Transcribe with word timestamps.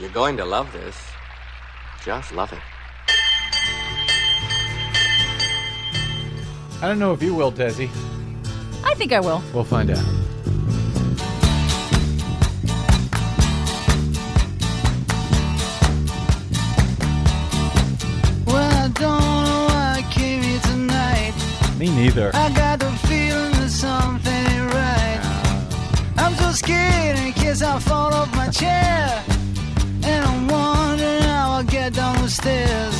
You're 0.00 0.10
going 0.10 0.36
to 0.36 0.44
love 0.44 0.72
this. 0.72 0.96
Just 2.04 2.32
love 2.32 2.52
it. 2.52 2.60
I 6.80 6.86
don't 6.86 7.00
know 7.00 7.12
if 7.12 7.20
you 7.20 7.34
will, 7.34 7.50
Desi. 7.50 7.90
I 8.84 8.94
think 8.94 9.12
I 9.12 9.18
will. 9.18 9.42
We'll 9.52 9.64
find 9.64 9.90
out. 9.90 10.04
Well, 18.46 18.84
I 18.84 18.88
don't 18.94 19.20
know 19.48 19.66
why 19.68 19.94
I 19.98 20.06
came 20.12 20.44
here 20.44 20.60
tonight. 20.60 21.34
Me 21.76 21.90
neither. 21.90 22.30
I 22.34 22.50
got 22.50 22.78
the 22.78 22.92
feeling 23.08 23.50
that 23.50 23.70
something 23.70 24.32
ain't 24.32 24.72
right. 24.72 25.18
Ah. 25.24 26.18
I'm 26.18 26.34
so 26.36 26.52
scared 26.52 27.18
in 27.18 27.32
case 27.32 27.62
I 27.62 27.80
fall 27.80 28.14
off 28.14 28.32
my 28.36 28.48
chair. 28.50 29.24
And 30.08 30.24
I'm 30.24 30.48
wondering 30.48 31.22
how 31.22 31.52
I'll 31.56 31.64
get 31.64 31.94
down 31.94 32.22
the 32.22 32.30
stairs. 32.30 32.98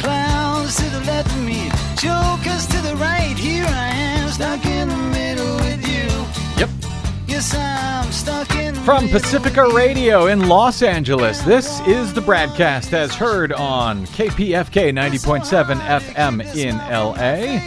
Clowns 0.00 0.76
to 0.76 0.84
the 0.90 1.00
left 1.06 1.30
of 1.30 1.42
me, 1.44 1.70
jokers 1.96 2.66
to 2.66 2.78
the 2.88 2.96
right. 2.96 3.36
Here 3.36 3.66
I 3.66 3.88
am, 3.88 4.28
stuck 4.30 4.64
in 4.66 4.88
the 4.88 4.96
middle 4.96 5.54
with 5.56 5.82
you. 5.86 6.06
Yep. 6.60 6.70
Yes, 7.26 7.54
I'm 7.54 8.10
stuck 8.12 8.54
in 8.56 8.74
the 8.74 8.80
From 8.80 9.08
Pacifica 9.08 9.68
Radio 9.74 10.26
in 10.26 10.48
Los 10.48 10.82
Angeles, 10.82 11.40
this 11.42 11.80
is 11.86 12.12
the 12.12 12.20
BradCast 12.20 12.92
as 12.92 13.14
heard 13.14 13.52
on 13.52 14.06
KPFK 14.06 14.92
90.7 14.92 15.80
FM 15.80 16.56
in 16.56 16.76
LA. 16.76 17.60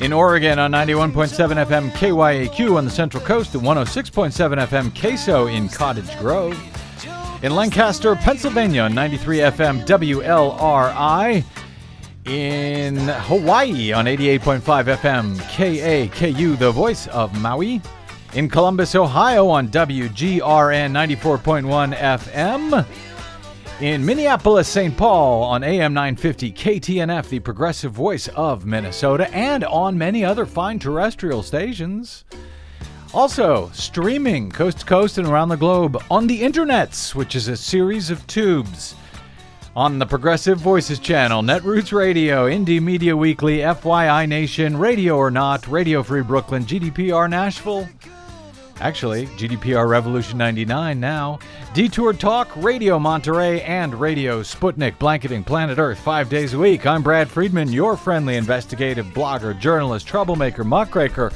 In 0.00 0.12
Oregon 0.12 0.60
on 0.60 0.70
91.7 0.70 1.66
FM 1.66 1.90
KYAQ 1.90 2.76
on 2.76 2.84
the 2.84 2.90
Central 2.90 3.22
Coast 3.24 3.54
and 3.54 3.64
106.7 3.64 4.66
FM 4.68 5.00
Queso 5.00 5.46
in 5.48 5.68
Cottage 5.68 6.16
Grove. 6.18 6.56
In 7.40 7.54
Lancaster, 7.54 8.16
Pennsylvania 8.16 8.82
on 8.82 8.94
93 8.96 9.38
FM 9.38 9.86
WLRI. 9.86 11.44
In 12.24 12.96
Hawaii 12.96 13.92
on 13.92 14.06
88.5 14.06 14.60
FM 14.96 15.36
KAKU, 15.36 16.58
the 16.58 16.72
voice 16.72 17.06
of 17.06 17.40
Maui. 17.40 17.80
In 18.34 18.48
Columbus, 18.48 18.96
Ohio 18.96 19.46
on 19.46 19.68
WGRN 19.68 20.90
94.1 20.90 21.94
FM. 21.94 22.84
In 23.80 24.04
Minneapolis, 24.04 24.66
St. 24.66 24.96
Paul 24.96 25.44
on 25.44 25.62
AM 25.62 25.94
950 25.94 26.52
KTNF, 26.52 27.28
the 27.28 27.38
progressive 27.38 27.92
voice 27.92 28.26
of 28.28 28.66
Minnesota, 28.66 29.32
and 29.32 29.62
on 29.62 29.96
many 29.96 30.24
other 30.24 30.44
fine 30.44 30.80
terrestrial 30.80 31.44
stations. 31.44 32.24
Also, 33.14 33.70
streaming 33.72 34.50
coast 34.50 34.80
to 34.80 34.86
coast 34.86 35.16
and 35.16 35.26
around 35.26 35.48
the 35.48 35.56
globe 35.56 35.96
on 36.10 36.26
the 36.26 36.42
internets, 36.42 37.14
which 37.14 37.34
is 37.34 37.48
a 37.48 37.56
series 37.56 38.10
of 38.10 38.26
tubes. 38.26 38.94
On 39.74 39.98
the 39.98 40.04
Progressive 40.04 40.58
Voices 40.58 40.98
channel, 40.98 41.40
Netroots 41.40 41.92
Radio, 41.92 42.48
Indie 42.48 42.82
Media 42.82 43.16
Weekly, 43.16 43.58
FYI 43.58 44.28
Nation, 44.28 44.76
Radio 44.76 45.16
or 45.16 45.30
Not, 45.30 45.66
Radio 45.68 46.02
Free 46.02 46.22
Brooklyn, 46.22 46.64
GDPR 46.64 47.30
Nashville. 47.30 47.88
Actually, 48.80 49.26
GDPR 49.26 49.88
Revolution 49.88 50.36
99 50.36 51.00
now. 51.00 51.38
Detour 51.74 52.12
Talk, 52.12 52.54
Radio 52.56 52.98
Monterey, 52.98 53.62
and 53.62 53.94
Radio 53.94 54.42
Sputnik, 54.42 54.98
blanketing 54.98 55.42
planet 55.42 55.78
Earth 55.78 55.98
five 55.98 56.28
days 56.28 56.54
a 56.54 56.58
week. 56.58 56.86
I'm 56.86 57.02
Brad 57.02 57.28
Friedman, 57.28 57.72
your 57.72 57.96
friendly 57.96 58.36
investigative 58.36 59.06
blogger, 59.06 59.58
journalist, 59.58 60.06
troublemaker, 60.06 60.62
muckraker, 60.64 61.32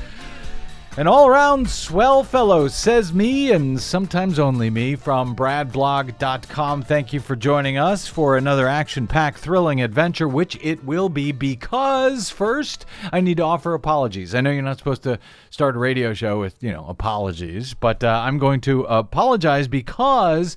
an 0.98 1.06
all 1.06 1.26
around 1.26 1.70
swell 1.70 2.22
fellow, 2.22 2.68
says 2.68 3.14
me, 3.14 3.50
and 3.50 3.80
sometimes 3.80 4.38
only 4.38 4.68
me, 4.68 4.94
from 4.94 5.34
BradBlog.com. 5.34 6.82
Thank 6.82 7.14
you 7.14 7.20
for 7.20 7.34
joining 7.34 7.78
us 7.78 8.06
for 8.06 8.36
another 8.36 8.68
action 8.68 9.06
packed, 9.06 9.38
thrilling 9.38 9.80
adventure, 9.80 10.28
which 10.28 10.58
it 10.62 10.84
will 10.84 11.08
be 11.08 11.32
because 11.32 12.28
first, 12.28 12.84
I 13.10 13.22
need 13.22 13.38
to 13.38 13.42
offer 13.42 13.72
apologies. 13.72 14.34
I 14.34 14.42
know 14.42 14.50
you're 14.50 14.62
not 14.62 14.76
supposed 14.76 15.02
to 15.04 15.18
start 15.48 15.76
a 15.76 15.78
radio 15.78 16.12
show 16.12 16.38
with, 16.38 16.62
you 16.62 16.72
know, 16.72 16.84
apologies, 16.86 17.72
but 17.72 18.04
uh, 18.04 18.22
I'm 18.24 18.36
going 18.38 18.60
to 18.62 18.82
apologize 18.82 19.68
because. 19.68 20.56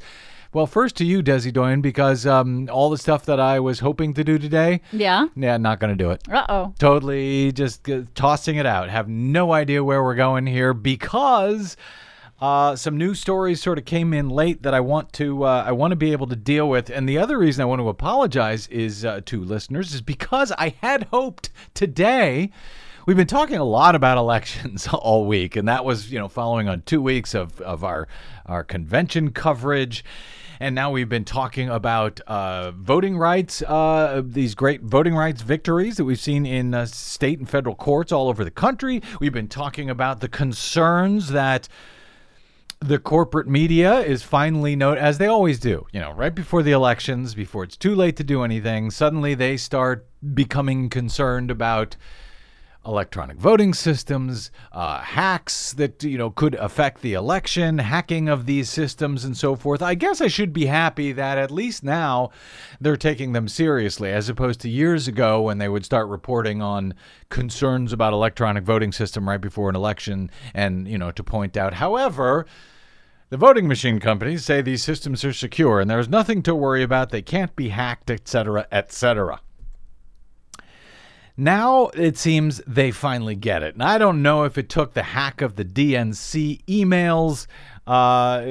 Well, 0.56 0.68
first 0.68 0.96
to 0.96 1.04
you, 1.06 1.22
Desi 1.22 1.52
Doyen, 1.52 1.82
because 1.82 2.26
um, 2.26 2.70
all 2.72 2.90
the 2.90 2.98
stuff 2.98 3.26
that 3.26 3.42
I 3.42 3.60
was 3.60 3.82
hoping 3.82 4.14
to 4.14 4.24
do 4.24 4.38
today, 4.40 4.80
Yeah. 4.94 5.28
yeah, 5.36 5.58
not 5.58 5.82
going 5.82 5.90
to 5.90 6.02
do 6.02 6.12
it 6.12 6.22
Uh 6.32 6.46
oh. 6.48 6.74
totally 6.80 7.52
just 7.52 7.90
uh, 7.90 8.04
tossing 8.16 8.56
it 8.56 8.66
out. 8.66 8.90
Have 8.90 9.10
no 9.10 9.52
idea 9.52 9.84
where 9.84 10.02
we're 10.02 10.16
going 10.16 10.48
here 10.48 10.74
because 10.74 11.76
uh, 12.40 12.74
some 12.78 12.98
news 12.98 13.20
stories 13.20 13.62
sort 13.62 13.78
of 13.78 13.84
came 13.84 14.14
in 14.14 14.30
late 14.30 14.64
that 14.64 14.74
I 14.74 14.80
want 14.80 15.12
to 15.14 15.44
uh, 15.44 15.66
I 15.68 15.74
want 15.74 15.92
to 15.92 15.98
be 15.98 16.14
able 16.14 16.28
to 16.28 16.38
deal 16.38 16.70
with. 16.70 16.90
And 16.90 17.10
the 17.10 17.18
other 17.18 17.38
reason 17.38 17.62
I 17.62 17.66
want 17.66 17.82
to 17.82 17.90
apologize 17.90 18.68
is 18.68 19.04
uh, 19.04 19.20
to 19.26 19.44
listeners 19.44 19.94
is 19.94 20.00
because 20.02 20.54
I 20.58 20.74
had 20.82 21.04
hoped 21.12 21.50
today. 21.74 22.50
We've 23.06 23.18
been 23.18 23.28
talking 23.28 23.58
a 23.58 23.64
lot 23.66 23.94
about 23.94 24.18
elections 24.18 24.88
all 24.94 25.26
week, 25.28 25.58
and 25.58 25.68
that 25.68 25.84
was, 25.84 26.12
you 26.14 26.18
know, 26.18 26.30
following 26.30 26.70
on 26.70 26.82
two 26.84 27.02
weeks 27.02 27.36
of, 27.36 27.60
of 27.60 27.84
our 27.84 28.08
our 28.46 28.64
convention 28.64 29.32
coverage. 29.32 30.06
And 30.60 30.76
now 30.76 30.92
we've 30.92 31.10
been 31.10 31.26
talking 31.26 31.70
about 31.70 32.20
uh, 32.22 32.72
voting 32.72 33.18
rights, 33.18 33.62
uh, 33.62 34.22
these 34.26 34.56
great 34.56 34.82
voting 34.82 35.16
rights 35.16 35.42
victories 35.42 35.98
that 35.98 36.06
we've 36.06 36.20
seen 36.20 36.46
in 36.46 36.74
uh, 36.74 36.86
state 36.86 37.40
and 37.40 37.50
federal 37.50 37.76
courts 37.76 38.12
all 38.12 38.30
over 38.30 38.44
the 38.44 38.52
country. 38.52 39.02
We've 39.20 39.34
been 39.34 39.48
talking 39.48 39.90
about 39.90 40.22
the 40.22 40.30
concerns 40.30 41.30
that 41.30 41.68
the 42.80 43.00
corporate 43.00 43.48
media 43.48 44.00
is 44.02 44.22
finally 44.22 44.76
note 44.76 44.98
as 44.98 45.18
they 45.18 45.28
always 45.28 45.60
do 45.60 45.88
you 45.94 46.00
know 46.00 46.12
right 46.12 46.36
before 46.36 46.62
the 46.62 46.74
elections 46.74 47.34
before 47.34 47.64
it's 47.64 47.78
too 47.78 47.96
late 47.96 48.18
to 48.18 48.24
do 48.24 48.44
anything 48.44 48.92
suddenly 48.92 49.34
they 49.34 49.56
start 49.56 50.08
becoming 50.34 50.90
concerned 50.90 51.50
about 51.50 51.96
electronic 52.86 53.38
voting 53.38 53.74
systems, 53.74 54.52
uh, 54.72 55.00
hacks 55.00 55.74
that 55.74 56.04
you 56.04 56.18
know 56.18 56.30
could 56.30 56.56
affect 56.56 57.02
the 57.02 57.14
election, 57.14 57.78
hacking 57.80 58.30
of 58.30 58.46
these 58.46 58.70
systems, 58.70 59.26
and 59.26 59.36
so 59.36 59.56
forth. 59.56 59.82
I 59.82 59.96
guess 59.96 60.22
I 60.22 60.28
should 60.28 60.54
be 60.54 60.68
happy 60.68 61.12
that 61.12 61.38
at 61.38 61.52
least 61.52 61.84
now 61.84 62.30
they're 62.80 62.98
taking 62.98 63.34
them 63.34 63.48
seriously, 63.48 64.12
as 64.12 64.30
opposed 64.30 64.62
to 64.62 64.70
years 64.70 65.08
ago 65.08 65.42
when 65.42 65.58
they 65.58 65.70
would 65.70 65.86
start 65.86 66.08
reporting 66.08 66.62
on 66.62 66.94
concerns 67.30 67.92
about 67.92 68.14
electronic 68.14 68.64
voting 68.64 68.92
system 68.92 69.28
right 69.28 69.42
before 69.42 69.70
an 69.70 69.76
election, 69.76 70.30
and 70.54 70.88
you 70.88 70.98
know 70.98 71.12
to 71.12 71.24
point 71.24 71.58
out, 71.58 71.76
however. 71.76 72.46
The 73.30 73.38
voting 73.38 73.68
machine 73.68 74.00
companies 74.00 74.46
say 74.46 74.62
these 74.62 74.84
systems 74.84 75.26
are 75.26 75.34
secure 75.34 75.82
and 75.82 75.90
there's 75.90 76.08
nothing 76.08 76.44
to 76.44 76.54
worry 76.54 76.84
about. 76.84 77.10
They 77.10 77.24
can't 77.24 77.54
be 77.56 77.70
hacked, 77.70 78.12
etc., 78.12 78.68
etc. 78.72 79.42
Now 81.38 81.88
it 81.88 82.18
seems 82.18 82.62
they 82.66 82.92
finally 82.92 83.36
get 83.36 83.62
it. 83.62 83.74
And 83.74 83.84
I 83.84 83.98
don't 83.98 84.22
know 84.22 84.44
if 84.44 84.58
it 84.58 84.70
took 84.70 84.94
the 84.94 85.04
hack 85.04 85.42
of 85.42 85.56
the 85.56 85.66
DNC 85.66 86.64
emails 86.66 87.48
uh, 87.86 88.42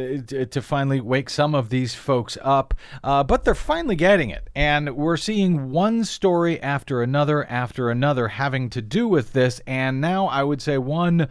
to 0.51 0.63
finally 0.63 1.01
wake 1.01 1.29
some 1.31 1.55
of 1.55 1.71
these 1.71 1.95
folks 1.95 2.39
up, 2.43 2.75
uh, 3.03 3.25
but 3.25 3.45
they're 3.45 3.55
finally 3.55 3.97
getting 3.97 4.31
it. 4.31 4.49
And 4.55 4.95
we're 4.97 5.17
seeing 5.17 5.71
one 5.71 6.05
story 6.05 6.61
after 6.61 7.03
another 7.03 7.45
after 7.47 7.91
another 7.91 8.29
having 8.29 8.71
to 8.71 8.83
do 8.83 9.09
with 9.09 9.33
this. 9.33 9.61
And 9.67 10.01
now 10.01 10.27
I 10.27 10.43
would 10.43 10.61
say 10.61 10.79
one 10.79 11.29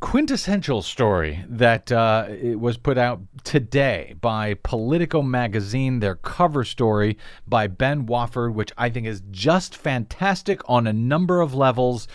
quintessential 0.00 0.80
story 0.82 1.44
that 1.48 1.92
uh, 1.92 2.26
it 2.28 2.58
was 2.58 2.76
put 2.76 2.96
out 2.98 3.20
today 3.44 4.14
by 4.20 4.54
Politico 4.54 5.22
magazine, 5.22 6.00
their 6.00 6.16
cover 6.16 6.64
story 6.64 7.18
by 7.46 7.66
Ben 7.66 8.06
Wofford, 8.06 8.54
which 8.54 8.72
I 8.78 8.88
think 8.90 9.06
is 9.06 9.22
just 9.30 9.76
fantastic 9.76 10.60
on 10.68 10.86
a 10.86 10.92
number 10.92 11.40
of 11.40 11.54
levels 11.54 12.08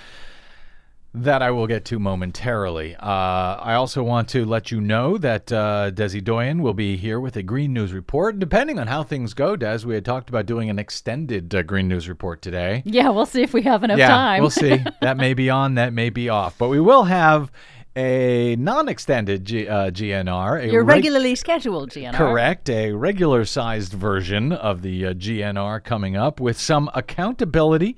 that 1.17 1.41
I 1.41 1.49
will 1.51 1.65
get 1.65 1.85
to 1.85 1.99
momentarily. 1.99 2.93
Uh, 2.95 3.05
I 3.05 3.75
also 3.75 4.03
want 4.03 4.27
to 4.29 4.43
let 4.43 4.69
you 4.69 4.81
know 4.81 5.17
that 5.17 5.49
uh, 5.49 5.91
Desi 5.93 6.21
Doyen 6.21 6.61
will 6.61 6.73
be 6.73 6.97
here 6.97 7.21
with 7.21 7.37
a 7.37 7.43
Green 7.43 7.71
News 7.71 7.93
report. 7.93 8.37
Depending 8.37 8.79
on 8.79 8.87
how 8.87 9.01
things 9.03 9.33
go, 9.33 9.55
Des, 9.55 9.85
we 9.85 9.93
had 9.95 10.03
talked 10.03 10.27
about 10.27 10.45
doing 10.45 10.69
an 10.69 10.77
extended 10.77 11.55
uh, 11.55 11.63
Green 11.63 11.87
News 11.87 12.09
report 12.09 12.41
today 12.41 12.83
Yeah, 12.85 13.09
we'll 13.09 13.25
see 13.25 13.43
if 13.43 13.53
we 13.53 13.61
have 13.61 13.85
enough 13.85 13.97
yeah, 13.97 14.09
time. 14.09 14.41
we'll 14.41 14.49
see. 14.49 14.83
That 15.01 15.17
may 15.17 15.33
be 15.33 15.49
on, 15.49 15.75
that 15.75 15.93
may 15.93 16.09
be 16.09 16.29
off. 16.29 16.57
But 16.57 16.67
we 16.69 16.79
will 16.79 17.03
have 17.03 17.51
a 17.95 18.55
non-extended 18.57 19.45
G, 19.45 19.67
uh, 19.67 19.89
GNR. 19.91 20.63
A 20.63 20.71
Your 20.71 20.83
reg- 20.83 20.97
regularly 20.97 21.35
scheduled 21.35 21.91
GNR. 21.91 22.13
Correct. 22.13 22.69
A 22.69 22.91
regular-sized 22.91 23.93
version 23.93 24.51
of 24.51 24.81
the 24.81 25.05
uh, 25.07 25.13
GNR 25.13 25.83
coming 25.83 26.15
up 26.17 26.39
with 26.39 26.59
some 26.59 26.89
accountability, 26.93 27.95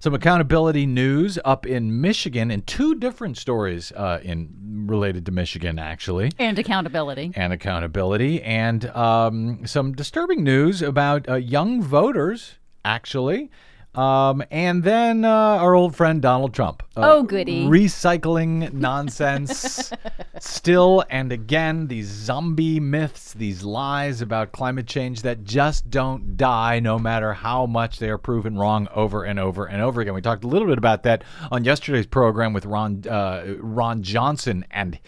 some 0.00 0.14
accountability 0.14 0.86
news 0.86 1.38
up 1.44 1.66
in 1.66 2.00
Michigan, 2.00 2.50
and 2.50 2.66
two 2.66 2.94
different 2.94 3.36
stories 3.36 3.92
uh, 3.92 4.20
in 4.22 4.84
related 4.86 5.24
to 5.26 5.32
Michigan, 5.32 5.78
actually 5.78 6.30
And 6.38 6.58
accountability. 6.58 7.32
and 7.36 7.52
accountability, 7.52 8.42
and 8.42 8.86
um, 8.86 9.66
some 9.66 9.92
disturbing 9.92 10.42
news 10.42 10.82
about 10.82 11.28
uh, 11.28 11.34
young 11.36 11.82
voters 11.82 12.58
actually 12.84 13.50
Um, 13.94 14.42
and 14.50 14.82
then 14.82 15.24
uh, 15.24 15.28
our 15.28 15.74
old 15.74 15.94
friend 15.94 16.20
Donald 16.20 16.52
Trump. 16.52 16.82
Uh, 16.96 17.02
Oh, 17.04 17.22
goody. 17.22 17.64
Recycling 17.66 18.72
nonsense. 18.72 19.92
Still 20.40 21.04
and 21.10 21.30
again, 21.30 21.86
these 21.86 22.06
zombie 22.08 22.80
myths, 22.80 23.32
these 23.34 23.62
lies 23.62 24.20
about 24.20 24.52
climate 24.52 24.86
change 24.86 25.22
that 25.22 25.44
just 25.44 25.90
don't 25.90 26.36
die 26.36 26.80
no 26.80 26.98
matter 26.98 27.32
how 27.32 27.66
much 27.66 27.98
they 27.98 28.08
are 28.10 28.18
proven 28.18 28.58
wrong 28.58 28.88
over 28.94 29.22
and 29.24 29.38
over 29.38 29.66
and 29.66 29.80
over 29.80 30.00
again. 30.00 30.14
We 30.14 30.22
talked 30.22 30.44
a 30.44 30.48
little 30.48 30.68
bit 30.68 30.78
about 30.78 31.04
that 31.04 31.22
on 31.52 31.64
yesterday's 31.64 32.06
program 32.06 32.52
with 32.52 32.66
Ron, 32.66 33.04
uh, 33.08 33.54
Ron 33.58 34.02
Johnson 34.02 34.64
and 34.70 34.98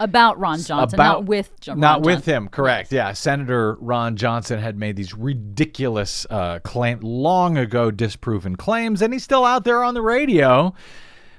About 0.00 0.38
Ron 0.38 0.60
Johnson, 0.60 0.96
not 0.96 1.24
with 1.24 1.50
Ron 1.66 1.80
not 1.80 2.02
with 2.02 2.16
Johnson. 2.16 2.34
him. 2.34 2.48
Correct. 2.48 2.92
Yeah, 2.92 3.12
Senator 3.12 3.76
Ron 3.80 4.16
Johnson 4.16 4.60
had 4.60 4.78
made 4.78 4.96
these 4.96 5.14
ridiculous 5.14 6.26
uh, 6.30 6.60
claim 6.60 7.00
long 7.00 7.56
ago 7.58 7.90
disproven 7.90 8.56
claims, 8.56 9.02
and 9.02 9.12
he's 9.12 9.24
still 9.24 9.44
out 9.44 9.64
there 9.64 9.82
on 9.82 9.94
the 9.94 10.02
radio 10.02 10.74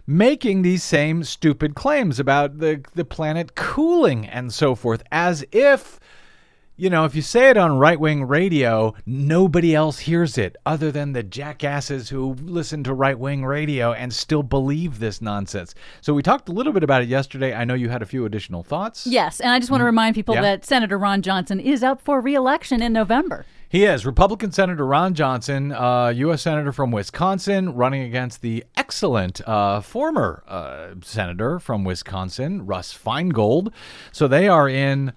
making 0.05 0.63
these 0.63 0.83
same 0.83 1.23
stupid 1.23 1.75
claims 1.75 2.19
about 2.19 2.57
the 2.59 2.83
the 2.95 3.05
planet 3.05 3.55
cooling 3.55 4.25
and 4.25 4.53
so 4.53 4.75
forth, 4.75 5.03
as 5.11 5.45
if. 5.51 5.99
You 6.79 6.89
know, 6.89 7.03
if 7.03 7.13
you 7.13 7.21
say 7.21 7.49
it 7.49 7.57
on 7.57 7.77
right 7.77 7.99
wing 7.99 8.23
radio, 8.23 8.93
nobody 9.05 9.75
else 9.75 9.99
hears 9.99 10.37
it 10.37 10.55
other 10.65 10.93
than 10.93 11.11
the 11.11 11.23
jackasses 11.23 12.07
who 12.07 12.35
listen 12.41 12.85
to 12.85 12.93
right 12.93 13.19
wing 13.19 13.43
radio 13.43 13.91
and 13.91 14.13
still 14.13 14.43
believe 14.43 14.99
this 14.99 15.21
nonsense. 15.21 15.75
So, 15.99 16.13
we 16.13 16.23
talked 16.23 16.47
a 16.47 16.53
little 16.53 16.71
bit 16.71 16.81
about 16.83 17.01
it 17.01 17.09
yesterday. 17.09 17.53
I 17.53 17.65
know 17.65 17.73
you 17.73 17.89
had 17.89 18.01
a 18.01 18.05
few 18.05 18.23
additional 18.23 18.63
thoughts. 18.63 19.05
Yes, 19.05 19.41
and 19.41 19.51
I 19.51 19.59
just 19.59 19.69
want 19.69 19.81
to 19.81 19.85
remind 19.85 20.15
people 20.15 20.35
Mm-hmm. 20.35 20.43
Yeah. 20.43 20.51
that 20.57 20.65
Senator 20.65 20.97
Ron 20.97 21.21
Johnson 21.21 21.59
is 21.59 21.83
up 21.83 21.99
for 21.99 22.21
re-election 22.21 22.81
in 22.81 22.93
November. 22.93 23.45
He 23.67 23.83
is 23.83 24.05
Republican 24.05 24.51
Senator 24.53 24.85
Ron 24.85 25.15
Johnson, 25.15 25.73
uh, 25.73 26.07
U.S. 26.15 26.43
Senator 26.43 26.71
from 26.71 26.91
Wisconsin, 26.91 27.73
running 27.75 28.03
against 28.03 28.41
the 28.41 28.63
excellent 28.77 29.41
uh, 29.47 29.81
former 29.81 30.43
uh, 30.47 30.91
Senator 31.03 31.59
from 31.59 31.83
Wisconsin, 31.83 32.65
Russ 32.65 32.97
Feingold. 32.97 33.73
So 34.13 34.29
they 34.29 34.47
are 34.47 34.69
in. 34.69 35.11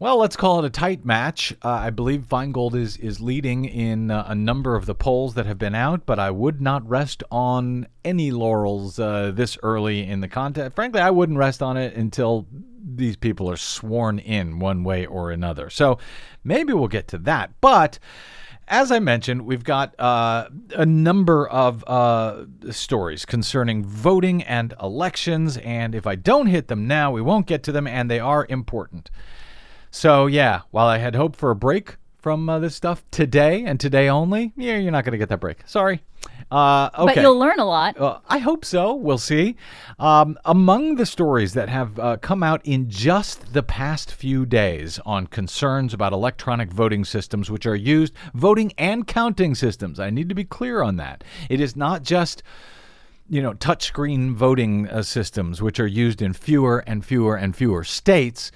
Well, 0.00 0.18
let's 0.18 0.34
call 0.34 0.58
it 0.58 0.64
a 0.64 0.70
tight 0.70 1.04
match. 1.04 1.54
Uh, 1.62 1.68
I 1.68 1.90
believe 1.90 2.22
Feingold 2.22 2.74
is 2.74 2.96
is 2.96 3.20
leading 3.20 3.64
in 3.64 4.10
uh, 4.10 4.24
a 4.26 4.34
number 4.34 4.74
of 4.74 4.86
the 4.86 4.94
polls 4.94 5.34
that 5.34 5.46
have 5.46 5.58
been 5.58 5.76
out, 5.76 6.04
but 6.04 6.18
I 6.18 6.32
would 6.32 6.60
not 6.60 6.88
rest 6.88 7.22
on 7.30 7.86
any 8.04 8.32
laurels 8.32 8.98
uh, 8.98 9.30
this 9.32 9.56
early 9.62 10.04
in 10.04 10.20
the 10.20 10.26
contest. 10.26 10.74
Frankly, 10.74 11.00
I 11.00 11.10
wouldn't 11.10 11.38
rest 11.38 11.62
on 11.62 11.76
it 11.76 11.94
until 11.94 12.48
these 12.84 13.16
people 13.16 13.48
are 13.48 13.56
sworn 13.56 14.18
in 14.18 14.58
one 14.58 14.82
way 14.82 15.06
or 15.06 15.30
another. 15.30 15.70
So 15.70 15.98
maybe 16.42 16.72
we'll 16.72 16.88
get 16.88 17.06
to 17.08 17.18
that. 17.18 17.52
But 17.60 18.00
as 18.66 18.90
I 18.90 18.98
mentioned, 18.98 19.42
we've 19.42 19.64
got 19.64 19.98
uh, 20.00 20.48
a 20.74 20.86
number 20.86 21.46
of 21.48 21.84
uh, 21.86 22.46
stories 22.70 23.24
concerning 23.24 23.84
voting 23.84 24.42
and 24.42 24.74
elections. 24.82 25.56
And 25.58 25.94
if 25.94 26.04
I 26.04 26.16
don't 26.16 26.46
hit 26.46 26.66
them 26.66 26.88
now, 26.88 27.12
we 27.12 27.22
won't 27.22 27.46
get 27.46 27.62
to 27.64 27.72
them, 27.72 27.86
and 27.86 28.10
they 28.10 28.20
are 28.20 28.44
important. 28.48 29.10
So, 29.94 30.26
yeah, 30.26 30.62
while 30.72 30.88
I 30.88 30.98
had 30.98 31.14
hoped 31.14 31.38
for 31.38 31.52
a 31.52 31.54
break 31.54 31.98
from 32.18 32.48
uh, 32.48 32.58
this 32.58 32.74
stuff 32.74 33.04
today 33.12 33.64
and 33.64 33.78
today 33.78 34.08
only, 34.08 34.52
yeah, 34.56 34.76
you're 34.76 34.90
not 34.90 35.04
going 35.04 35.12
to 35.12 35.18
get 35.18 35.28
that 35.28 35.38
break. 35.38 35.58
Sorry. 35.66 36.02
Uh, 36.50 36.90
okay. 36.98 37.14
But 37.14 37.22
you'll 37.22 37.38
learn 37.38 37.60
a 37.60 37.64
lot. 37.64 37.96
Uh, 37.96 38.18
I 38.28 38.38
hope 38.38 38.64
so. 38.64 38.92
We'll 38.94 39.18
see. 39.18 39.54
Um, 40.00 40.36
among 40.44 40.96
the 40.96 41.06
stories 41.06 41.54
that 41.54 41.68
have 41.68 41.96
uh, 42.00 42.16
come 42.16 42.42
out 42.42 42.60
in 42.66 42.90
just 42.90 43.52
the 43.52 43.62
past 43.62 44.10
few 44.10 44.44
days 44.44 44.98
on 45.06 45.28
concerns 45.28 45.94
about 45.94 46.12
electronic 46.12 46.72
voting 46.72 47.04
systems, 47.04 47.48
which 47.48 47.64
are 47.64 47.76
used, 47.76 48.14
voting 48.34 48.72
and 48.76 49.06
counting 49.06 49.54
systems, 49.54 50.00
I 50.00 50.10
need 50.10 50.28
to 50.28 50.34
be 50.34 50.44
clear 50.44 50.82
on 50.82 50.96
that. 50.96 51.22
It 51.48 51.60
is 51.60 51.76
not 51.76 52.02
just 52.02 52.42
you 53.28 53.40
know, 53.40 53.54
touchscreen 53.54 54.34
voting 54.34 54.88
uh, 54.88 55.02
systems, 55.02 55.62
which 55.62 55.80
are 55.80 55.86
used 55.86 56.20
in 56.20 56.32
fewer 56.32 56.80
and 56.86 57.04
fewer 57.04 57.36
and 57.36 57.56
fewer 57.56 57.84
states, 57.84 58.52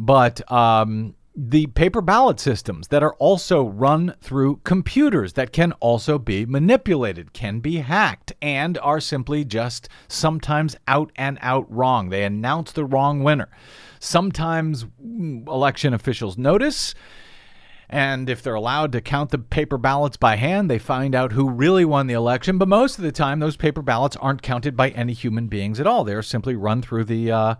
but 0.00 0.50
um, 0.50 1.14
the 1.36 1.66
paper 1.66 2.00
ballot 2.00 2.40
systems 2.40 2.88
that 2.88 3.02
are 3.02 3.12
also 3.16 3.68
run 3.68 4.14
through 4.22 4.60
computers 4.64 5.34
that 5.34 5.52
can 5.52 5.72
also 5.72 6.18
be 6.18 6.46
manipulated, 6.46 7.34
can 7.34 7.60
be 7.60 7.76
hacked, 7.76 8.32
and 8.40 8.78
are 8.78 8.98
simply 8.98 9.44
just 9.44 9.90
sometimes 10.08 10.74
out 10.88 11.12
and 11.16 11.38
out 11.42 11.70
wrong. 11.70 12.08
They 12.08 12.24
announce 12.24 12.72
the 12.72 12.86
wrong 12.86 13.22
winner. 13.22 13.50
Sometimes 13.98 14.86
mm, 15.04 15.46
election 15.46 15.92
officials 15.92 16.38
notice. 16.38 16.94
And 17.90 18.30
if 18.30 18.42
they're 18.42 18.54
allowed 18.54 18.92
to 18.92 19.02
count 19.02 19.30
the 19.30 19.38
paper 19.38 19.76
ballots 19.76 20.16
by 20.16 20.36
hand, 20.36 20.70
they 20.70 20.78
find 20.78 21.14
out 21.14 21.32
who 21.32 21.50
really 21.50 21.84
won 21.84 22.06
the 22.06 22.14
election. 22.14 22.56
But 22.56 22.68
most 22.68 22.96
of 22.96 23.04
the 23.04 23.12
time, 23.12 23.40
those 23.40 23.58
paper 23.58 23.82
ballots 23.82 24.16
aren't 24.16 24.40
counted 24.40 24.76
by 24.76 24.90
any 24.90 25.12
human 25.12 25.48
beings 25.48 25.78
at 25.78 25.86
all. 25.86 26.04
They're 26.04 26.22
simply 26.22 26.54
run 26.54 26.80
through 26.80 27.04
the 27.04 27.30
uh, 27.30 27.54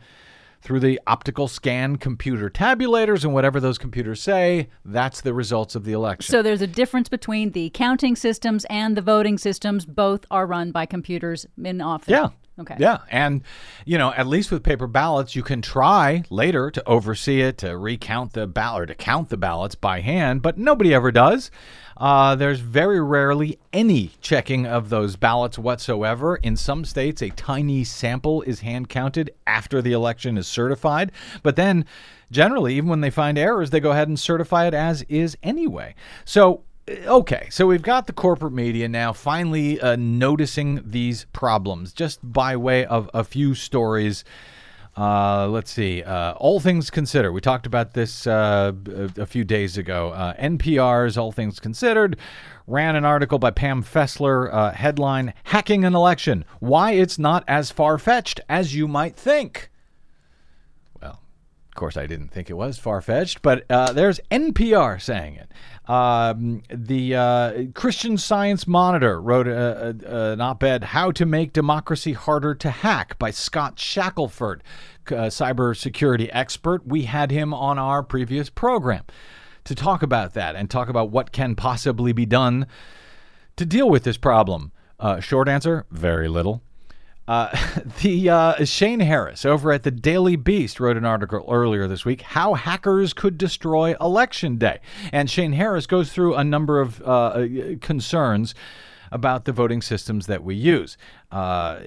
through 0.63 0.81
the 0.81 1.01
optical 1.07 1.49
scan 1.49 1.97
computer 1.97 2.51
tabulators, 2.51 3.25
and 3.25 3.33
whatever 3.33 3.61
those 3.61 3.79
computers 3.79 4.23
say, 4.23 4.69
that's 4.85 5.21
the 5.21 5.33
results 5.33 5.75
of 5.75 5.85
the 5.85 5.93
election. 5.93 6.31
So 6.31 6.43
there's 6.43 6.63
a 6.63 6.67
difference 6.67 7.09
between 7.09 7.53
the 7.53 7.71
counting 7.71 8.15
systems 8.17 8.67
and 8.67 8.97
the 8.97 9.03
voting 9.03 9.39
systems. 9.39 9.87
Both 9.87 10.27
are 10.31 10.47
run 10.47 10.71
by 10.71 10.87
computers 10.87 11.47
in 11.63 11.81
office. 11.81 12.11
Yeah. 12.11 12.29
Okay. 12.61 12.77
Yeah. 12.79 12.99
And, 13.11 13.43
you 13.87 13.97
know, 13.97 14.13
at 14.13 14.27
least 14.27 14.51
with 14.51 14.63
paper 14.63 14.87
ballots, 14.87 15.35
you 15.35 15.43
can 15.43 15.63
try 15.63 16.25
later 16.29 16.71
to 16.71 16.87
oversee 16.87 17.41
it, 17.41 17.59
to 17.59 17.77
recount 17.77 18.35
the 18.35 18.47
ballot, 18.47 18.83
or 18.83 18.87
to 18.87 18.95
count 18.95 19.31
the 19.31 19.37
ballots 19.37 19.75
by 19.75 20.01
hand, 20.01 20.43
but 20.43 20.59
nobody 20.59 20.93
ever 20.93 21.11
does. 21.11 21.51
Uh, 21.97 22.35
there's 22.35 22.61
very 22.61 23.01
rarely 23.01 23.59
any 23.73 24.11
checking 24.21 24.67
of 24.67 24.89
those 24.89 25.17
ballots 25.17 25.59
whatsoever. 25.59 26.37
In 26.37 26.57
some 26.57 26.85
states, 26.85 27.23
a 27.23 27.31
tiny 27.31 27.85
sample 27.85 28.43
is 28.43 28.61
hand 28.61 28.89
counted 28.89 29.31
after 29.47 29.83
the 29.83 29.93
election 29.93 30.39
is 30.39 30.47
certified. 30.47 31.13
But 31.43 31.57
then, 31.57 31.85
generally, 32.31 32.75
even 32.77 32.89
when 32.89 33.03
they 33.03 33.11
find 33.11 33.37
errors, 33.37 33.71
they 33.71 33.81
go 33.81 33.91
ahead 33.91 34.09
and 34.09 34.19
certify 34.19 34.67
it 34.67 34.75
as 34.75 35.03
is 35.09 35.37
anyway. 35.43 35.95
So, 36.25 36.63
okay, 36.91 37.49
so 37.51 37.67
we've 37.67 37.83
got 37.83 38.07
the 38.07 38.13
corporate 38.13 38.53
media 38.53 38.89
now 38.89 39.13
finally 39.13 39.81
uh, 39.81 39.97
noticing 39.97 40.83
these 40.85 41.27
problems 41.33 41.93
just 41.93 42.21
by 42.23 42.57
way 42.57 42.85
of 42.85 43.09
a 43.15 43.25
few 43.25 43.55
stories. 43.55 44.25
Uh, 44.97 45.47
let's 45.49 45.71
see. 45.71 46.03
Uh, 46.03 46.33
all 46.33 46.61
things 46.61 46.91
considered, 46.91 47.33
we 47.33 47.41
talked 47.41 47.67
about 47.67 47.95
this 47.95 48.27
uh, 48.27 48.73
a, 48.87 49.23
a 49.23 49.27
few 49.27 49.45
days 49.45 49.79
ago. 49.79 50.11
Uh, 50.11 50.35
NPR's 50.35 51.17
All 51.17 51.33
Things 51.33 51.61
Considered 51.61 52.17
ran 52.67 52.97
an 52.97 53.05
article 53.05 53.39
by 53.39 53.51
Pam 53.51 53.83
Fessler, 53.83 54.53
uh, 54.53 54.73
headline 54.73 55.33
Hacking 55.45 55.85
an 55.85 55.95
Election 55.95 56.45
Why 56.59 56.93
It's 56.93 57.19
Not 57.19 57.45
As 57.47 57.71
Far 57.71 57.99
Fetched 57.99 58.41
as 58.49 58.75
You 58.75 58.89
Might 58.89 59.17
Think. 59.17 59.71
Well, 61.01 61.23
of 61.69 61.75
course, 61.75 61.97
I 61.97 62.07
didn't 62.07 62.29
think 62.29 62.51
it 62.51 62.55
was 62.55 62.79
far 62.79 63.01
fetched, 63.01 63.43
but 63.43 63.65
uh, 63.71 63.93
there's 63.93 64.21
NPR 64.31 65.01
saying 65.01 65.37
it. 65.37 65.51
Um, 65.91 66.63
the 66.73 67.17
uh, 67.17 67.65
Christian 67.75 68.17
Science 68.17 68.69
Monitor 68.69 69.21
wrote 69.21 69.49
a, 69.49 69.97
a, 70.07 70.33
an 70.33 70.41
op 70.41 70.63
ed, 70.63 70.85
How 70.85 71.11
to 71.11 71.27
Make 71.27 71.53
Democracy 71.53 72.13
Harder 72.13 72.55
to 72.55 72.71
Hack 72.71 73.19
by 73.19 73.33
Scott 73.33 73.77
Shackelford, 73.77 74.63
cybersecurity 75.05 76.31
expert. 76.33 76.87
We 76.87 77.03
had 77.03 77.33
him 77.33 77.53
on 77.53 77.77
our 77.77 78.05
previous 78.05 78.51
program 78.51 79.03
to 79.65 79.75
talk 79.75 80.05
about 80.05 80.35
that 80.35 80.55
and 80.55 80.71
talk 80.71 80.89
about 80.89 81.11
what 81.11 81.33
can 81.33 81.57
possibly 81.57 82.13
be 82.13 82.25
done 82.25 82.69
to 83.57 83.67
deal 83.67 83.91
with 83.91 84.05
this 84.05 84.17
problem. 84.17 84.71
Uh, 85.01 85.19
short 85.19 85.49
answer 85.49 85.87
very 85.91 86.29
little. 86.29 86.63
Uh, 87.31 87.57
the 88.03 88.29
uh, 88.29 88.65
Shane 88.65 88.99
Harris 88.99 89.45
over 89.45 89.71
at 89.71 89.85
the 89.85 89.93
Daily 89.93 90.35
Beast 90.35 90.81
wrote 90.81 90.97
an 90.97 91.05
article 91.05 91.47
earlier 91.49 91.87
this 91.87 92.05
week 92.05 92.23
how 92.23 92.55
hackers 92.55 93.13
could 93.13 93.39
destroy 93.39 93.95
election 94.01 94.59
day, 94.59 94.81
and 95.13 95.31
Shane 95.31 95.53
Harris 95.53 95.87
goes 95.87 96.13
through 96.13 96.35
a 96.35 96.43
number 96.43 96.81
of 96.81 97.01
uh, 97.07 97.47
concerns 97.81 98.53
about 99.13 99.45
the 99.45 99.53
voting 99.53 99.81
systems 99.81 100.27
that 100.27 100.43
we 100.43 100.57
use. 100.57 100.97
Uh, 101.31 101.79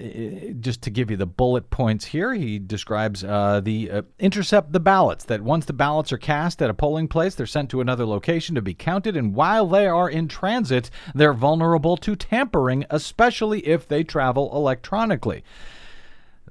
just 0.60 0.80
to 0.80 0.90
give 0.90 1.10
you 1.10 1.18
the 1.18 1.26
bullet 1.26 1.68
points 1.68 2.06
here, 2.06 2.32
he 2.32 2.58
describes 2.58 3.22
uh, 3.22 3.60
the 3.62 3.90
uh, 3.90 4.02
intercept 4.18 4.72
the 4.72 4.80
ballots. 4.80 5.24
That 5.24 5.42
once 5.42 5.66
the 5.66 5.74
ballots 5.74 6.12
are 6.12 6.18
cast 6.18 6.62
at 6.62 6.70
a 6.70 6.74
polling 6.74 7.08
place, 7.08 7.34
they're 7.34 7.44
sent 7.44 7.68
to 7.70 7.82
another 7.82 8.06
location 8.06 8.54
to 8.54 8.62
be 8.62 8.72
counted, 8.72 9.18
and 9.18 9.34
while 9.34 9.66
they 9.66 9.86
are 9.86 10.08
in 10.08 10.28
transit, 10.28 10.88
they're 11.14 11.34
vulnerable 11.34 11.98
to 11.98 12.16
tampering, 12.16 12.86
especially 12.88 13.60
if 13.66 13.86
they 13.86 14.02
travel 14.02 14.50
electronically. 14.54 15.44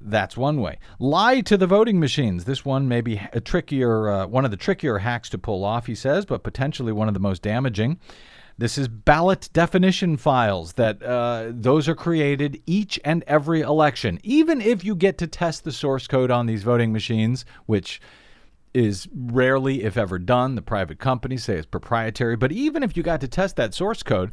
That's 0.00 0.36
one 0.36 0.60
way. 0.60 0.78
Lie 1.00 1.40
to 1.42 1.56
the 1.56 1.66
voting 1.66 1.98
machines. 1.98 2.44
This 2.44 2.64
one 2.64 2.86
may 2.86 3.00
be 3.00 3.20
a 3.32 3.40
trickier, 3.40 4.08
uh, 4.08 4.26
one 4.26 4.44
of 4.44 4.50
the 4.50 4.56
trickier 4.56 4.98
hacks 4.98 5.30
to 5.30 5.38
pull 5.38 5.64
off, 5.64 5.86
he 5.86 5.94
says, 5.94 6.26
but 6.26 6.44
potentially 6.44 6.92
one 6.92 7.08
of 7.08 7.14
the 7.14 7.20
most 7.20 7.42
damaging. 7.42 7.98
This 8.56 8.78
is 8.78 8.86
ballot 8.86 9.50
definition 9.52 10.16
files 10.16 10.74
that 10.74 11.02
uh, 11.02 11.46
those 11.50 11.88
are 11.88 11.94
created 11.94 12.62
each 12.66 13.00
and 13.04 13.24
every 13.26 13.62
election. 13.62 14.20
Even 14.22 14.60
if 14.60 14.84
you 14.84 14.94
get 14.94 15.18
to 15.18 15.26
test 15.26 15.64
the 15.64 15.72
source 15.72 16.06
code 16.06 16.30
on 16.30 16.46
these 16.46 16.62
voting 16.62 16.92
machines, 16.92 17.44
which 17.66 18.00
is 18.72 19.08
rarely, 19.14 19.82
if 19.82 19.96
ever, 19.96 20.18
done. 20.18 20.54
The 20.54 20.62
private 20.62 20.98
companies 20.98 21.44
say 21.44 21.54
it's 21.54 21.66
proprietary. 21.66 22.36
But 22.36 22.52
even 22.52 22.82
if 22.82 22.96
you 22.96 23.02
got 23.02 23.20
to 23.20 23.28
test 23.28 23.56
that 23.56 23.74
source 23.74 24.02
code, 24.02 24.32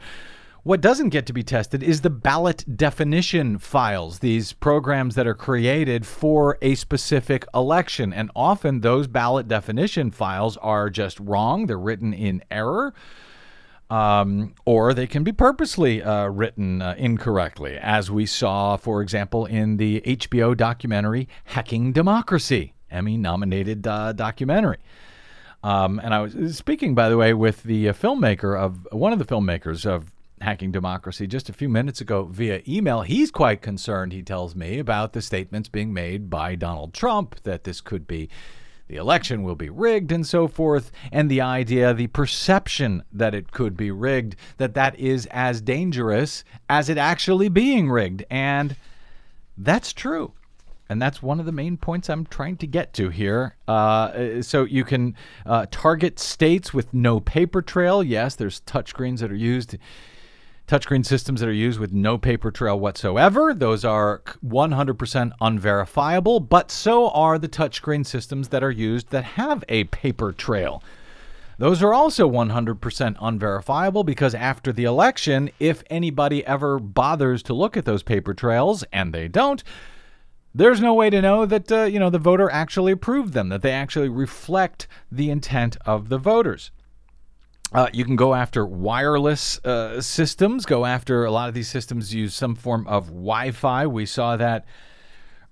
What 0.64 0.80
doesn't 0.80 1.10
get 1.10 1.26
to 1.26 1.34
be 1.34 1.42
tested 1.42 1.82
is 1.82 2.02
the 2.02 2.12
ballot 2.12 2.64
definition 2.78 3.58
files, 3.58 4.20
these 4.20 4.54
programs 4.54 5.16
that 5.16 5.26
are 5.26 5.34
created 5.34 6.06
for 6.06 6.60
a 6.62 6.76
specific 6.76 7.48
election. 7.56 8.14
And 8.14 8.30
often 8.36 8.82
those 8.82 9.08
ballot 9.08 9.48
definition 9.48 10.12
files 10.12 10.58
are 10.58 10.92
just 10.92 11.20
wrong, 11.20 11.66
they're 11.66 11.80
written 11.80 12.14
in 12.14 12.44
error. 12.52 12.94
Um, 13.92 14.56
or 14.64 14.94
they 14.94 15.06
can 15.06 15.26
be 15.26 15.34
purposely 15.34 16.02
uh, 16.02 16.28
written 16.28 16.82
uh, 16.82 16.96
incorrectly, 16.98 17.78
as 17.78 18.10
we 18.10 18.26
saw, 18.26 18.78
for 18.78 19.02
example, 19.02 19.46
in 19.46 19.76
the 19.76 20.00
HBO 20.00 20.56
documentary 20.56 21.28
Hacking 21.44 21.92
Democracy, 21.92 22.74
Emmy 22.90 23.18
nominated 23.18 23.86
uh, 23.86 24.14
documentary. 24.14 24.78
Um, 25.62 26.00
and 26.00 26.14
I 26.14 26.22
was 26.22 26.58
speaking, 26.58 26.96
by 26.96 27.10
the 27.10 27.18
way, 27.18 27.34
with 27.34 27.64
the 27.64 27.90
uh, 27.90 27.94
filmmaker 27.94 28.58
of 28.58 28.88
one 28.94 29.12
of 29.12 29.20
the 29.20 29.26
filmmakers 29.26 29.86
of 29.86 30.14
Hacking 30.40 30.72
Democracy 30.72 31.28
just 31.28 31.50
a 31.50 31.54
few 31.54 31.68
minutes 31.68 32.00
ago 32.00 32.24
via 32.24 32.62
email. 32.66 33.02
He's 33.02 33.30
quite 33.30 33.62
concerned, 33.62 34.14
he 34.14 34.24
tells 34.24 34.56
me, 34.56 34.80
about 34.80 35.12
the 35.12 35.22
statements 35.22 35.68
being 35.68 35.94
made 35.94 36.30
by 36.30 36.56
Donald 36.56 36.94
Trump 36.94 37.44
that 37.44 37.66
this 37.66 37.82
could 37.82 38.08
be 38.08 38.30
the 38.92 38.98
election 38.98 39.44
will 39.44 39.56
be 39.56 39.70
rigged 39.70 40.12
and 40.12 40.28
so 40.28 40.50
forth, 40.50 40.92
and 41.14 41.32
the 41.32 41.40
idea, 41.40 41.94
the 41.94 42.08
perception 42.08 43.02
that 43.14 43.34
it 43.34 43.50
could 43.54 43.78
be 43.78 43.90
rigged, 43.90 44.36
that 44.58 44.74
that 44.74 45.00
is 45.00 45.26
as 45.32 45.62
dangerous 45.62 46.44
as 46.70 46.90
it 46.90 46.98
actually 46.98 47.48
being 47.48 47.90
rigged. 47.90 48.26
And 48.30 48.76
that's 49.58 49.94
true. 49.94 50.34
And 50.90 51.02
that's 51.02 51.24
one 51.24 51.40
of 51.40 51.46
the 51.46 51.54
main 51.54 51.78
points 51.78 52.10
I'm 52.10 52.26
trying 52.26 52.58
to 52.58 52.68
get 52.68 52.92
to 52.96 53.08
here. 53.08 53.56
Uh, 53.66 54.42
so 54.42 54.66
you 54.66 54.84
can 54.84 55.16
uh, 55.46 55.68
target 55.72 56.20
states 56.20 56.74
with 56.74 56.94
no 56.94 57.22
paper 57.22 57.62
trail. 57.62 58.04
Yes, 58.04 58.36
there's 58.36 58.60
touchscreens 58.60 59.20
that 59.20 59.32
are 59.32 59.36
used 59.36 59.78
touchscreen 60.72 61.06
systems 61.06 61.42
that 61.42 61.50
are 61.50 61.52
used 61.52 61.82
with 61.82 61.92
no 61.92 62.18
paper 62.18 62.50
trail 62.50 62.80
whatsoever. 62.80 63.54
Those 63.54 63.84
are 63.84 64.22
100% 64.42 65.32
unverifiable, 65.42 66.40
but 66.40 66.72
so 66.72 67.10
are 67.10 67.38
the 67.38 67.50
touchscreen 67.50 68.06
systems 68.06 68.48
that 68.50 68.64
are 68.64 68.72
used 68.72 69.10
that 69.10 69.26
have 69.26 69.66
a 69.68 69.84
paper 69.86 70.32
trail. 70.32 70.82
Those 71.58 71.84
are 71.84 71.94
also 71.94 72.30
100% 72.30 73.18
unverifiable 73.20 74.06
because 74.06 74.34
after 74.34 74.72
the 74.72 74.86
election, 74.86 75.50
if 75.60 75.84
anybody 75.90 76.46
ever 76.46 76.80
bothers 76.80 77.44
to 77.44 77.54
look 77.54 77.76
at 77.76 77.84
those 77.84 78.02
paper 78.02 78.34
trails, 78.34 78.86
and 78.94 79.14
they 79.14 79.28
don't, 79.28 79.62
there's 80.56 80.80
no 80.80 80.94
way 80.94 81.10
to 81.10 81.22
know 81.22 81.46
that 81.46 81.70
uh, 81.70 81.84
you 81.84 82.00
know 82.00 82.10
the 82.10 82.18
voter 82.18 82.50
actually 82.50 82.94
approved 82.94 83.34
them, 83.34 83.50
that 83.50 83.62
they 83.62 83.72
actually 83.74 84.08
reflect 84.10 84.88
the 85.12 85.30
intent 85.30 85.76
of 85.86 86.08
the 86.08 86.18
voters. 86.18 86.72
Uh, 87.74 87.88
you 87.94 88.04
can 88.04 88.18
go 88.18 88.34
after 88.34 88.66
wireless 88.66 89.64
uh, 89.64 90.02
systems. 90.02 90.66
Go 90.66 90.86
after 90.86 91.24
a 91.24 91.32
lot 91.32 91.48
of 91.48 91.56
these 91.56 91.70
systems 91.70 92.14
use 92.14 92.34
some 92.34 92.54
form 92.54 92.86
of 92.88 93.08
Wi-Fi. 93.08 93.88
We 93.88 94.06
saw 94.06 94.36
that 94.36 94.66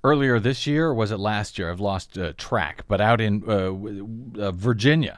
earlier 0.04 0.38
this 0.40 0.68
year, 0.68 0.88
or 0.88 0.94
was 0.94 1.12
it 1.12 1.20
last 1.20 1.58
year? 1.58 1.72
I've 1.72 1.80
lost 1.80 2.18
uh, 2.18 2.34
track. 2.38 2.84
But 2.90 3.00
out 3.00 3.22
in 3.22 3.44
uh, 3.48 4.42
uh, 4.42 4.52
Virginia, 4.52 5.18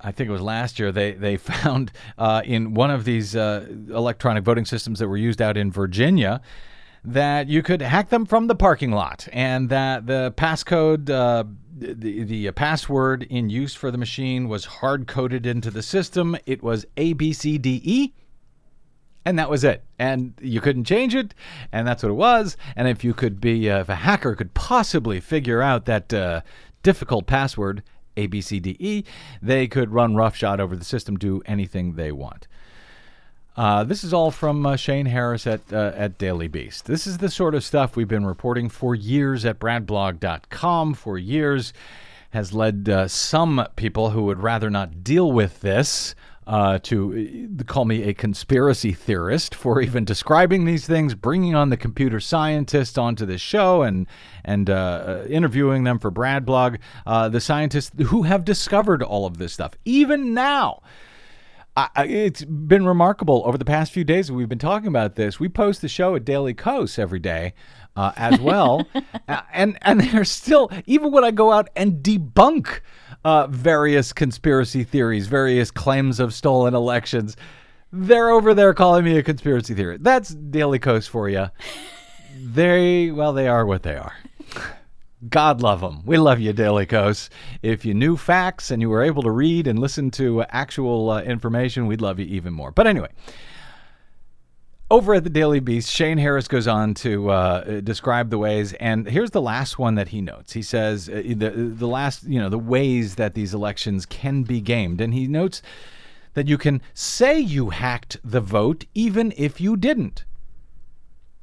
I 0.00 0.10
think 0.10 0.28
it 0.28 0.32
was 0.32 0.42
last 0.42 0.80
year, 0.80 0.90
they 0.90 1.12
they 1.12 1.36
found 1.36 1.92
uh, 2.16 2.42
in 2.44 2.74
one 2.74 2.90
of 2.90 3.04
these 3.04 3.36
electronic 3.36 4.42
voting 4.42 4.64
systems 4.64 4.98
that 4.98 5.06
were 5.06 5.16
used 5.16 5.40
out 5.40 5.56
in 5.56 5.70
Virginia 5.70 6.40
that 7.04 7.48
you 7.48 7.62
could 7.62 7.80
hack 7.80 8.08
them 8.10 8.26
from 8.26 8.48
the 8.48 8.56
parking 8.56 8.90
lot, 8.90 9.28
and 9.32 9.68
that 9.68 10.08
the 10.08 10.34
passcode 10.36 11.08
the, 11.78 12.24
the 12.24 12.50
password 12.52 13.24
in 13.24 13.50
use 13.50 13.74
for 13.74 13.90
the 13.90 13.98
machine 13.98 14.48
was 14.48 14.64
hard 14.64 15.06
coded 15.06 15.46
into 15.46 15.70
the 15.70 15.82
system. 15.82 16.36
It 16.46 16.62
was 16.62 16.86
A, 16.96 17.12
B, 17.12 17.32
C, 17.32 17.58
D, 17.58 17.80
E. 17.84 18.12
And 19.24 19.38
that 19.38 19.50
was 19.50 19.64
it. 19.64 19.84
And 19.98 20.32
you 20.40 20.60
couldn't 20.60 20.84
change 20.84 21.14
it. 21.14 21.34
And 21.70 21.86
that's 21.86 22.02
what 22.02 22.10
it 22.10 22.14
was. 22.14 22.56
And 22.76 22.88
if 22.88 23.04
you 23.04 23.12
could 23.12 23.40
be, 23.40 23.70
uh, 23.70 23.80
if 23.80 23.88
a 23.88 23.96
hacker 23.96 24.34
could 24.34 24.54
possibly 24.54 25.20
figure 25.20 25.60
out 25.60 25.84
that 25.84 26.12
uh, 26.14 26.40
difficult 26.82 27.26
password, 27.26 27.82
A, 28.16 28.26
B, 28.26 28.40
C, 28.40 28.58
D, 28.58 28.76
E, 28.78 29.04
they 29.42 29.66
could 29.66 29.92
run 29.92 30.16
roughshod 30.16 30.60
over 30.60 30.76
the 30.76 30.84
system, 30.84 31.16
do 31.16 31.42
anything 31.46 31.94
they 31.94 32.12
want. 32.12 32.46
Uh, 33.58 33.82
this 33.82 34.04
is 34.04 34.14
all 34.14 34.30
from 34.30 34.64
uh, 34.64 34.76
Shane 34.76 35.06
Harris 35.06 35.44
at 35.44 35.60
uh, 35.72 35.90
at 35.96 36.16
Daily 36.16 36.46
Beast. 36.46 36.84
This 36.84 37.08
is 37.08 37.18
the 37.18 37.28
sort 37.28 37.56
of 37.56 37.64
stuff 37.64 37.96
we've 37.96 38.06
been 38.06 38.24
reporting 38.24 38.68
for 38.68 38.94
years 38.94 39.44
at 39.44 39.58
bradblog.com 39.58 40.94
for 40.94 41.18
years 41.18 41.72
has 42.30 42.52
led 42.52 42.88
uh, 42.88 43.08
some 43.08 43.66
people 43.74 44.10
who 44.10 44.22
would 44.22 44.40
rather 44.40 44.70
not 44.70 45.02
deal 45.02 45.32
with 45.32 45.60
this 45.60 46.14
uh, 46.46 46.78
to 46.84 47.48
uh, 47.58 47.64
call 47.64 47.84
me 47.84 48.04
a 48.04 48.14
conspiracy 48.14 48.92
theorist 48.92 49.56
for 49.56 49.80
even 49.80 50.04
describing 50.04 50.64
these 50.64 50.86
things, 50.86 51.16
bringing 51.16 51.56
on 51.56 51.70
the 51.70 51.76
computer 51.76 52.20
scientists 52.20 52.96
onto 52.96 53.26
this 53.26 53.40
show 53.40 53.82
and 53.82 54.06
and 54.44 54.68
interviewing 55.28 55.82
them 55.82 55.98
for 55.98 56.12
Bradblog, 56.12 56.78
the 57.04 57.40
scientists 57.40 57.90
who 58.06 58.22
have 58.22 58.44
discovered 58.44 59.02
all 59.02 59.26
of 59.26 59.38
this 59.38 59.52
stuff. 59.52 59.72
Even 59.84 60.32
now, 60.32 60.80
I, 61.78 62.04
it's 62.06 62.44
been 62.44 62.86
remarkable 62.86 63.42
over 63.44 63.56
the 63.56 63.64
past 63.64 63.92
few 63.92 64.02
days. 64.02 64.32
We've 64.32 64.48
been 64.48 64.58
talking 64.58 64.88
about 64.88 65.14
this. 65.14 65.38
We 65.38 65.48
post 65.48 65.80
the 65.80 65.88
show 65.88 66.16
at 66.16 66.24
Daily 66.24 66.52
Kos 66.52 66.98
every 66.98 67.20
day 67.20 67.54
uh, 67.94 68.10
as 68.16 68.40
well, 68.40 68.88
uh, 69.28 69.42
and 69.52 69.78
and 69.82 70.00
there's 70.00 70.30
still 70.30 70.70
even 70.86 71.12
when 71.12 71.22
I 71.22 71.30
go 71.30 71.52
out 71.52 71.68
and 71.76 72.02
debunk 72.02 72.80
uh, 73.24 73.46
various 73.46 74.12
conspiracy 74.12 74.82
theories, 74.82 75.28
various 75.28 75.70
claims 75.70 76.18
of 76.18 76.34
stolen 76.34 76.74
elections, 76.74 77.36
they're 77.92 78.30
over 78.30 78.54
there 78.54 78.74
calling 78.74 79.04
me 79.04 79.16
a 79.16 79.22
conspiracy 79.22 79.74
theorist. 79.74 80.02
That's 80.02 80.30
Daily 80.30 80.80
Kos 80.80 81.06
for 81.06 81.28
you. 81.28 81.46
They 82.36 83.12
well, 83.12 83.32
they 83.32 83.46
are 83.46 83.64
what 83.64 83.84
they 83.84 83.96
are. 83.96 84.14
God 85.28 85.60
love 85.62 85.80
them. 85.80 86.02
We 86.04 86.16
love 86.16 86.38
you, 86.38 86.52
Daily 86.52 86.86
Kos. 86.86 87.28
If 87.62 87.84
you 87.84 87.92
knew 87.92 88.16
facts 88.16 88.70
and 88.70 88.80
you 88.80 88.88
were 88.88 89.02
able 89.02 89.22
to 89.24 89.30
read 89.30 89.66
and 89.66 89.78
listen 89.78 90.10
to 90.12 90.42
actual 90.50 91.10
uh, 91.10 91.22
information, 91.22 91.86
we'd 91.86 92.00
love 92.00 92.20
you 92.20 92.26
even 92.26 92.52
more. 92.52 92.70
But 92.70 92.86
anyway, 92.86 93.08
over 94.90 95.14
at 95.14 95.24
the 95.24 95.30
Daily 95.30 95.58
Beast, 95.58 95.90
Shane 95.90 96.18
Harris 96.18 96.46
goes 96.46 96.68
on 96.68 96.94
to 96.94 97.30
uh, 97.30 97.80
describe 97.80 98.30
the 98.30 98.38
ways, 98.38 98.74
and 98.74 99.08
here's 99.08 99.32
the 99.32 99.40
last 99.40 99.78
one 99.78 99.96
that 99.96 100.08
he 100.08 100.20
notes. 100.20 100.52
He 100.52 100.62
says 100.62 101.08
uh, 101.08 101.22
the 101.26 101.50
the 101.50 101.88
last, 101.88 102.22
you 102.24 102.38
know, 102.38 102.48
the 102.48 102.58
ways 102.58 103.16
that 103.16 103.34
these 103.34 103.52
elections 103.52 104.06
can 104.06 104.44
be 104.44 104.60
gamed, 104.60 105.00
and 105.00 105.12
he 105.12 105.26
notes 105.26 105.62
that 106.34 106.46
you 106.46 106.56
can 106.56 106.80
say 106.94 107.38
you 107.38 107.70
hacked 107.70 108.18
the 108.22 108.40
vote 108.40 108.84
even 108.94 109.34
if 109.36 109.60
you 109.60 109.76
didn't. 109.76 110.24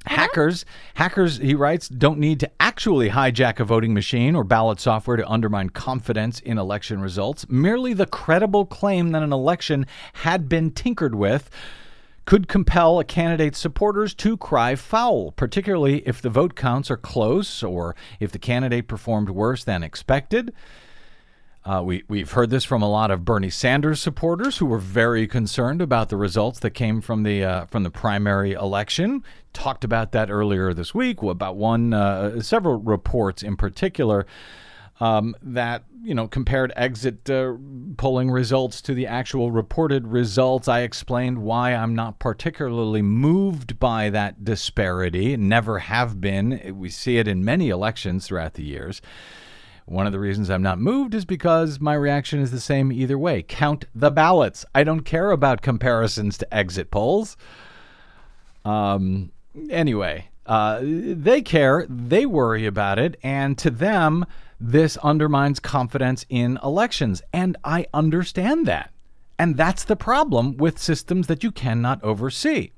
Uh-huh. 0.06 0.16
Hackers, 0.16 0.66
hackers, 0.96 1.38
he 1.38 1.56
writes, 1.56 1.90
don't 1.90 2.20
need 2.20 2.40
to 2.42 2.52
actually 2.60 3.10
hijack 3.10 3.60
a 3.60 3.66
voting 3.66 3.94
machine 3.94 4.36
or 4.36 4.44
ballot 4.44 4.80
software 4.80 5.18
to 5.18 5.28
undermine 5.28 5.70
confidence 5.70 6.40
in 6.42 6.58
election 6.58 7.02
results. 7.02 7.48
Merely 7.50 7.94
the 7.94 8.06
credible 8.06 8.66
claim 8.66 9.12
that 9.12 9.24
an 9.24 9.34
election 9.34 9.86
had 10.14 10.48
been 10.48 10.72
tinkered 10.72 11.16
with 11.16 11.50
could 12.26 12.48
compel 12.48 13.00
a 13.00 13.04
candidate's 13.04 13.60
supporters 13.60 14.14
to 14.16 14.36
cry 14.36 14.76
foul, 14.76 15.32
particularly 15.32 16.00
if 16.08 16.22
the 16.22 16.30
vote 16.30 16.56
counts 16.56 16.90
are 16.90 16.98
close 16.98 17.62
or 17.62 17.96
if 18.20 18.32
the 18.32 18.40
candidate 18.40 18.88
performed 18.88 19.30
worse 19.30 19.64
than 19.64 19.84
expected. 19.84 20.52
Uh, 21.66 21.82
we, 21.84 22.04
we've 22.08 22.32
heard 22.32 22.52
this 22.52 22.64
from 22.64 22.84
a 22.84 22.90
lot 22.90 23.10
of 23.10 23.26
Bernie 23.26 23.50
Sanders 23.50 24.00
supporters 24.00 24.58
who 24.58 24.68
were 24.68 24.78
very 24.78 25.26
concerned 25.26 25.82
about 25.82 26.10
the 26.10 26.18
results 26.18 26.60
that 26.60 26.72
came 26.72 27.02
from 27.02 27.24
the 27.24 27.44
uh, 27.44 27.66
from 27.66 27.82
the 27.82 27.90
primary 27.90 28.52
election. 28.52 29.24
Talked 29.52 29.84
about 29.84 30.12
that 30.12 30.30
earlier 30.30 30.76
this 30.76 30.94
week 30.94 31.24
about 31.24 31.56
one 31.56 31.92
uh, 31.92 32.40
several 32.42 32.76
reports 32.76 33.42
in 33.42 33.58
particular 33.58 34.28
um, 35.00 35.36
that 35.42 35.86
you 36.04 36.14
know 36.14 36.28
compared 36.28 36.72
exit 36.76 37.28
uh, 37.32 37.56
polling 37.98 38.30
results 38.30 38.80
to 38.84 38.94
the 38.94 39.08
actual 39.08 39.50
reported 39.50 40.08
results. 40.08 40.68
I 40.68 40.82
explained 40.82 41.40
why 41.40 41.74
I'm 41.74 41.96
not 41.96 42.20
particularly 42.20 43.02
moved 43.02 43.80
by 43.80 44.12
that 44.12 44.46
disparity. 44.46 45.36
Never 45.36 45.80
have 45.80 46.22
been. 46.22 46.76
We 46.78 46.90
see 46.90 47.18
it 47.18 47.28
in 47.28 47.44
many 47.44 47.70
elections 47.70 48.28
throughout 48.28 48.54
the 48.54 48.64
years. 48.64 49.02
One 49.86 50.08
of 50.08 50.14
the 50.14 50.20
reasons 50.20 50.50
I'm 50.50 50.64
not 50.64 50.80
moved 50.80 51.14
is 51.14 51.26
because 51.26 51.80
my 51.80 51.94
reaction 51.94 52.40
is 52.40 52.50
the 52.50 52.60
same 52.60 52.92
either 52.92 53.20
way. 53.20 53.44
Count 53.44 53.86
the 53.94 54.10
ballots. 54.10 54.66
I 54.74 54.84
don't 54.84 55.02
care 55.02 55.30
about 55.30 55.62
comparisons 55.62 56.40
to 56.40 56.54
exit 56.54 56.90
polls. 56.90 57.38
Um, 58.64 59.32
anyway, 59.70 60.30
uh, 60.48 60.80
they 60.82 61.44
care, 61.44 61.86
they 61.88 62.26
worry 62.26 62.66
about 62.66 62.98
it, 62.98 63.18
and 63.22 63.58
to 63.60 63.70
them, 63.70 64.26
this 64.60 64.98
undermines 64.98 65.60
confidence 65.60 66.26
in 66.30 66.58
elections. 66.64 67.22
And 67.32 67.56
I 67.64 67.86
understand 67.94 68.66
that. 68.66 68.92
And 69.38 69.56
that's 69.56 69.84
the 69.84 69.96
problem 69.96 70.58
with 70.58 70.80
systems 70.80 71.28
that 71.28 71.44
you 71.44 71.52
cannot 71.52 72.04
oversee. 72.04 72.72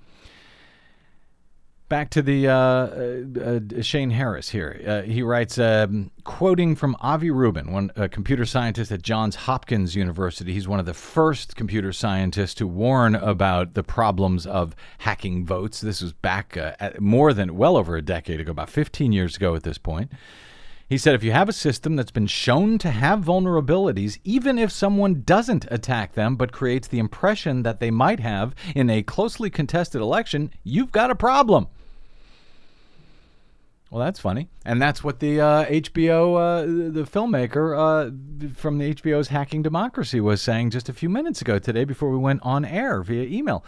Back 1.90 2.10
to 2.10 2.22
the 2.22 2.50
uh, 2.50 2.54
uh, 2.54 3.60
uh, 3.78 3.82
Shane 3.82 4.10
Harris 4.10 4.50
here. 4.50 4.82
Uh, 4.86 5.02
he 5.04 5.22
writes, 5.22 5.58
um, 5.58 6.12
quoting 6.26 6.76
from 6.76 6.98
Avi 7.00 7.32
Rubin, 7.32 7.72
one 7.72 7.94
a 7.96 8.10
computer 8.10 8.46
scientist 8.46 8.92
at 8.92 9.02
Johns 9.02 9.36
Hopkins 9.36 9.96
University. 9.96 10.52
He's 10.52 10.68
one 10.68 10.82
of 10.82 10.86
the 10.86 10.94
first 10.94 11.56
computer 11.56 11.94
scientists 11.94 12.56
to 12.56 12.68
warn 12.68 13.16
about 13.16 13.74
the 13.74 13.84
problems 13.84 14.46
of 14.46 14.76
hacking 14.98 15.46
votes. 15.46 15.80
This 15.80 16.02
was 16.02 16.12
back 16.12 16.58
uh, 16.58 16.74
more 17.00 17.32
than 17.32 17.56
well 17.56 17.78
over 17.78 17.96
a 17.96 18.02
decade 18.02 18.42
ago, 18.42 18.52
about 18.52 18.70
15 18.70 19.14
years 19.14 19.38
ago 19.38 19.56
at 19.56 19.64
this 19.64 19.78
point. 19.78 20.12
He 20.90 20.98
said 20.98 21.16
if 21.16 21.24
you 21.24 21.32
have 21.32 21.48
a 21.48 21.54
system 21.54 21.96
that's 21.96 22.12
been 22.12 22.28
shown 22.28 22.78
to 22.80 22.92
have 22.92 23.22
vulnerabilities, 23.22 24.20
even 24.26 24.60
if 24.60 24.74
someone 24.74 25.24
doesn't 25.24 25.66
attack 25.72 26.16
them 26.16 26.36
but 26.36 26.52
creates 26.52 26.90
the 26.90 27.00
impression 27.00 27.64
that 27.64 27.80
they 27.80 27.92
might 27.92 28.20
have 28.20 28.54
in 28.76 28.90
a 28.90 29.04
closely 29.04 29.50
contested 29.50 30.02
election, 30.02 30.52
you've 30.66 30.92
got 30.92 31.12
a 31.12 31.16
problem. 31.16 31.68
Well, 33.90 34.04
that's 34.04 34.20
funny, 34.20 34.50
and 34.66 34.82
that's 34.82 35.02
what 35.02 35.22
the 35.22 35.40
uh, 35.40 35.66
HBO, 35.66 36.36
uh, 36.36 36.92
the 36.92 37.04
filmmaker 37.04 37.74
uh, 37.74 38.52
from 38.54 38.80
the 38.80 38.94
HBO's 38.94 39.30
Hacking 39.30 39.62
Democracy, 39.62 40.20
was 40.20 40.42
saying 40.42 40.72
just 40.72 40.90
a 40.90 40.94
few 40.94 41.08
minutes 41.08 41.42
ago 41.42 41.58
today 41.58 41.86
before 41.86 42.10
we 42.10 42.18
went 42.18 42.42
on 42.44 42.66
air 42.66 43.02
via 43.02 43.24
email. 43.24 43.64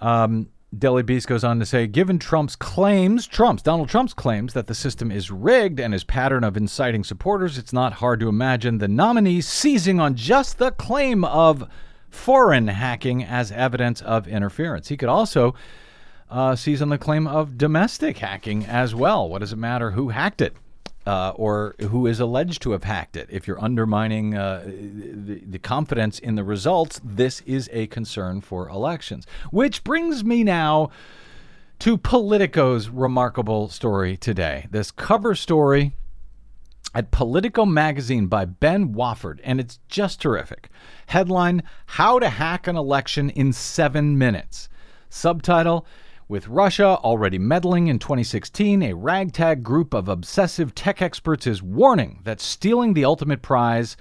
Um, 0.00 0.48
Daily 0.76 1.02
Beast 1.02 1.28
goes 1.28 1.44
on 1.44 1.58
to 1.58 1.66
say, 1.66 1.86
given 1.86 2.18
Trump's 2.18 2.56
claims, 2.56 3.26
Trump's 3.26 3.62
Donald 3.62 3.90
Trump's 3.90 4.14
claims 4.14 4.54
that 4.54 4.66
the 4.66 4.74
system 4.74 5.12
is 5.12 5.30
rigged 5.30 5.78
and 5.78 5.92
his 5.92 6.04
pattern 6.04 6.42
of 6.42 6.56
inciting 6.56 7.04
supporters, 7.04 7.58
it's 7.58 7.74
not 7.74 7.94
hard 7.94 8.18
to 8.20 8.28
imagine 8.30 8.78
the 8.78 8.88
nominee 8.88 9.42
seizing 9.42 10.00
on 10.00 10.14
just 10.14 10.56
the 10.56 10.70
claim 10.70 11.24
of 11.24 11.68
foreign 12.08 12.68
hacking 12.68 13.22
as 13.22 13.52
evidence 13.52 14.00
of 14.00 14.26
interference. 14.26 14.88
He 14.88 14.96
could 14.96 15.10
also 15.10 15.54
uh, 16.32 16.56
sees 16.56 16.80
on 16.80 16.88
the 16.88 16.98
claim 16.98 17.26
of 17.26 17.58
domestic 17.58 18.18
hacking 18.18 18.64
as 18.64 18.94
well. 18.94 19.28
What 19.28 19.40
does 19.40 19.52
it 19.52 19.58
matter 19.58 19.90
who 19.90 20.08
hacked 20.08 20.40
it? 20.40 20.56
Uh, 21.04 21.32
or 21.34 21.74
who 21.80 22.06
is 22.06 22.20
alleged 22.20 22.62
to 22.62 22.70
have 22.70 22.84
hacked 22.84 23.16
it. 23.16 23.26
If 23.28 23.48
you're 23.48 23.60
undermining 23.60 24.36
uh, 24.36 24.62
the, 24.64 25.42
the, 25.44 25.58
confidence 25.58 26.20
in 26.20 26.36
the 26.36 26.44
results, 26.44 27.00
this 27.02 27.40
is 27.40 27.68
a 27.72 27.88
concern 27.88 28.40
for 28.40 28.68
elections. 28.68 29.26
Which 29.50 29.82
brings 29.82 30.22
me 30.22 30.44
now 30.44 30.90
to 31.80 31.98
Politico's 31.98 32.88
remarkable 32.88 33.68
story 33.68 34.16
today. 34.16 34.68
This 34.70 34.92
cover 34.92 35.34
story 35.34 35.96
at 36.94 37.10
Politico 37.10 37.66
magazine 37.66 38.28
by 38.28 38.44
Ben 38.44 38.94
Wofford, 38.94 39.40
and 39.42 39.58
it's 39.58 39.80
just 39.88 40.20
terrific. 40.20 40.68
Headline 41.06 41.64
How 41.86 42.20
to 42.20 42.28
Hack 42.28 42.68
an 42.68 42.76
Election 42.76 43.28
in 43.30 43.52
Seven 43.52 44.16
Minutes. 44.16 44.68
Subtitle 45.10 45.84
with 46.28 46.48
Russia 46.48 46.98
already 47.04 47.38
meddling 47.38 47.88
in 47.88 47.98
2016, 47.98 48.82
a 48.82 48.94
ragtag 48.94 49.62
group 49.62 49.92
of 49.94 50.08
obsessive 50.08 50.74
tech 50.74 51.02
experts 51.02 51.46
is 51.46 51.62
warning 51.62 52.20
that 52.24 52.40
stealing 52.40 52.94
the 52.94 53.04
ultimate 53.04 53.42
prize, 53.42 53.96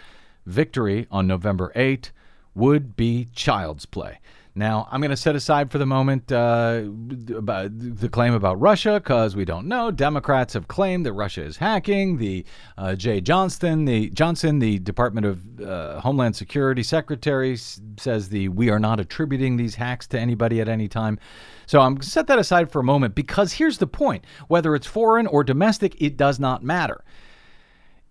victory 0.46 1.08
on 1.12 1.28
November 1.28 1.72
8, 1.76 2.12
would 2.56 2.96
be 2.96 3.28
child's 3.34 3.86
play. 3.86 4.20
Now, 4.54 4.90
I'm 4.92 5.00
going 5.00 5.12
to 5.12 5.18
set 5.18 5.38
aside 5.38 5.72
for 5.72 5.78
the 5.78 5.86
moment 5.86 6.30
uh, 6.30 6.82
the 6.84 8.10
claim 8.12 8.34
about 8.34 8.60
Russia 8.60 9.00
because 9.00 9.34
we 9.34 9.46
don't 9.46 9.66
know. 9.66 9.92
Democrats 9.92 10.54
have 10.56 10.68
claimed 10.68 11.06
that 11.06 11.14
Russia 11.14 11.44
is 11.44 11.56
hacking. 11.56 12.18
The 12.18 12.44
uh, 12.78 12.90
Jeh 12.98 13.24
Johnston, 13.24 13.86
the 13.86 14.10
Johnson, 14.10 14.60
the 14.60 14.80
Department 14.80 15.26
of 15.26 15.62
uh, 15.62 16.02
Homeland 16.02 16.36
Security 16.36 16.84
Secretary, 16.84 17.56
says 17.56 18.28
the 18.28 18.50
we 18.50 18.70
are 18.70 18.80
not 18.80 19.00
attributing 19.00 19.56
these 19.56 19.76
hacks 19.76 20.06
to 20.08 20.20
anybody 20.20 20.60
at 20.60 20.68
any 20.68 20.90
time. 20.90 21.18
So 21.72 21.80
I'm 21.80 22.02
set 22.02 22.28
that 22.28 22.38
aside 22.38 22.70
for 22.70 22.82
a 22.82 22.84
moment 22.84 23.16
because 23.16 23.54
here's 23.54 23.78
the 23.78 23.88
point: 23.88 24.26
whether 24.50 24.76
it's 24.76 24.86
foreign 24.86 25.26
or 25.26 25.42
domestic, 25.42 26.02
it 26.02 26.18
does 26.18 26.38
not 26.38 26.62
matter. 26.62 27.02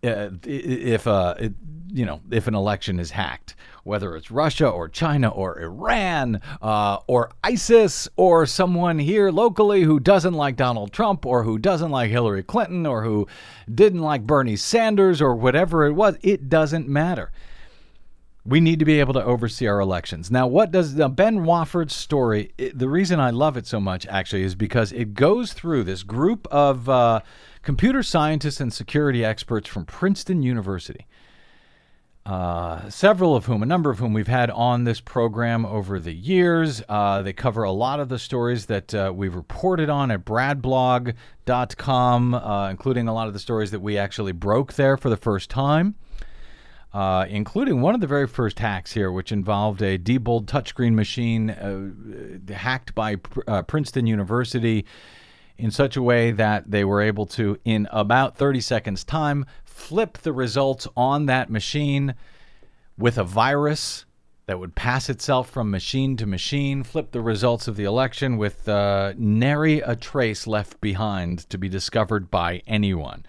Uh, 0.02 0.30
if 0.44 1.06
uh, 1.06 1.34
it, 1.38 1.52
you 1.92 2.06
know 2.06 2.22
if 2.30 2.46
an 2.46 2.54
election 2.54 2.98
is 2.98 3.10
hacked 3.10 3.54
whether 3.84 4.16
it's 4.16 4.30
Russia 4.30 4.66
or 4.66 4.88
China 4.88 5.28
or 5.28 5.60
Iran 5.60 6.40
uh, 6.62 6.98
or 7.06 7.32
ISIS 7.44 8.08
or 8.16 8.46
someone 8.46 8.98
here 8.98 9.30
locally 9.30 9.82
who 9.82 10.00
doesn't 10.00 10.32
like 10.32 10.56
Donald 10.56 10.92
Trump 10.92 11.26
or 11.26 11.42
who 11.42 11.58
doesn't 11.58 11.90
like 11.90 12.10
Hillary 12.10 12.42
Clinton 12.42 12.86
or 12.86 13.04
who 13.04 13.26
didn't 13.74 14.00
like 14.00 14.26
Bernie 14.26 14.56
Sanders 14.56 15.20
or 15.20 15.34
whatever 15.34 15.86
it 15.86 15.92
was, 15.92 16.16
it 16.22 16.48
doesn't 16.48 16.88
matter. 16.88 17.30
We 18.50 18.60
need 18.60 18.80
to 18.80 18.84
be 18.84 19.00
able 19.00 19.14
to 19.14 19.24
oversee 19.24 19.68
our 19.68 19.80
elections. 19.80 20.30
Now, 20.30 20.46
what 20.46 20.72
does 20.72 20.96
the 20.96 21.08
Ben 21.08 21.44
Wofford's 21.44 21.94
story? 21.94 22.52
It, 22.58 22.78
the 22.78 22.88
reason 22.88 23.20
I 23.20 23.30
love 23.30 23.56
it 23.56 23.66
so 23.66 23.78
much 23.78 24.06
actually 24.08 24.42
is 24.42 24.54
because 24.54 24.92
it 24.92 25.14
goes 25.14 25.52
through 25.52 25.84
this 25.84 26.02
group 26.02 26.48
of 26.50 26.88
uh, 26.88 27.20
computer 27.62 28.02
scientists 28.02 28.60
and 28.60 28.72
security 28.72 29.24
experts 29.24 29.68
from 29.68 29.84
Princeton 29.84 30.42
University 30.42 31.06
uh, 32.26 32.88
several 32.90 33.34
of 33.34 33.46
whom, 33.46 33.62
a 33.62 33.66
number 33.66 33.90
of 33.90 33.98
whom 33.98 34.12
we've 34.12 34.28
had 34.28 34.50
on 34.50 34.84
this 34.84 35.00
program 35.00 35.64
over 35.64 35.98
the 35.98 36.12
years. 36.12 36.82
Uh, 36.88 37.22
they 37.22 37.32
cover 37.32 37.62
a 37.62 37.72
lot 37.72 37.98
of 37.98 38.08
the 38.08 38.18
stories 38.18 38.66
that 38.66 38.94
uh, 38.94 39.12
we've 39.14 39.34
reported 39.34 39.88
on 39.88 40.10
at 40.10 40.24
bradblog.com, 40.24 42.34
uh, 42.34 42.70
including 42.70 43.08
a 43.08 43.14
lot 43.14 43.26
of 43.26 43.32
the 43.32 43.38
stories 43.38 43.70
that 43.70 43.80
we 43.80 43.96
actually 43.96 44.32
broke 44.32 44.74
there 44.74 44.96
for 44.96 45.08
the 45.08 45.16
first 45.16 45.50
time. 45.50 45.94
Uh, 46.92 47.24
including 47.28 47.80
one 47.80 47.94
of 47.94 48.00
the 48.00 48.06
very 48.06 48.26
first 48.26 48.58
hacks 48.58 48.92
here, 48.92 49.12
which 49.12 49.30
involved 49.30 49.80
a 49.80 49.96
Diebold 49.96 50.46
touchscreen 50.46 50.94
machine 50.94 51.50
uh, 51.50 52.52
hacked 52.52 52.96
by 52.96 53.14
Princeton 53.14 54.08
University 54.08 54.84
in 55.56 55.70
such 55.70 55.96
a 55.96 56.02
way 56.02 56.32
that 56.32 56.70
they 56.70 56.84
were 56.84 57.00
able 57.00 57.26
to, 57.26 57.56
in 57.64 57.86
about 57.92 58.36
30 58.36 58.60
seconds' 58.60 59.04
time, 59.04 59.46
flip 59.62 60.18
the 60.18 60.32
results 60.32 60.88
on 60.96 61.26
that 61.26 61.48
machine 61.48 62.14
with 62.98 63.18
a 63.18 63.24
virus 63.24 64.04
that 64.46 64.58
would 64.58 64.74
pass 64.74 65.08
itself 65.08 65.48
from 65.48 65.70
machine 65.70 66.16
to 66.16 66.26
machine, 66.26 66.82
flip 66.82 67.12
the 67.12 67.20
results 67.20 67.68
of 67.68 67.76
the 67.76 67.84
election 67.84 68.36
with 68.36 68.68
uh, 68.68 69.12
nary 69.16 69.78
a 69.80 69.94
trace 69.94 70.46
left 70.46 70.80
behind 70.80 71.48
to 71.50 71.56
be 71.56 71.68
discovered 71.68 72.30
by 72.30 72.62
anyone. 72.66 73.24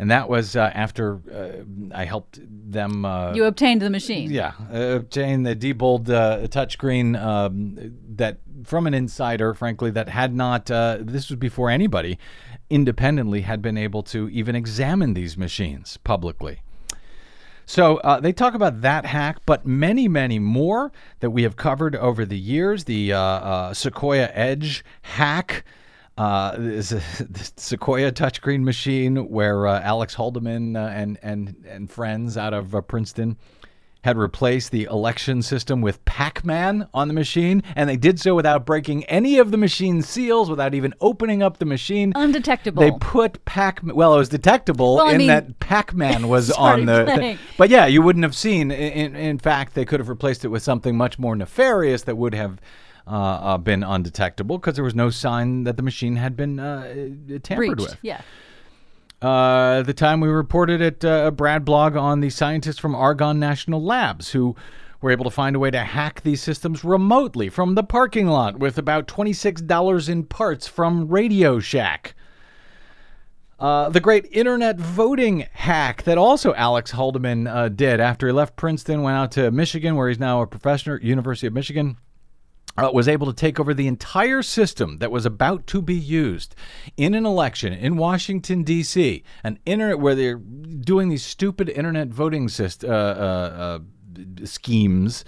And 0.00 0.10
that 0.12 0.28
was 0.28 0.54
uh, 0.54 0.70
after 0.74 1.20
uh, 1.32 1.64
I 1.92 2.04
helped 2.04 2.38
them. 2.40 3.04
Uh, 3.04 3.34
you 3.34 3.44
obtained 3.44 3.82
the 3.82 3.90
machine. 3.90 4.30
Yeah, 4.30 4.52
uh, 4.72 4.96
obtained 4.96 5.44
the 5.44 5.56
Diebold 5.56 6.08
uh, 6.08 6.46
touchscreen 6.46 7.20
um, 7.20 7.76
that 8.14 8.38
from 8.62 8.86
an 8.86 8.94
insider, 8.94 9.54
frankly, 9.54 9.90
that 9.90 10.08
had 10.08 10.34
not. 10.34 10.70
Uh, 10.70 10.98
this 11.00 11.28
was 11.28 11.38
before 11.38 11.68
anybody 11.68 12.18
independently 12.70 13.40
had 13.40 13.60
been 13.60 13.78
able 13.78 14.02
to 14.04 14.28
even 14.28 14.54
examine 14.54 15.14
these 15.14 15.36
machines 15.36 15.98
publicly. 16.04 16.60
So 17.68 17.98
uh, 17.98 18.18
they 18.18 18.32
talk 18.32 18.54
about 18.54 18.80
that 18.80 19.04
hack, 19.04 19.40
but 19.44 19.66
many, 19.66 20.08
many 20.08 20.38
more 20.38 20.90
that 21.20 21.30
we 21.30 21.42
have 21.42 21.56
covered 21.56 21.94
over 21.94 22.24
the 22.24 22.38
years. 22.38 22.84
The 22.84 23.12
uh, 23.12 23.20
uh, 23.20 23.74
Sequoia 23.74 24.30
Edge 24.32 24.82
hack 25.02 25.64
uh, 26.18 26.56
is 26.58 26.92
a, 26.92 26.96
the 27.30 27.50
Sequoia 27.56 28.12
touchscreen 28.12 28.62
machine 28.62 29.28
where 29.28 29.66
uh, 29.66 29.80
Alex 29.80 30.14
Halderman 30.14 30.76
uh, 30.76 30.90
and 30.90 31.18
and 31.22 31.64
and 31.66 31.90
friends 31.90 32.36
out 32.36 32.52
of 32.52 32.74
Princeton 32.88 33.38
had 34.04 34.16
replaced 34.16 34.70
the 34.70 34.84
election 34.84 35.42
system 35.42 35.80
with 35.80 36.04
Pac 36.04 36.44
Man 36.44 36.88
on 36.94 37.08
the 37.08 37.14
machine, 37.14 37.62
and 37.74 37.90
they 37.90 37.96
did 37.96 38.20
so 38.20 38.34
without 38.34 38.64
breaking 38.64 39.04
any 39.04 39.38
of 39.38 39.50
the 39.50 39.56
machine 39.56 40.02
seals, 40.02 40.48
without 40.48 40.72
even 40.72 40.94
opening 41.00 41.42
up 41.42 41.58
the 41.58 41.64
machine. 41.64 42.12
Undetectable. 42.14 42.80
They 42.80 42.92
put 43.00 43.44
Pac 43.44 43.80
Well, 43.82 44.14
it 44.14 44.18
was 44.18 44.28
detectable 44.28 44.96
well, 44.96 45.08
in 45.08 45.18
mean, 45.18 45.26
that 45.28 45.58
Pac 45.58 45.94
Man 45.94 46.28
was 46.28 46.50
on 46.52 46.86
the. 46.86 47.04
Playing. 47.04 47.38
But 47.56 47.70
yeah, 47.70 47.86
you 47.86 48.02
wouldn't 48.02 48.22
have 48.22 48.36
seen. 48.36 48.70
In, 48.70 49.16
in 49.16 49.38
fact, 49.38 49.74
they 49.74 49.84
could 49.84 50.00
have 50.00 50.08
replaced 50.08 50.44
it 50.44 50.48
with 50.48 50.62
something 50.62 50.96
much 50.96 51.18
more 51.18 51.34
nefarious 51.36 52.02
that 52.02 52.16
would 52.16 52.34
have. 52.34 52.60
Uh, 53.08 53.40
uh, 53.42 53.58
been 53.58 53.82
undetectable 53.82 54.58
because 54.58 54.74
there 54.74 54.84
was 54.84 54.94
no 54.94 55.08
sign 55.08 55.64
that 55.64 55.78
the 55.78 55.82
machine 55.82 56.16
had 56.16 56.36
been 56.36 56.60
uh, 56.60 56.82
tampered 57.42 57.56
Breached. 57.56 57.80
with. 57.80 57.96
Yeah. 58.02 58.20
Uh, 59.22 59.80
the 59.82 59.94
time 59.94 60.20
we 60.20 60.28
reported 60.28 60.82
at 60.82 61.04
uh, 61.04 61.30
Brad 61.30 61.64
blog 61.64 61.96
on 61.96 62.20
the 62.20 62.28
scientists 62.28 62.78
from 62.78 62.94
Argonne 62.94 63.40
National 63.40 63.82
Labs 63.82 64.30
who 64.30 64.54
were 65.00 65.10
able 65.10 65.24
to 65.24 65.30
find 65.30 65.56
a 65.56 65.58
way 65.58 65.70
to 65.70 65.80
hack 65.80 66.20
these 66.20 66.42
systems 66.42 66.84
remotely 66.84 67.48
from 67.48 67.76
the 67.76 67.82
parking 67.82 68.26
lot 68.26 68.58
with 68.58 68.76
about 68.76 69.08
$26 69.08 70.08
in 70.08 70.24
parts 70.24 70.66
from 70.66 71.08
Radio 71.08 71.60
Shack. 71.60 72.14
Uh, 73.58 73.88
the 73.88 74.00
great 74.00 74.26
internet 74.30 74.78
voting 74.78 75.46
hack 75.52 76.02
that 76.02 76.18
also 76.18 76.52
Alex 76.54 76.92
Halderman 76.92 77.52
uh, 77.52 77.70
did 77.70 78.00
after 78.00 78.26
he 78.26 78.32
left 78.34 78.54
Princeton, 78.56 79.02
went 79.02 79.16
out 79.16 79.32
to 79.32 79.50
Michigan, 79.50 79.96
where 79.96 80.08
he's 80.08 80.20
now 80.20 80.42
a 80.42 80.46
professor 80.46 80.96
at 80.96 81.02
University 81.02 81.46
of 81.46 81.54
Michigan 81.54 81.96
uh, 82.78 82.90
was 82.92 83.08
able 83.08 83.26
to 83.26 83.32
take 83.32 83.58
over 83.58 83.74
the 83.74 83.86
entire 83.86 84.42
system 84.42 84.98
that 84.98 85.10
was 85.10 85.26
about 85.26 85.66
to 85.66 85.82
be 85.82 85.94
used 85.94 86.54
in 86.96 87.14
an 87.14 87.26
election 87.26 87.72
in 87.72 87.96
Washington 87.96 88.62
D.C. 88.62 89.22
An 89.42 89.58
internet 89.66 89.98
where 89.98 90.14
they're 90.14 90.36
doing 90.36 91.08
these 91.08 91.24
stupid 91.24 91.68
internet 91.68 92.08
voting 92.08 92.46
syst- 92.46 92.88
uh, 92.88 92.92
uh, 92.92 93.80
uh, 93.80 94.46
schemes. 94.46 95.24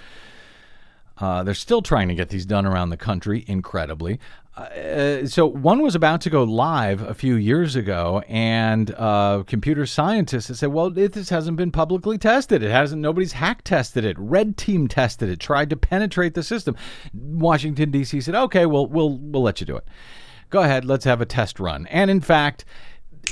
Uh, 1.18 1.42
they're 1.42 1.54
still 1.54 1.82
trying 1.82 2.08
to 2.08 2.14
get 2.14 2.30
these 2.30 2.46
done 2.46 2.64
around 2.64 2.88
the 2.88 2.96
country, 2.96 3.44
incredibly. 3.46 4.18
Uh, 4.56 5.26
so 5.26 5.46
one 5.46 5.80
was 5.80 5.94
about 5.94 6.20
to 6.20 6.28
go 6.28 6.42
live 6.42 7.02
a 7.02 7.14
few 7.14 7.36
years 7.36 7.76
ago, 7.76 8.22
and 8.28 8.92
uh, 8.98 9.44
computer 9.46 9.86
scientists 9.86 10.58
said, 10.58 10.72
"Well, 10.72 10.96
it, 10.98 11.12
this 11.12 11.30
hasn't 11.30 11.56
been 11.56 11.70
publicly 11.70 12.18
tested. 12.18 12.62
It 12.62 12.70
hasn't. 12.70 13.00
Nobody's 13.00 13.32
hack 13.32 13.62
tested 13.62 14.04
it. 14.04 14.16
Red 14.18 14.56
Team 14.56 14.88
tested 14.88 15.28
it. 15.28 15.38
Tried 15.38 15.70
to 15.70 15.76
penetrate 15.76 16.34
the 16.34 16.42
system." 16.42 16.76
Washington 17.14 17.90
D.C. 17.90 18.20
said, 18.20 18.34
"Okay, 18.34 18.66
well, 18.66 18.86
we'll 18.86 19.18
we'll 19.18 19.42
let 19.42 19.60
you 19.60 19.66
do 19.66 19.76
it. 19.76 19.86
Go 20.50 20.62
ahead. 20.62 20.84
Let's 20.84 21.04
have 21.04 21.20
a 21.20 21.26
test 21.26 21.60
run." 21.60 21.86
And 21.86 22.10
in 22.10 22.20
fact, 22.20 22.64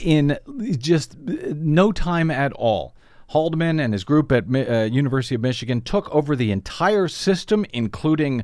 in 0.00 0.38
just 0.78 1.18
no 1.18 1.90
time 1.92 2.31
at 2.31 2.52
all. 2.52 2.94
Halderman 3.33 3.78
and 3.78 3.92
his 3.92 4.04
group 4.04 4.33
at 4.33 4.44
uh, 4.48 4.85
University 4.85 5.35
of 5.35 5.42
Michigan 5.42 5.83
took 5.83 6.09
over 6.14 6.35
the 6.35 6.50
entire 6.50 7.09
system, 7.09 7.66
including 7.74 8.42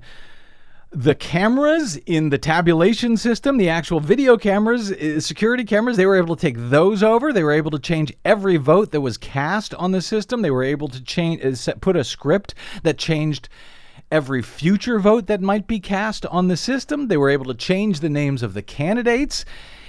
the 0.94 1.14
cameras 1.14 1.96
in 2.06 2.30
the 2.30 2.38
tabulation 2.38 3.16
system, 3.16 3.56
the 3.58 3.68
actual 3.68 3.98
video 4.00 4.36
cameras, 4.36 4.92
uh, 4.92 5.20
security 5.20 5.64
cameras, 5.64 5.96
they 5.96 6.06
were 6.06 6.16
able 6.16 6.36
to 6.36 6.40
take 6.40 6.56
those 6.56 7.02
over. 7.02 7.32
They 7.32 7.42
were 7.42 7.52
able 7.52 7.72
to 7.72 7.78
change 7.80 8.12
every 8.24 8.56
vote 8.56 8.92
that 8.92 9.00
was 9.00 9.16
cast 9.18 9.74
on 9.74 9.90
the 9.90 10.00
system. 10.00 10.42
They 10.42 10.52
were 10.52 10.62
able 10.62 10.88
to 10.88 11.02
change, 11.02 11.44
uh, 11.44 11.74
put 11.80 11.96
a 11.96 12.04
script 12.04 12.54
that 12.84 12.96
changed 12.96 13.48
every 14.12 14.42
future 14.42 15.00
vote 15.00 15.26
that 15.26 15.40
might 15.40 15.66
be 15.66 15.80
cast 15.80 16.24
on 16.26 16.46
the 16.46 16.56
system. 16.56 17.08
They 17.08 17.16
were 17.16 17.30
able 17.30 17.46
to 17.46 17.54
change 17.54 17.98
the 17.98 18.08
names 18.08 18.42
of 18.44 18.54
the 18.54 18.62
candidates. 18.62 19.44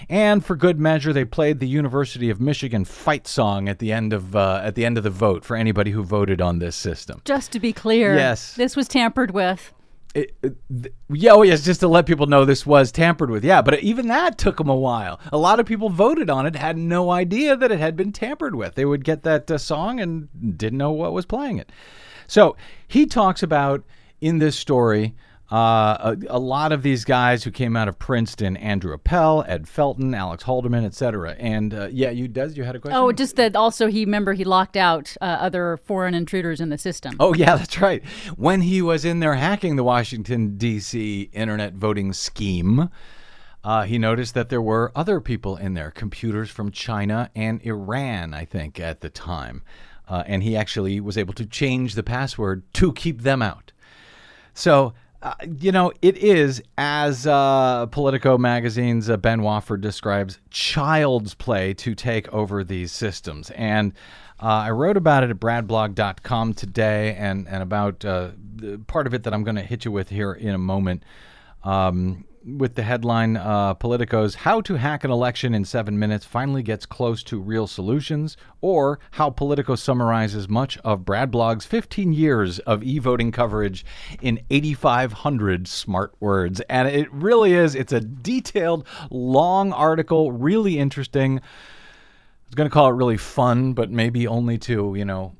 And 0.09 0.43
for 0.43 0.55
good 0.55 0.79
measure, 0.79 1.13
they 1.13 1.25
played 1.25 1.59
the 1.59 1.67
University 1.67 2.29
of 2.29 2.41
Michigan 2.41 2.83
fight 2.85 3.27
song 3.27 3.69
at 3.69 3.77
the 3.79 3.91
end 3.91 4.13
of 4.13 4.35
uh, 4.35 4.61
at 4.63 4.75
the 4.75 4.85
end 4.85 4.97
of 4.97 5.03
the 5.03 5.09
vote 5.09 5.43
for 5.45 5.55
anybody 5.55 5.91
who 5.91 6.03
voted 6.03 6.41
on 6.41 6.59
this 6.59 6.75
system. 6.75 7.21
Just 7.25 7.51
to 7.51 7.59
be 7.59 7.73
clear, 7.73 8.15
Yes. 8.15 8.53
this 8.55 8.75
was 8.75 8.87
tampered 8.87 9.31
with. 9.31 9.73
It, 10.15 10.33
yeah, 11.09 11.33
oh 11.33 11.41
yes, 11.41 11.65
just 11.65 11.81
to 11.81 11.89
let 11.89 12.05
people 12.05 12.25
know 12.25 12.45
this 12.45 12.65
was 12.65 12.89
tampered 12.89 13.29
with. 13.29 13.43
Yeah, 13.43 13.61
but 13.61 13.81
even 13.81 14.07
that 14.07 14.37
took 14.37 14.57
them 14.57 14.69
a 14.69 14.75
while. 14.75 15.19
A 15.33 15.37
lot 15.37 15.59
of 15.59 15.65
people 15.65 15.89
voted 15.89 16.29
on 16.29 16.45
it, 16.45 16.55
had 16.55 16.77
no 16.77 17.11
idea 17.11 17.57
that 17.57 17.69
it 17.69 17.79
had 17.79 17.97
been 17.97 18.13
tampered 18.13 18.55
with. 18.55 18.75
They 18.75 18.85
would 18.85 19.03
get 19.03 19.23
that 19.23 19.51
uh, 19.51 19.57
song 19.57 19.99
and 19.99 20.29
didn't 20.57 20.77
know 20.77 20.91
what 20.91 21.11
was 21.11 21.25
playing 21.25 21.57
it. 21.57 21.69
So 22.27 22.55
he 22.87 23.05
talks 23.05 23.43
about 23.43 23.83
in 24.21 24.39
this 24.39 24.57
story. 24.57 25.15
Uh, 25.55 26.17
a, 26.29 26.35
a 26.35 26.39
lot 26.39 26.73
of 26.73 26.83
these 26.83 27.05
guys 27.05 27.45
who 27.45 27.49
came 27.49 27.77
out 27.77 27.87
of 27.87 27.97
Princeton, 27.97 28.57
Andrew 28.57 28.93
Appel, 28.93 29.45
Ed 29.47 29.67
Felten, 29.67 30.13
Alex 30.13 30.43
Halderman, 30.43 30.83
etc. 30.83 31.33
And 31.39 31.73
uh, 31.73 31.87
yeah, 31.89 32.09
you 32.09 32.27
does 32.27 32.57
you 32.57 32.65
had 32.65 32.75
a 32.75 32.79
question? 32.79 32.97
Oh, 32.97 33.13
just 33.13 33.37
that 33.37 33.55
also 33.55 33.87
he 33.87 34.03
remember 34.03 34.33
he 34.33 34.43
locked 34.43 34.75
out 34.75 35.15
uh, 35.21 35.37
other 35.39 35.77
foreign 35.77 36.13
intruders 36.13 36.59
in 36.59 36.67
the 36.67 36.77
system. 36.77 37.15
Oh, 37.21 37.33
yeah, 37.33 37.55
that's 37.55 37.79
right. 37.79 38.03
When 38.35 38.59
he 38.59 38.81
was 38.81 39.05
in 39.05 39.21
there 39.21 39.35
hacking 39.35 39.77
the 39.77 39.83
Washington, 39.85 40.57
D.C. 40.57 41.29
internet 41.31 41.75
voting 41.75 42.11
scheme, 42.11 42.89
uh, 43.63 43.83
he 43.83 43.97
noticed 43.97 44.33
that 44.33 44.49
there 44.49 44.61
were 44.61 44.91
other 44.93 45.21
people 45.21 45.55
in 45.55 45.73
there, 45.73 45.89
computers 45.89 46.49
from 46.49 46.69
China 46.69 47.31
and 47.33 47.61
Iran, 47.61 48.33
I 48.33 48.43
think, 48.43 48.77
at 48.77 48.99
the 48.99 49.09
time. 49.09 49.63
Uh, 50.05 50.21
and 50.27 50.43
he 50.43 50.57
actually 50.57 50.99
was 50.99 51.17
able 51.17 51.33
to 51.35 51.45
change 51.45 51.95
the 51.95 52.03
password 52.03 52.63
to 52.73 52.91
keep 52.91 53.21
them 53.21 53.41
out. 53.41 53.71
So, 54.53 54.93
uh, 55.25 55.33
you 55.59 55.71
know, 55.71 55.91
it 56.03 56.17
is, 56.17 56.61
as 56.77 57.25
uh, 57.25 57.87
Politico 57.87 58.37
magazine's 58.37 59.09
uh, 59.09 59.17
Ben 59.17 59.41
Wofford 59.41 59.81
describes, 59.81 60.39
child's 60.51 61.33
play 61.33 61.73
to 61.73 61.95
take 61.95 62.31
over 62.31 62.63
these 62.63 62.91
systems. 62.91 63.49
And 63.51 63.93
uh, 64.39 64.45
I 64.45 64.69
wrote 64.69 64.97
about 64.97 65.23
it 65.23 65.31
at 65.31 65.39
bradblog.com 65.39 66.53
today 66.53 67.15
and, 67.15 67.47
and 67.47 67.63
about 67.63 68.05
uh, 68.05 68.29
part 68.85 69.07
of 69.07 69.15
it 69.15 69.23
that 69.23 69.33
I'm 69.33 69.43
going 69.43 69.55
to 69.55 69.63
hit 69.63 69.83
you 69.83 69.91
with 69.91 70.09
here 70.09 70.31
in 70.31 70.53
a 70.53 70.59
moment. 70.59 71.01
Um, 71.63 72.25
with 72.45 72.75
the 72.75 72.83
headline 72.83 73.37
uh, 73.37 73.73
Politico's 73.73 74.35
How 74.35 74.61
to 74.61 74.75
Hack 74.75 75.03
an 75.03 75.11
Election 75.11 75.55
in 75.55 75.65
Seven 75.65 75.97
Minutes 75.97 76.25
Finally 76.25 76.61
Gets 76.61 76.85
Close 76.85 77.23
to 77.23 77.39
Real 77.39 77.65
Solutions, 77.65 78.37
or 78.61 78.99
how 79.11 79.29
Politico 79.29 79.75
summarizes 79.75 80.47
much 80.47 80.77
of 80.79 81.05
Brad 81.05 81.31
Blog's 81.31 81.65
15 81.65 82.13
years 82.13 82.59
of 82.59 82.83
e 82.83 82.99
voting 82.99 83.31
coverage 83.31 83.85
in 84.21 84.39
8,500 84.49 85.67
smart 85.67 86.13
words. 86.19 86.61
And 86.69 86.87
it 86.87 87.11
really 87.11 87.53
is, 87.53 87.73
it's 87.73 87.93
a 87.93 88.01
detailed, 88.01 88.85
long 89.09 89.73
article, 89.73 90.31
really 90.31 90.77
interesting. 90.77 91.39
I 91.39 92.47
was 92.47 92.55
going 92.55 92.69
to 92.69 92.73
call 92.73 92.89
it 92.89 92.95
really 92.95 93.17
fun, 93.17 93.73
but 93.73 93.89
maybe 93.89 94.27
only 94.27 94.57
to, 94.59 94.93
you 94.95 95.05
know, 95.05 95.35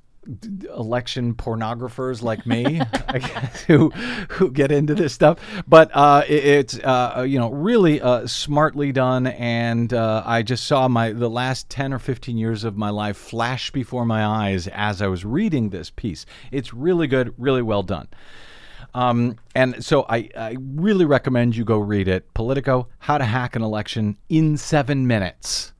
election 0.76 1.34
pornographers 1.34 2.22
like 2.22 2.46
me 2.46 2.64
guess, 3.14 3.62
who 3.64 3.90
who 4.30 4.52
get 4.52 4.72
into 4.72 4.96
this 4.96 5.14
stuff. 5.14 5.40
But 5.68 5.92
uh, 5.94 6.24
it- 6.28 6.46
it's 6.46 6.80
uh, 6.80 7.26
you 7.28 7.40
know 7.40 7.52
really 7.52 8.02
uh, 8.02 8.28
smartly 8.28 8.92
done. 8.92 9.28
And 9.28 9.94
uh, 9.94 10.24
I 10.26 10.42
just 10.42 10.66
saw 10.66 10.88
my 10.88 11.12
the 11.12 11.30
last 11.30 11.70
10 11.70 11.94
or 11.94 12.00
15 12.00 12.38
years 12.38 12.64
of 12.64 12.76
my 12.78 12.90
life 12.90 13.18
flash 13.18 13.72
before 13.72 14.06
my 14.06 14.26
eyes 14.26 14.68
as 14.68 15.02
I 15.02 15.08
was 15.08 15.26
reading 15.26 15.70
this 15.70 15.90
piece. 15.90 16.26
It's 16.52 16.74
really 16.74 17.08
good 17.08 17.34
really 17.38 17.62
well 17.62 17.84
done. 17.84 18.08
Um, 18.94 19.36
and 19.54 19.84
so 19.84 20.06
I, 20.08 20.30
I 20.38 20.56
really 20.60 21.04
recommend 21.06 21.56
you 21.58 21.66
go 21.66 21.78
read 21.80 22.08
it. 22.08 22.34
Politico 22.34 22.88
How 23.00 23.18
to 23.18 23.26
Hack 23.26 23.56
an 23.58 23.62
Election 23.62 24.18
in 24.30 24.56
Seven 24.58 25.06
Minutes 25.06 25.74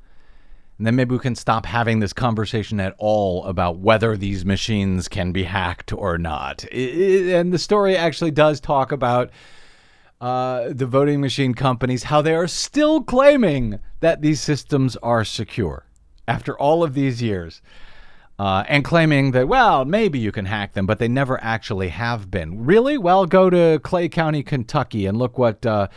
and 0.78 0.86
then 0.86 0.96
maybe 0.96 1.14
we 1.14 1.20
can 1.20 1.36
stop 1.36 1.66
having 1.66 2.00
this 2.00 2.14
conversation 2.14 2.80
at 2.80 2.96
all 2.98 3.46
about 3.46 3.80
whether 3.80 4.18
these 4.18 4.44
machines 4.46 5.08
can 5.08 5.32
be 5.32 5.44
hacked 5.44 5.94
or 5.94 6.18
not. 6.18 6.66
I- 6.72 6.76
I- 6.76 7.34
and 7.38 7.54
the 7.54 7.60
story 7.60 7.96
actually 7.96 8.32
does 8.32 8.60
talk 8.60 8.92
about 8.92 9.30
uh, 10.22 10.70
the 10.70 10.86
voting 10.86 11.20
machine 11.22 11.54
companies, 11.54 12.04
how 12.04 12.22
they 12.22 12.34
are 12.34 12.48
still 12.48 13.04
claiming 13.04 13.80
that 14.00 14.22
these 14.22 14.40
systems 14.42 14.96
are 14.98 15.26
secure 15.26 15.86
after 16.28 16.58
all 16.58 16.84
of 16.84 16.94
these 16.94 17.22
years. 17.22 17.62
Uh, 18.38 18.66
and 18.68 18.84
claiming 18.84 19.32
that, 19.32 19.48
well, 19.48 19.86
maybe 19.86 20.20
you 20.20 20.30
can 20.30 20.44
hack 20.46 20.74
them, 20.74 20.86
but 20.86 21.00
they 21.00 21.08
never 21.08 21.42
actually 21.42 21.88
have 21.88 22.30
been. 22.30 22.66
Really? 22.66 22.98
Well, 22.98 23.26
go 23.26 23.50
to 23.50 23.80
Clay 23.82 24.10
County, 24.10 24.44
Kentucky, 24.44 25.06
and 25.06 25.18
look 25.18 25.38
what 25.38 25.66
uh, 25.66 25.88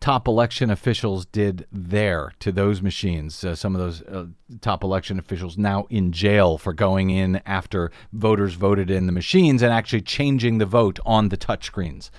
top 0.00 0.28
election 0.28 0.70
officials 0.70 1.26
did 1.26 1.66
there 1.72 2.32
to 2.40 2.52
those 2.52 2.82
machines. 2.82 3.42
Uh, 3.42 3.54
some 3.54 3.74
of 3.74 3.80
those 3.80 4.02
uh, 4.02 4.26
top 4.60 4.84
election 4.84 5.18
officials 5.18 5.56
now 5.56 5.86
in 5.90 6.12
jail 6.12 6.58
for 6.58 6.72
going 6.72 7.10
in 7.10 7.40
after 7.46 7.90
voters 8.12 8.54
voted 8.54 8.90
in 8.90 9.06
the 9.06 9.12
machines 9.12 9.62
and 9.62 9.72
actually 9.72 10.02
changing 10.02 10.58
the 10.58 10.66
vote 10.66 10.98
on 11.06 11.28
the 11.28 11.36
touchscreens. 11.36 12.10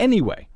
Anyway, 0.00 0.48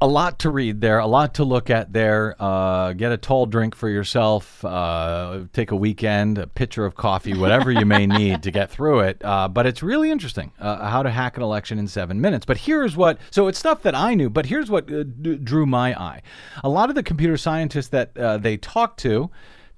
a 0.00 0.06
lot 0.06 0.40
to 0.40 0.50
read 0.50 0.80
there, 0.80 0.98
a 0.98 1.06
lot 1.06 1.34
to 1.34 1.44
look 1.44 1.70
at 1.70 1.92
there. 1.92 2.36
Uh, 2.38 2.92
get 2.92 3.12
a 3.12 3.16
tall 3.16 3.46
drink 3.46 3.74
for 3.74 3.88
yourself. 3.88 4.64
Uh, 4.64 5.44
take 5.52 5.70
a 5.70 5.76
weekend, 5.76 6.38
a 6.38 6.46
pitcher 6.46 6.84
of 6.84 6.94
coffee, 6.94 7.36
whatever 7.36 7.70
you 7.70 7.86
may 7.86 8.06
need 8.06 8.42
to 8.42 8.50
get 8.50 8.70
through 8.70 9.00
it. 9.00 9.24
Uh, 9.24 9.48
but 9.48 9.66
it's 9.66 9.82
really 9.82 10.10
interesting 10.10 10.52
uh, 10.58 10.88
how 10.88 11.02
to 11.02 11.10
hack 11.10 11.36
an 11.36 11.42
election 11.42 11.78
in 11.78 11.88
seven 11.88 12.20
minutes. 12.20 12.44
But 12.44 12.58
here's 12.58 12.96
what 12.96 13.18
so 13.30 13.46
it's 13.48 13.58
stuff 13.58 13.82
that 13.82 13.94
I 13.94 14.14
knew, 14.14 14.28
but 14.28 14.46
here's 14.46 14.70
what 14.70 14.92
uh, 14.92 15.04
d- 15.04 15.36
drew 15.36 15.66
my 15.66 15.98
eye. 15.98 16.22
A 16.62 16.68
lot 16.68 16.88
of 16.90 16.94
the 16.94 17.02
computer 17.02 17.36
scientists 17.36 17.88
that 17.88 18.16
uh, 18.16 18.36
they 18.36 18.58
talk 18.58 18.96
to, 18.98 19.30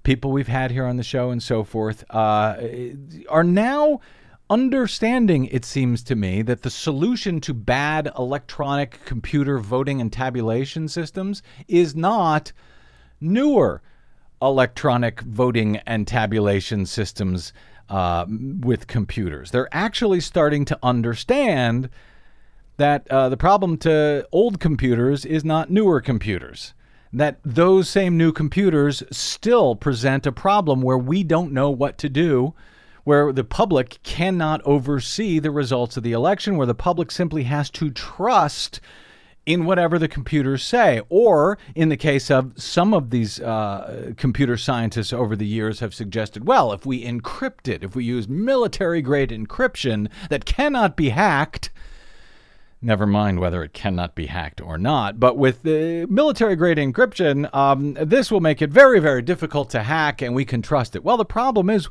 people 0.02 0.32
we've 0.32 0.48
had 0.48 0.70
here 0.70 0.84
on 0.86 0.96
the 0.96 1.04
show 1.04 1.30
and 1.30 1.42
so 1.42 1.62
forth, 1.62 2.04
uh, 2.10 2.56
are 3.28 3.44
now 3.44 4.00
understanding, 4.50 5.46
it 5.46 5.64
seems 5.64 6.02
to 6.04 6.16
me, 6.16 6.42
that 6.42 6.62
the 6.62 6.70
solution 6.70 7.40
to 7.42 7.54
bad 7.54 8.10
electronic 8.18 9.04
computer 9.04 9.58
voting 9.58 10.00
and 10.00 10.12
tabulation 10.12 10.88
systems 10.88 11.42
is 11.66 11.94
not 11.94 12.52
newer 13.20 13.82
electronic 14.40 15.20
voting 15.22 15.76
and 15.78 16.06
tabulation 16.06 16.86
systems 16.86 17.52
uh, 17.88 18.26
with 18.60 18.86
computers. 18.86 19.50
They're 19.50 19.68
actually 19.72 20.20
starting 20.20 20.64
to 20.66 20.78
understand 20.82 21.88
that 22.76 23.08
uh, 23.10 23.28
the 23.28 23.36
problem 23.36 23.76
to 23.78 24.26
old 24.30 24.60
computers 24.60 25.24
is 25.24 25.44
not 25.44 25.70
newer 25.70 26.00
computers. 26.00 26.74
That 27.12 27.40
those 27.44 27.88
same 27.88 28.16
new 28.16 28.32
computers 28.32 29.02
still 29.10 29.74
present 29.74 30.26
a 30.26 30.32
problem 30.32 30.82
where 30.82 30.98
we 30.98 31.24
don't 31.24 31.52
know 31.52 31.70
what 31.70 31.98
to 31.98 32.08
do, 32.08 32.54
where 33.08 33.32
the 33.32 33.42
public 33.42 33.98
cannot 34.02 34.60
oversee 34.66 35.38
the 35.38 35.50
results 35.50 35.96
of 35.96 36.02
the 36.02 36.12
election, 36.12 36.58
where 36.58 36.66
the 36.66 36.74
public 36.74 37.10
simply 37.10 37.44
has 37.44 37.70
to 37.70 37.90
trust 37.90 38.82
in 39.46 39.64
whatever 39.64 39.98
the 39.98 40.06
computers 40.06 40.62
say. 40.62 41.00
Or, 41.08 41.56
in 41.74 41.88
the 41.88 41.96
case 41.96 42.30
of 42.30 42.52
some 42.60 42.92
of 42.92 43.08
these 43.08 43.40
uh, 43.40 44.12
computer 44.18 44.58
scientists 44.58 45.14
over 45.14 45.34
the 45.34 45.46
years, 45.46 45.80
have 45.80 45.94
suggested 45.94 46.46
well, 46.46 46.70
if 46.70 46.84
we 46.84 47.02
encrypt 47.02 47.66
it, 47.66 47.82
if 47.82 47.96
we 47.96 48.04
use 48.04 48.28
military 48.28 49.00
grade 49.00 49.30
encryption 49.30 50.10
that 50.28 50.44
cannot 50.44 50.94
be 50.94 51.08
hacked, 51.08 51.70
never 52.82 53.06
mind 53.06 53.40
whether 53.40 53.64
it 53.64 53.72
cannot 53.72 54.16
be 54.16 54.26
hacked 54.26 54.60
or 54.60 54.76
not. 54.76 55.18
But 55.18 55.38
with 55.38 55.62
the 55.62 56.04
military 56.10 56.56
grade 56.56 56.76
encryption, 56.76 57.48
um, 57.54 57.94
this 57.94 58.30
will 58.30 58.40
make 58.40 58.60
it 58.60 58.68
very, 58.68 59.00
very 59.00 59.22
difficult 59.22 59.70
to 59.70 59.82
hack 59.82 60.20
and 60.20 60.34
we 60.34 60.44
can 60.44 60.60
trust 60.60 60.94
it. 60.94 61.02
Well, 61.02 61.16
the 61.16 61.24
problem 61.24 61.70
is 61.70 61.88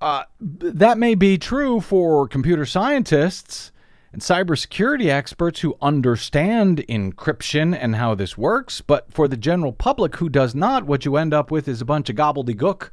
uh, 0.00 0.24
that 0.40 0.98
may 0.98 1.14
be 1.14 1.38
true 1.38 1.80
for 1.80 2.28
computer 2.28 2.66
scientists. 2.66 3.72
and 4.12 4.22
cybersecurity 4.22 5.08
experts 5.08 5.60
who 5.60 5.76
understand 5.82 6.84
encryption 6.88 7.76
and 7.76 7.96
how 7.96 8.14
this 8.14 8.38
works. 8.38 8.80
But 8.80 9.12
for 9.12 9.26
the 9.26 9.36
general 9.36 9.72
public 9.72 10.16
who 10.16 10.28
does 10.28 10.54
not, 10.54 10.84
what 10.84 11.04
you 11.04 11.16
end 11.16 11.34
up 11.34 11.50
with 11.50 11.66
is 11.66 11.80
a 11.80 11.84
bunch 11.84 12.08
of 12.10 12.16
gobbledygook 12.16 12.90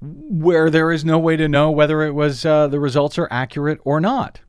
where 0.00 0.70
there 0.70 0.92
is 0.92 1.04
no 1.04 1.18
way 1.18 1.36
to 1.36 1.48
know 1.48 1.70
whether 1.70 2.02
it 2.02 2.12
was 2.12 2.44
uh, 2.44 2.68
the 2.68 2.78
results 2.78 3.18
are 3.18 3.28
accurate 3.30 3.80
or 3.84 4.00
not. 4.00 4.40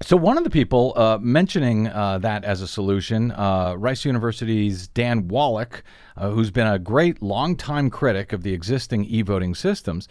So 0.00 0.16
one 0.16 0.38
of 0.38 0.44
the 0.44 0.50
people 0.50 0.92
uh, 0.94 1.18
mentioning 1.20 1.88
uh, 1.88 2.18
that 2.18 2.44
as 2.44 2.62
a 2.62 2.68
solution, 2.68 3.32
uh, 3.32 3.74
Rice 3.76 4.04
University's 4.04 4.86
Dan 4.86 5.26
Wallach, 5.26 5.82
uh, 6.16 6.30
who's 6.30 6.52
been 6.52 6.68
a 6.68 6.78
great 6.78 7.20
longtime 7.20 7.90
critic 7.90 8.32
of 8.32 8.44
the 8.44 8.52
existing 8.52 9.04
e-voting 9.06 9.56
systems, 9.56 10.06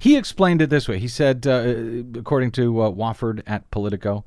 he 0.00 0.16
explained 0.16 0.60
it 0.60 0.70
this 0.70 0.88
way. 0.88 0.98
He 0.98 1.06
said, 1.06 1.46
uh, 1.46 2.18
according 2.18 2.50
to 2.52 2.80
uh, 2.80 2.90
Wofford 2.90 3.42
at 3.46 3.70
Politico, 3.70 4.24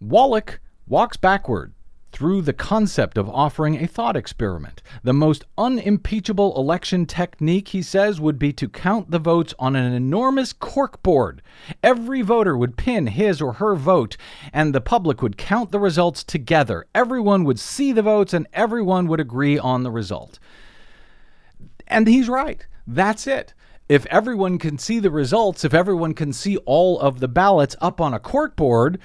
Wallach 0.00 0.58
walks 0.88 1.16
backward 1.16 1.72
through 2.14 2.40
the 2.40 2.52
concept 2.52 3.18
of 3.18 3.28
offering 3.28 3.74
a 3.74 3.88
thought 3.88 4.16
experiment. 4.16 4.80
The 5.02 5.12
most 5.12 5.44
unimpeachable 5.58 6.56
election 6.56 7.06
technique, 7.06 7.68
he 7.68 7.82
says, 7.82 8.20
would 8.20 8.38
be 8.38 8.52
to 8.52 8.68
count 8.68 9.10
the 9.10 9.18
votes 9.18 9.52
on 9.58 9.74
an 9.74 9.92
enormous 9.92 10.52
corkboard. 10.52 11.40
Every 11.82 12.22
voter 12.22 12.56
would 12.56 12.76
pin 12.76 13.08
his 13.08 13.42
or 13.42 13.54
her 13.54 13.74
vote, 13.74 14.16
and 14.52 14.72
the 14.72 14.80
public 14.80 15.22
would 15.22 15.36
count 15.36 15.72
the 15.72 15.80
results 15.80 16.22
together. 16.22 16.86
Everyone 16.94 17.42
would 17.42 17.58
see 17.58 17.90
the 17.90 18.02
votes, 18.02 18.32
and 18.32 18.46
everyone 18.52 19.08
would 19.08 19.18
agree 19.18 19.58
on 19.58 19.82
the 19.82 19.90
result. 19.90 20.38
And 21.88 22.06
he's 22.06 22.28
right. 22.28 22.64
That's 22.86 23.26
it. 23.26 23.54
If 23.88 24.06
everyone 24.06 24.58
can 24.58 24.78
see 24.78 25.00
the 25.00 25.10
results, 25.10 25.64
if 25.64 25.74
everyone 25.74 26.14
can 26.14 26.32
see 26.32 26.58
all 26.58 27.00
of 27.00 27.18
the 27.18 27.28
ballots 27.28 27.74
up 27.80 28.00
on 28.00 28.14
a 28.14 28.20
corkboard, 28.20 28.98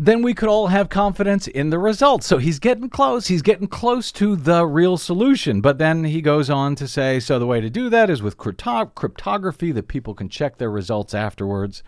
then 0.00 0.22
we 0.22 0.32
could 0.32 0.48
all 0.48 0.68
have 0.68 0.88
confidence 0.88 1.48
in 1.48 1.70
the 1.70 1.78
results. 1.78 2.26
So 2.26 2.38
he's 2.38 2.60
getting 2.60 2.88
close. 2.88 3.26
He's 3.26 3.42
getting 3.42 3.66
close 3.66 4.12
to 4.12 4.36
the 4.36 4.64
real 4.64 4.96
solution. 4.96 5.60
But 5.60 5.78
then 5.78 6.04
he 6.04 6.22
goes 6.22 6.48
on 6.48 6.76
to 6.76 6.86
say 6.86 7.18
so 7.18 7.40
the 7.40 7.46
way 7.46 7.60
to 7.60 7.68
do 7.68 7.90
that 7.90 8.08
is 8.08 8.22
with 8.22 8.36
crypto- 8.36 8.92
cryptography 8.94 9.72
that 9.72 9.88
people 9.88 10.14
can 10.14 10.28
check 10.28 10.58
their 10.58 10.70
results 10.70 11.14
afterwards. 11.14 11.82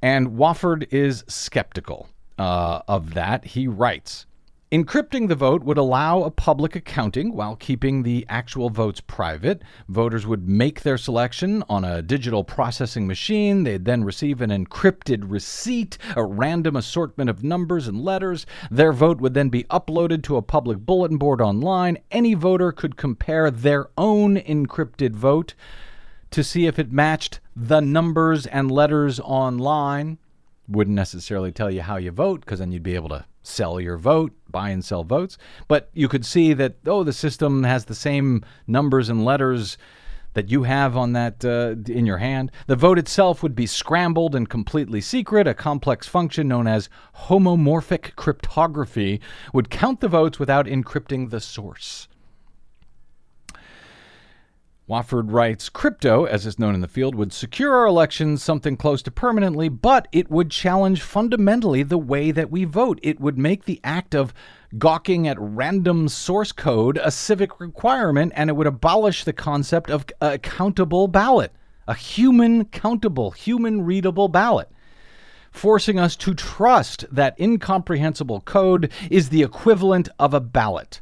And 0.00 0.28
Wofford 0.30 0.90
is 0.90 1.22
skeptical 1.28 2.08
uh, 2.38 2.80
of 2.88 3.12
that. 3.12 3.44
He 3.44 3.68
writes 3.68 4.24
Encrypting 4.72 5.26
the 5.26 5.34
vote 5.34 5.64
would 5.64 5.78
allow 5.78 6.22
a 6.22 6.30
public 6.30 6.76
accounting 6.76 7.34
while 7.34 7.56
keeping 7.56 8.04
the 8.04 8.24
actual 8.28 8.70
votes 8.70 9.00
private. 9.00 9.62
Voters 9.88 10.28
would 10.28 10.48
make 10.48 10.82
their 10.82 10.96
selection 10.96 11.64
on 11.68 11.84
a 11.84 12.02
digital 12.02 12.44
processing 12.44 13.04
machine. 13.04 13.64
They'd 13.64 13.84
then 13.84 14.04
receive 14.04 14.40
an 14.40 14.50
encrypted 14.50 15.24
receipt, 15.28 15.98
a 16.14 16.22
random 16.22 16.76
assortment 16.76 17.28
of 17.28 17.42
numbers 17.42 17.88
and 17.88 18.00
letters. 18.00 18.46
Their 18.70 18.92
vote 18.92 19.20
would 19.20 19.34
then 19.34 19.48
be 19.48 19.64
uploaded 19.64 20.22
to 20.24 20.36
a 20.36 20.42
public 20.42 20.78
bulletin 20.78 21.16
board 21.16 21.40
online. 21.40 21.98
Any 22.12 22.34
voter 22.34 22.70
could 22.70 22.96
compare 22.96 23.50
their 23.50 23.88
own 23.98 24.36
encrypted 24.36 25.16
vote 25.16 25.54
to 26.30 26.44
see 26.44 26.66
if 26.66 26.78
it 26.78 26.92
matched 26.92 27.40
the 27.56 27.80
numbers 27.80 28.46
and 28.46 28.70
letters 28.70 29.18
online. 29.18 30.18
Wouldn't 30.68 30.94
necessarily 30.94 31.50
tell 31.50 31.72
you 31.72 31.82
how 31.82 31.96
you 31.96 32.12
vote 32.12 32.42
because 32.42 32.60
then 32.60 32.70
you'd 32.70 32.84
be 32.84 32.94
able 32.94 33.08
to 33.08 33.24
sell 33.42 33.80
your 33.80 33.96
vote, 33.96 34.32
buy 34.48 34.70
and 34.70 34.84
sell 34.84 35.04
votes. 35.04 35.38
But 35.68 35.90
you 35.92 36.08
could 36.08 36.24
see 36.24 36.52
that, 36.54 36.76
oh, 36.86 37.04
the 37.04 37.12
system 37.12 37.64
has 37.64 37.84
the 37.84 37.94
same 37.94 38.44
numbers 38.66 39.08
and 39.08 39.24
letters 39.24 39.78
that 40.34 40.50
you 40.50 40.62
have 40.62 40.96
on 40.96 41.12
that 41.12 41.44
uh, 41.44 41.74
in 41.92 42.06
your 42.06 42.18
hand. 42.18 42.52
The 42.66 42.76
vote 42.76 42.98
itself 42.98 43.42
would 43.42 43.54
be 43.54 43.66
scrambled 43.66 44.34
and 44.34 44.48
completely 44.48 45.00
secret. 45.00 45.48
A 45.48 45.54
complex 45.54 46.06
function 46.06 46.48
known 46.48 46.66
as 46.66 46.88
homomorphic 47.26 48.14
cryptography 48.14 49.20
would 49.52 49.70
count 49.70 50.00
the 50.00 50.08
votes 50.08 50.38
without 50.38 50.66
encrypting 50.66 51.30
the 51.30 51.40
source. 51.40 52.08
Wofford 54.90 55.30
writes 55.30 55.68
Crypto, 55.68 56.24
as 56.24 56.44
is 56.44 56.58
known 56.58 56.74
in 56.74 56.80
the 56.80 56.88
field, 56.88 57.14
would 57.14 57.32
secure 57.32 57.76
our 57.76 57.86
elections 57.86 58.42
something 58.42 58.76
close 58.76 59.02
to 59.02 59.12
permanently, 59.12 59.68
but 59.68 60.08
it 60.10 60.28
would 60.28 60.50
challenge 60.50 61.00
fundamentally 61.00 61.84
the 61.84 61.96
way 61.96 62.32
that 62.32 62.50
we 62.50 62.64
vote. 62.64 62.98
It 63.00 63.20
would 63.20 63.38
make 63.38 63.66
the 63.66 63.80
act 63.84 64.16
of 64.16 64.34
gawking 64.78 65.28
at 65.28 65.38
random 65.38 66.08
source 66.08 66.50
code 66.50 66.98
a 67.00 67.12
civic 67.12 67.60
requirement, 67.60 68.32
and 68.34 68.50
it 68.50 68.54
would 68.54 68.66
abolish 68.66 69.22
the 69.22 69.32
concept 69.32 69.90
of 69.90 70.06
a 70.20 70.24
uh, 70.24 70.38
countable 70.38 71.06
ballot, 71.06 71.52
a 71.86 71.94
human 71.94 72.64
countable, 72.64 73.30
human 73.30 73.82
readable 73.84 74.26
ballot 74.26 74.68
forcing 75.52 75.98
us 75.98 76.14
to 76.14 76.32
trust 76.32 77.04
that 77.10 77.38
incomprehensible 77.40 78.40
code 78.42 78.90
is 79.10 79.28
the 79.28 79.42
equivalent 79.42 80.08
of 80.16 80.32
a 80.32 80.38
ballot. 80.38 81.00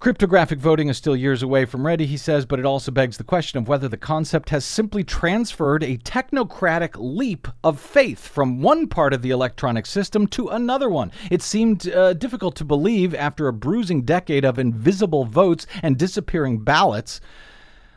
Cryptographic 0.00 0.58
voting 0.58 0.88
is 0.88 0.96
still 0.96 1.14
years 1.14 1.42
away 1.42 1.66
from 1.66 1.86
ready, 1.86 2.06
he 2.06 2.16
says, 2.16 2.46
but 2.46 2.58
it 2.58 2.64
also 2.64 2.90
begs 2.90 3.18
the 3.18 3.22
question 3.22 3.58
of 3.58 3.68
whether 3.68 3.86
the 3.86 3.98
concept 3.98 4.48
has 4.48 4.64
simply 4.64 5.04
transferred 5.04 5.82
a 5.82 5.98
technocratic 5.98 6.96
leap 6.96 7.46
of 7.62 7.78
faith 7.78 8.26
from 8.26 8.62
one 8.62 8.86
part 8.86 9.12
of 9.12 9.20
the 9.20 9.28
electronic 9.28 9.84
system 9.84 10.26
to 10.26 10.48
another 10.48 10.88
one. 10.88 11.12
It 11.30 11.42
seemed 11.42 11.86
uh, 11.86 12.14
difficult 12.14 12.56
to 12.56 12.64
believe 12.64 13.14
after 13.14 13.46
a 13.46 13.52
bruising 13.52 14.06
decade 14.06 14.42
of 14.42 14.58
invisible 14.58 15.26
votes 15.26 15.66
and 15.82 15.98
disappearing 15.98 16.60
ballots 16.60 17.20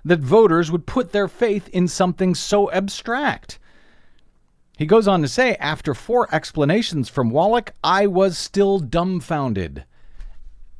that 0.04 0.20
voters 0.20 0.70
would 0.70 0.86
put 0.86 1.13
their 1.13 1.30
faith 1.30 1.70
in 1.70 1.88
something 1.88 2.36
so 2.36 2.70
abstract. 2.72 3.60
He 4.78 4.86
goes 4.86 5.08
on 5.08 5.22
to 5.22 5.30
say, 5.30 5.56
after 5.56 5.94
four 5.94 6.28
explanations 6.36 7.08
from 7.08 7.30
Wallach, 7.30 7.72
I 7.82 8.08
was 8.08 8.38
still 8.38 8.80
dumbfounded. 8.80 9.86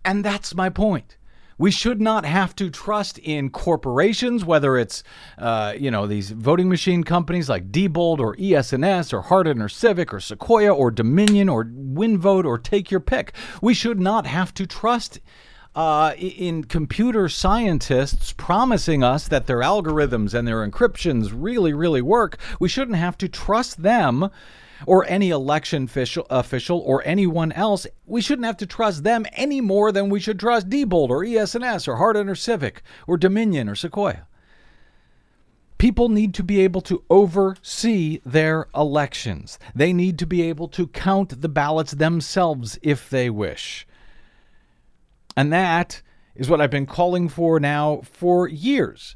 And 0.06 0.24
that's 0.24 0.56
my 0.56 0.70
point. 0.70 1.18
We 1.58 1.72
should 1.72 2.02
not 2.02 2.26
have 2.26 2.56
to 2.58 2.70
trust 2.70 3.20
in 3.20 3.50
corporations, 3.50 4.44
whether 4.44 4.76
it's, 4.76 5.04
uh, 5.38 5.74
you 5.78 5.92
know, 5.92 6.08
these 6.08 6.32
voting 6.32 6.68
machine 6.68 7.04
companies 7.04 7.48
like 7.48 7.72
Diebold 7.72 8.20
or 8.20 8.36
ES&S 8.40 9.14
or 9.14 9.22
Hart 9.22 9.48
InterCivic 9.48 10.12
or 10.12 10.20
Sequoia 10.20 10.74
or 10.74 10.90
Dominion 10.90 11.50
or 11.50 11.66
WinVote 11.66 12.46
or 12.46 12.58
take 12.58 12.90
your 12.90 13.00
pick. 13.00 13.34
We 13.62 13.74
should 13.74 14.00
not 14.00 14.26
have 14.26 14.54
to 14.56 14.66
trust 14.66 15.20
uh, 15.76 16.14
in 16.18 16.64
computer 16.64 17.28
scientists 17.30 18.34
promising 18.34 19.04
us 19.04 19.28
that 19.28 19.48
their 19.48 19.60
algorithms 19.60 20.34
and 20.34 20.48
their 20.48 20.68
encryptions 20.68 21.32
really, 21.34 21.74
really 21.74 22.02
work. 22.02 22.38
We 22.60 22.70
shouldn't 22.70 22.98
have 22.98 23.18
to 23.20 23.28
trust 23.28 23.82
them 23.82 24.30
or 24.86 25.06
any 25.06 25.30
election 25.30 25.84
official, 25.84 26.26
official 26.30 26.80
or 26.80 27.02
anyone 27.06 27.52
else. 27.52 27.88
We 28.06 28.22
shouldn't 28.22 28.46
have 28.46 28.58
to 28.58 28.66
trust 28.66 29.04
them 29.04 29.26
any 29.34 29.62
more 29.62 29.92
than 29.92 30.10
we 30.10 30.20
should 30.20 30.40
trust 30.40 30.70
Diebold 30.70 31.10
or 31.10 31.24
ES&S 31.24 31.88
or 31.88 31.98
Hart 31.98 32.16
InterCivic 32.16 32.78
or 33.08 33.18
Dominion 33.18 33.70
or 33.70 33.76
Sequoia. 33.76 34.28
People 35.78 36.08
need 36.08 36.34
to 36.36 36.44
be 36.44 36.62
able 36.62 36.82
to 36.82 37.04
oversee 37.10 38.22
their 38.26 38.68
elections. 38.74 39.60
They 39.76 39.92
need 39.92 40.18
to 40.20 40.26
be 40.26 40.42
able 40.44 40.70
to 40.70 40.88
count 40.88 41.42
the 41.42 41.50
ballots 41.50 41.92
themselves 41.92 42.80
if 42.82 43.10
they 43.10 43.30
wish. 43.30 43.86
And 45.36 45.52
that 45.52 46.02
is 46.36 46.50
what 46.50 46.62
I've 46.62 46.72
been 46.72 46.86
calling 46.86 47.28
for 47.28 47.60
now 47.60 48.02
for 48.04 48.48
years. 48.48 49.16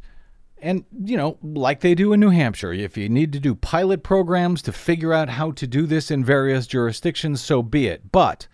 And, 0.59 0.85
you 1.03 1.17
know, 1.17 1.37
like 1.43 1.81
they 1.81 1.93
do 1.93 2.13
in 2.13 2.19
New 2.19 2.31
Hampshire, 2.31 2.73
if 2.73 2.97
you 2.97 3.09
need 3.09 3.31
to 3.33 3.39
do 3.39 3.53
pilot 3.53 4.01
programs 4.01 4.61
to 4.63 4.71
figure 4.71 5.13
out 5.13 5.29
how 5.29 5.51
to 5.51 5.67
do 5.67 5.85
this 5.85 6.09
in 6.09 6.25
various 6.25 6.65
jurisdictions, 6.65 7.41
so 7.41 7.61
be 7.61 7.87
it. 7.87 8.11
But 8.11 8.47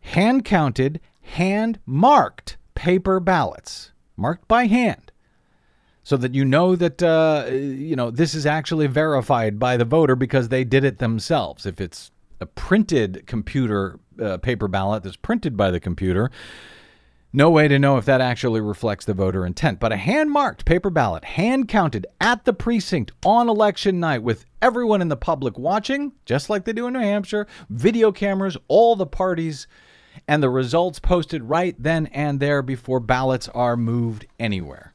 hand 0.00 0.44
counted, 0.44 1.00
hand 1.22 1.78
marked 1.86 2.58
paper 2.74 3.18
ballots, 3.18 3.92
marked 4.16 4.46
by 4.46 4.66
hand, 4.66 5.10
so 6.02 6.18
that 6.18 6.34
you 6.34 6.44
know 6.44 6.76
that, 6.76 7.02
uh, 7.02 7.46
you 7.50 7.96
know, 7.96 8.10
this 8.10 8.34
is 8.34 8.44
actually 8.44 8.86
verified 8.86 9.58
by 9.58 9.78
the 9.78 9.84
voter 9.86 10.16
because 10.16 10.48
they 10.48 10.64
did 10.64 10.84
it 10.84 10.98
themselves. 10.98 11.64
If 11.64 11.80
it's 11.80 12.10
a 12.40 12.46
printed 12.46 13.26
computer 13.26 13.98
uh, 14.20 14.36
paper 14.38 14.68
ballot 14.68 15.02
that's 15.02 15.16
printed 15.16 15.56
by 15.56 15.70
the 15.70 15.80
computer, 15.80 16.30
no 17.32 17.50
way 17.50 17.68
to 17.68 17.78
know 17.78 17.96
if 17.96 18.04
that 18.06 18.20
actually 18.20 18.60
reflects 18.60 19.04
the 19.04 19.14
voter 19.14 19.46
intent, 19.46 19.78
but 19.78 19.92
a 19.92 19.96
hand 19.96 20.30
marked 20.30 20.64
paper 20.64 20.90
ballot, 20.90 21.24
hand 21.24 21.68
counted 21.68 22.06
at 22.20 22.44
the 22.44 22.52
precinct 22.52 23.12
on 23.24 23.48
election 23.48 24.00
night 24.00 24.22
with 24.22 24.46
everyone 24.60 25.00
in 25.00 25.08
the 25.08 25.16
public 25.16 25.56
watching, 25.56 26.12
just 26.24 26.50
like 26.50 26.64
they 26.64 26.72
do 26.72 26.88
in 26.88 26.94
New 26.94 26.98
Hampshire, 26.98 27.46
video 27.68 28.10
cameras, 28.10 28.56
all 28.66 28.96
the 28.96 29.06
parties, 29.06 29.68
and 30.26 30.42
the 30.42 30.50
results 30.50 30.98
posted 30.98 31.44
right 31.44 31.76
then 31.78 32.06
and 32.06 32.40
there 32.40 32.62
before 32.62 32.98
ballots 32.98 33.48
are 33.50 33.76
moved 33.76 34.26
anywhere. 34.40 34.92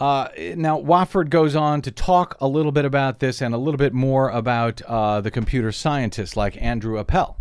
Uh, 0.00 0.28
now, 0.54 0.80
Wofford 0.80 1.28
goes 1.28 1.56
on 1.56 1.82
to 1.82 1.90
talk 1.90 2.36
a 2.40 2.46
little 2.46 2.72
bit 2.72 2.84
about 2.84 3.18
this 3.18 3.42
and 3.42 3.52
a 3.52 3.58
little 3.58 3.78
bit 3.78 3.92
more 3.92 4.30
about 4.30 4.80
uh, 4.82 5.20
the 5.20 5.30
computer 5.30 5.72
scientists 5.72 6.36
like 6.36 6.56
Andrew 6.62 6.98
Appel 6.98 7.36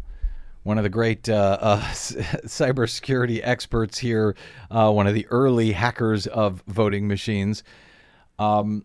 one 0.68 0.78
of 0.78 0.84
the 0.84 0.90
great 0.90 1.30
uh, 1.30 1.58
uh, 1.62 1.80
cybersecurity 1.94 3.40
experts 3.42 3.98
here, 3.98 4.36
uh, 4.70 4.92
one 4.92 5.08
of 5.08 5.14
the 5.14 5.26
early 5.28 5.72
hackers 5.72 6.28
of 6.28 6.62
voting 6.68 7.08
machines. 7.08 7.64
Um, 8.38 8.84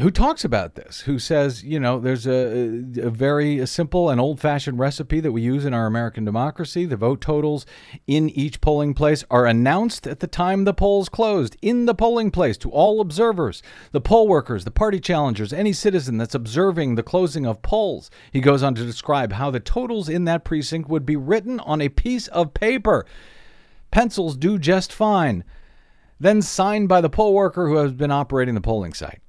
who 0.00 0.10
talks 0.10 0.44
about 0.44 0.74
this, 0.74 1.02
who 1.02 1.20
says, 1.20 1.62
you 1.62 1.78
know, 1.78 2.00
there's 2.00 2.26
a, 2.26 2.82
a 3.00 3.10
very 3.10 3.64
simple 3.64 4.10
and 4.10 4.20
old 4.20 4.40
fashioned 4.40 4.76
recipe 4.76 5.20
that 5.20 5.30
we 5.30 5.40
use 5.40 5.64
in 5.64 5.72
our 5.72 5.86
American 5.86 6.24
democracy. 6.24 6.84
The 6.84 6.96
vote 6.96 7.20
totals 7.20 7.64
in 8.08 8.28
each 8.30 8.60
polling 8.60 8.94
place 8.94 9.24
are 9.30 9.46
announced 9.46 10.08
at 10.08 10.18
the 10.18 10.26
time 10.26 10.64
the 10.64 10.74
polls 10.74 11.08
closed 11.08 11.56
in 11.62 11.86
the 11.86 11.94
polling 11.94 12.32
place 12.32 12.56
to 12.58 12.70
all 12.70 13.00
observers, 13.00 13.62
the 13.92 14.00
poll 14.00 14.26
workers, 14.26 14.64
the 14.64 14.72
party 14.72 14.98
challengers, 14.98 15.52
any 15.52 15.72
citizen 15.72 16.18
that's 16.18 16.34
observing 16.34 16.96
the 16.96 17.04
closing 17.04 17.46
of 17.46 17.62
polls. 17.62 18.10
He 18.32 18.40
goes 18.40 18.64
on 18.64 18.74
to 18.74 18.84
describe 18.84 19.34
how 19.34 19.52
the 19.52 19.60
totals 19.60 20.08
in 20.08 20.24
that 20.24 20.44
precinct 20.44 20.88
would 20.88 21.06
be 21.06 21.16
written 21.16 21.60
on 21.60 21.80
a 21.80 21.88
piece 21.88 22.26
of 22.28 22.52
paper. 22.52 23.06
Pencils 23.92 24.36
do 24.36 24.58
just 24.58 24.92
fine. 24.92 25.44
Then 26.18 26.42
signed 26.42 26.88
by 26.88 27.00
the 27.00 27.10
poll 27.10 27.32
worker 27.32 27.68
who 27.68 27.76
has 27.76 27.92
been 27.92 28.10
operating 28.10 28.56
the 28.56 28.60
polling 28.60 28.92
site. 28.92 29.20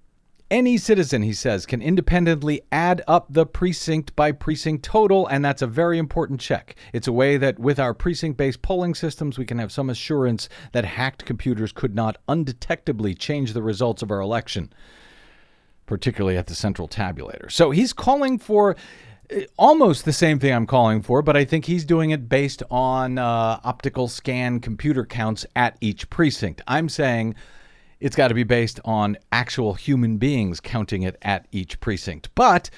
Any 0.51 0.77
citizen, 0.77 1.23
he 1.23 1.33
says, 1.33 1.65
can 1.65 1.81
independently 1.81 2.61
add 2.71 3.01
up 3.07 3.25
the 3.31 3.47
precinct 3.47 4.15
by 4.15 4.31
precinct 4.31 4.85
total, 4.85 5.25
and 5.25 5.43
that's 5.43 5.63
a 5.63 5.67
very 5.67 5.97
important 5.97 6.39
check. 6.39 6.75
It's 6.93 7.07
a 7.07 7.11
way 7.11 7.37
that 7.37 7.57
with 7.57 7.79
our 7.79 7.95
precinct 7.95 8.37
based 8.37 8.61
polling 8.61 8.93
systems, 8.93 9.39
we 9.39 9.45
can 9.45 9.57
have 9.57 9.71
some 9.71 9.89
assurance 9.89 10.47
that 10.71 10.85
hacked 10.85 11.25
computers 11.25 11.71
could 11.71 11.95
not 11.95 12.19
undetectably 12.29 13.17
change 13.17 13.53
the 13.53 13.63
results 13.63 14.03
of 14.03 14.11
our 14.11 14.19
election, 14.19 14.71
particularly 15.87 16.37
at 16.37 16.45
the 16.45 16.53
central 16.53 16.87
tabulator. 16.87 17.51
So 17.51 17.71
he's 17.71 17.91
calling 17.91 18.37
for 18.37 18.75
uh, 19.35 19.41
almost 19.57 20.05
the 20.05 20.13
same 20.13 20.37
thing 20.37 20.53
I'm 20.53 20.67
calling 20.67 21.01
for, 21.01 21.23
but 21.23 21.35
I 21.35 21.43
think 21.43 21.65
he's 21.65 21.85
doing 21.85 22.11
it 22.11 22.29
based 22.29 22.61
on 22.69 23.17
uh, 23.17 23.59
optical 23.63 24.07
scan 24.07 24.59
computer 24.59 25.05
counts 25.05 25.43
at 25.55 25.75
each 25.81 26.07
precinct. 26.11 26.61
I'm 26.67 26.87
saying 26.87 27.33
it's 27.99 28.15
got 28.15 28.29
to 28.29 28.33
be 28.33 28.43
based 28.43 28.79
on 28.85 29.17
actual 29.31 29.73
human 29.73 30.17
beings 30.17 30.59
counting 30.59 31.03
it 31.03 31.17
at 31.21 31.47
each 31.51 31.79
precinct. 31.79 32.29
But 32.35 32.69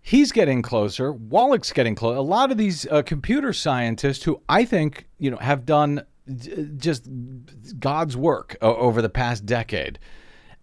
he's 0.00 0.32
getting 0.32 0.62
closer. 0.62 1.12
Wallach's 1.12 1.72
getting 1.72 1.94
close. 1.94 2.16
A 2.16 2.20
lot 2.20 2.50
of 2.50 2.58
these 2.58 2.86
uh, 2.86 3.02
computer 3.02 3.52
scientists 3.52 4.24
who 4.24 4.40
I 4.48 4.64
think 4.64 5.06
you 5.18 5.30
know 5.30 5.38
have 5.38 5.64
done 5.64 6.02
just 6.76 7.08
God's 7.78 8.16
work 8.16 8.56
o- 8.62 8.76
over 8.76 9.02
the 9.02 9.08
past 9.08 9.44
decade, 9.46 9.98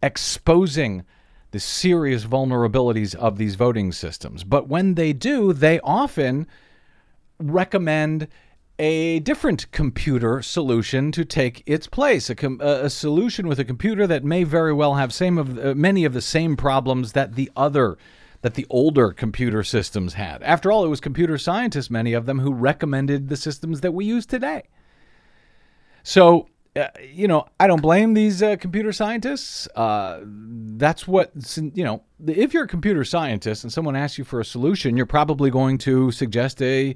exposing 0.01 1.03
the 1.51 1.60
serious 1.60 2.23
vulnerabilities 2.23 3.13
of 3.15 3.38
these 3.38 3.55
voting 3.55 3.91
systems. 3.91 4.43
But 4.43 4.67
when 4.67 4.95
they 4.95 5.13
do, 5.13 5.53
they 5.53 5.79
often 5.81 6.47
recommend 7.39 8.27
a 8.82 9.20
different 9.20 9.72
computer 9.72 10.41
solution 10.41 11.12
to 11.12 11.24
take 11.24 11.62
its 11.67 11.86
place. 11.86 12.32
A, 12.32 12.36
com- 12.36 12.60
a 12.62 12.89
solution 12.89 13.48
with 13.48 13.60
a 13.60 13.63
computer 13.63 14.08
that 14.08 14.24
may 14.24 14.44
very 14.44 14.74
well 14.74 14.96
have 14.96 15.13
same 15.13 15.38
of 15.38 15.60
uh, 15.60 15.76
many 15.76 16.04
of 16.04 16.13
the 16.13 16.22
same 16.22 16.58
problems 16.58 17.12
that 17.13 17.36
the 17.36 17.52
other 17.56 17.98
that 18.41 18.56
the 18.56 18.65
older 18.72 19.12
computer 19.12 19.62
systems 19.62 20.15
had. 20.15 20.41
After 20.41 20.72
all, 20.72 20.84
it 20.84 20.88
was 20.88 21.00
computer 21.00 21.38
scientists, 21.38 21.91
many 21.91 22.13
of 22.13 22.26
them, 22.26 22.39
who 22.39 22.52
recommended 22.52 23.30
the 23.30 23.38
systems 23.38 23.82
that 23.82 23.91
we 23.91 24.04
use 24.04 24.26
today. 24.26 24.63
So, 26.02 26.48
uh, 26.76 26.88
you 27.08 27.28
know, 27.28 27.46
I 27.60 27.67
don't 27.67 27.84
blame 27.84 28.15
these 28.15 28.41
uh, 28.41 28.56
computer 28.56 28.91
scientists. 28.94 29.67
Uh, 29.76 30.22
that's 30.24 31.08
what, 31.08 31.32
you 31.56 31.84
know, 31.84 32.02
if 32.26 32.52
you're 32.52 32.63
a 32.63 32.67
computer 32.67 33.04
scientist 33.04 33.63
and 33.63 33.72
someone 33.72 33.96
asks 33.96 34.17
you 34.17 34.24
for 34.24 34.39
a 34.39 34.46
solution, 34.46 34.98
you're 34.98 35.06
probably 35.06 35.52
going 35.52 35.78
to 35.78 36.10
suggest 36.10 36.63
a 36.63 36.96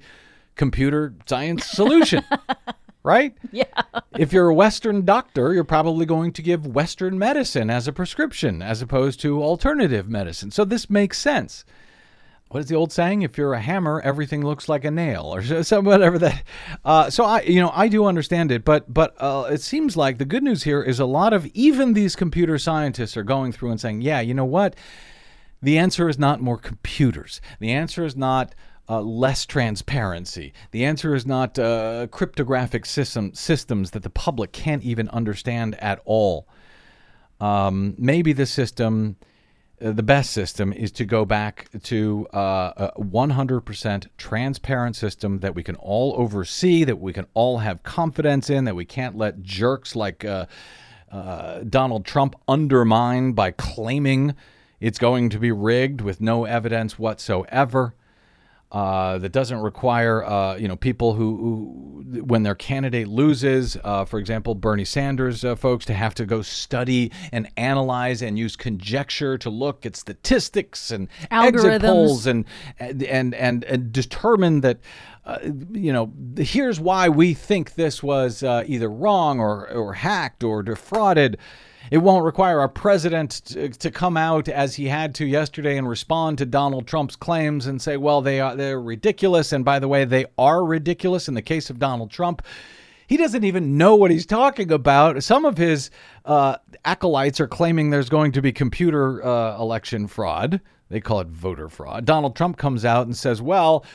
computer 0.55 1.13
science 1.25 1.65
solution. 1.65 2.23
right? 3.05 3.37
Yeah. 3.51 3.65
If 4.17 4.33
you're 4.33 4.49
a 4.49 4.53
Western 4.53 5.05
doctor, 5.05 5.53
you're 5.53 5.63
probably 5.63 6.07
going 6.07 6.33
to 6.33 6.41
give 6.41 6.65
Western 6.65 7.19
medicine 7.19 7.69
as 7.69 7.87
a 7.87 7.93
prescription 7.93 8.63
as 8.63 8.81
opposed 8.81 9.19
to 9.21 9.43
alternative 9.43 10.09
medicine. 10.09 10.49
So 10.49 10.65
this 10.65 10.89
makes 10.89 11.19
sense. 11.19 11.65
What 12.49 12.61
is 12.61 12.67
the 12.67 12.75
old 12.75 12.91
saying? 12.91 13.21
If 13.21 13.37
you're 13.37 13.53
a 13.53 13.61
hammer, 13.61 14.01
everything 14.03 14.43
looks 14.43 14.67
like 14.69 14.85
a 14.85 14.91
nail, 14.91 15.33
or 15.33 15.43
some 15.63 15.85
whatever 15.85 16.17
that. 16.19 16.43
Uh, 16.83 17.09
so 17.09 17.25
I, 17.25 17.41
you 17.41 17.59
know, 17.59 17.71
I 17.73 17.87
do 17.87 18.05
understand 18.05 18.51
it, 18.51 18.63
but 18.63 18.91
but 18.91 19.15
uh, 19.19 19.49
it 19.51 19.61
seems 19.61 19.97
like 19.97 20.17
the 20.17 20.25
good 20.25 20.43
news 20.43 20.63
here 20.63 20.81
is 20.81 20.99
a 20.99 21.05
lot 21.05 21.33
of 21.33 21.45
even 21.47 21.93
these 21.93 22.15
computer 22.15 22.57
scientists 22.57 23.17
are 23.17 23.23
going 23.23 23.51
through 23.51 23.71
and 23.71 23.81
saying, 23.81 24.01
yeah, 24.01 24.19
you 24.19 24.33
know 24.33 24.45
what? 24.45 24.75
The 25.61 25.77
answer 25.77 26.07
is 26.07 26.19
not 26.19 26.41
more 26.41 26.57
computers. 26.57 27.41
The 27.59 27.71
answer 27.71 28.05
is 28.05 28.15
not 28.15 28.53
uh, 28.88 29.02
less 29.02 29.45
transparency. 29.45 30.54
The 30.71 30.86
answer 30.86 31.15
is 31.15 31.26
not 31.26 31.58
uh, 31.58 32.08
cryptographic 32.12 32.86
system, 32.86 33.34
systems 33.34 33.91
that 33.91 34.04
the 34.04 34.10
public 34.10 34.52
can't 34.52 34.84
even 34.84 35.10
understand 35.10 35.76
at 35.82 36.02
all. 36.06 36.48
Um, 37.39 37.95
maybe 37.98 38.32
the 38.32 38.45
system, 38.45 39.17
uh, 39.82 39.91
the 39.91 40.04
best 40.04 40.32
system, 40.32 40.71
is 40.71 40.91
to 40.93 41.06
go 41.06 41.26
back 41.26 41.67
to 41.84 42.28
uh, 42.34 42.91
a 42.95 43.02
100% 43.02 44.08
transparent 44.17 44.95
system 44.95 45.39
that 45.39 45.56
we 45.56 45.63
can 45.63 45.76
all 45.76 46.13
oversee, 46.17 46.84
that 46.84 47.00
we 47.00 47.12
can 47.12 47.26
all 47.34 47.60
have 47.60 47.84
confidence 47.84 48.50
in, 48.50 48.65
that 48.65 48.76
we 48.76 48.86
can't 48.86 49.17
let 49.17 49.41
jerks 49.41 49.95
like 49.95 50.24
uh, 50.24 50.45
uh, 51.12 51.60
Donald 51.67 52.06
Trump 52.06 52.36
undermine 52.48 53.34
by 53.34 53.52
claiming 53.52 54.36
it's 54.80 55.00
going 55.00 55.30
to 55.30 55.39
be 55.39 55.52
rigged 55.52 56.02
with 56.02 56.21
no 56.21 56.45
evidence 56.45 57.00
whatsoever 57.00 57.95
uh, 58.71 59.17
that 59.19 59.32
doesn't 59.32 59.60
require 59.60 60.25
uh, 60.25 60.58
you 60.58 60.67
know 60.67 60.75
people 60.75 61.13
who, 61.13 61.38
who, 61.38 62.23
when 62.23 62.43
their 62.43 62.56
candidate 62.56 63.08
loses, 63.08 63.78
uh, 63.84 64.06
for 64.06 64.19
example, 64.19 64.56
Bernie 64.56 64.86
Sanders 64.86 65.45
uh, 65.45 65.56
folks, 65.56 65.86
to 65.86 65.93
have 65.93 66.15
to 66.15 66.25
go 66.25 66.41
study 66.41 67.12
and 67.32 67.47
analyze 67.58 68.21
and 68.21 68.38
use 68.39 68.56
conjecture 68.56 69.38
to 69.38 69.49
look 69.49 69.86
at 69.86 69.95
statistics 69.95 70.91
and 70.91 71.08
exit 71.30 71.82
polls 71.82 72.25
and 72.25 72.45
and 72.80 73.34
and 73.34 73.63
and 73.63 73.91
determine 73.91 74.62
that. 74.62 74.80
Uh, 75.25 75.39
you 75.71 75.91
know, 75.91 76.13
here's 76.38 76.80
why 76.80 77.10
we 77.10 77.34
think 77.34 77.73
this 77.73 78.04
was 78.04 78.43
uh, 78.43 78.63
either 78.67 78.88
wrong 78.88 79.39
or, 79.39 79.67
or 79.71 79.93
hacked 79.93 80.43
or 80.43 80.62
defrauded. 80.62 81.36
It 81.91 82.00
won't 82.00 82.26
require 82.26 82.60
our 82.60 82.69
president 82.69 83.32
to, 83.45 83.69
to, 83.69 83.91
come 83.91 84.17
out 84.17 84.50
as 84.50 84.76
he 84.76 84.88
had 84.88 85.13
to 85.15 85.26
yesterday 85.26 85.78
and 85.78 85.88
respond 85.88 86.38
to 86.39 86.45
Donald 86.45 86.88
Trump's 86.88 87.15
claims 87.15 87.67
and 87.67 87.82
say, 87.82 87.98
well, 87.98 88.21
they 88.21 88.39
are 88.39 88.56
they're 88.56 88.82
ridiculous. 88.82 89.52
And 89.52 89.63
by 89.63 89.80
the 89.80 89.88
way, 89.88 90.06
they 90.06 90.26
are 90.38 90.63
ridiculous 90.65 91.28
in 91.28 91.34
the 91.34 91.41
case 91.41 91.69
of 91.69 91.80
Donald 91.80 92.12
Trump. 92.12 92.41
He 93.08 93.17
doesn't 93.17 93.43
even 93.43 93.78
know 93.78 93.95
what 93.95 94.10
he's 94.10 94.26
talking 94.26 94.71
about. 94.71 95.21
Some 95.24 95.45
of 95.45 95.58
his 95.58 95.91
uh, 96.26 96.58
acolytes 96.86 97.39
are 97.39 97.48
claiming 97.48 97.91
there's 97.91 98.10
going 98.10 98.32
to 98.32 98.41
be 98.41 98.52
computer 98.52 99.24
uh, 99.24 99.60
election 99.60 100.08
fraud. 100.08 100.60
They 100.89 101.00
call 101.00 101.19
it 101.19 101.28
voter 101.28 101.69
fraud. 101.69 102.06
Donald 102.06 102.36
Trump 102.36 102.58
comes 102.58 102.84
out 102.84 103.06
and 103.06 103.15
says, 103.15 103.41
well, 103.41 103.86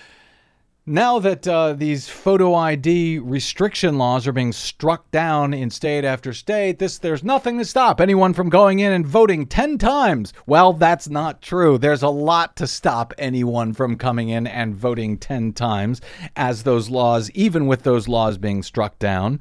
now 0.90 1.20
that 1.20 1.46
uh, 1.46 1.72
these 1.72 2.09
photo 2.09 2.53
ID 2.53 3.20
restriction 3.20 3.96
laws 3.96 4.26
are 4.26 4.33
being 4.33 4.53
struck 4.53 5.09
down 5.12 5.55
in 5.55 5.70
state 5.70 6.05
after 6.05 6.33
state, 6.33 6.81
this 6.81 6.98
there's 6.98 7.22
nothing 7.22 7.59
to 7.59 7.64
stop 7.64 8.00
anyone 8.00 8.35
from 8.35 8.50
going 8.50 8.81
in 8.81 8.90
and 8.92 9.07
voting 9.07 9.46
10 9.46 9.79
times. 9.79 10.33
Well, 10.46 10.72
that's 10.72 11.09
not 11.09 11.42
true. 11.42 11.79
There's 11.79 12.03
a 12.03 12.09
lot 12.09 12.57
to 12.57 12.66
stop 12.66 13.14
anyone 13.18 13.72
from 13.72 13.96
coming 13.96 14.31
in 14.31 14.48
and 14.48 14.74
voting 14.74 15.16
10 15.16 15.53
times 15.53 16.00
as 16.35 16.64
those 16.64 16.90
laws, 16.90 17.31
even 17.31 17.68
with 17.68 17.85
those 17.85 18.09
laws 18.09 18.37
being 18.37 18.64
struck 18.64 18.98
down, 18.98 19.40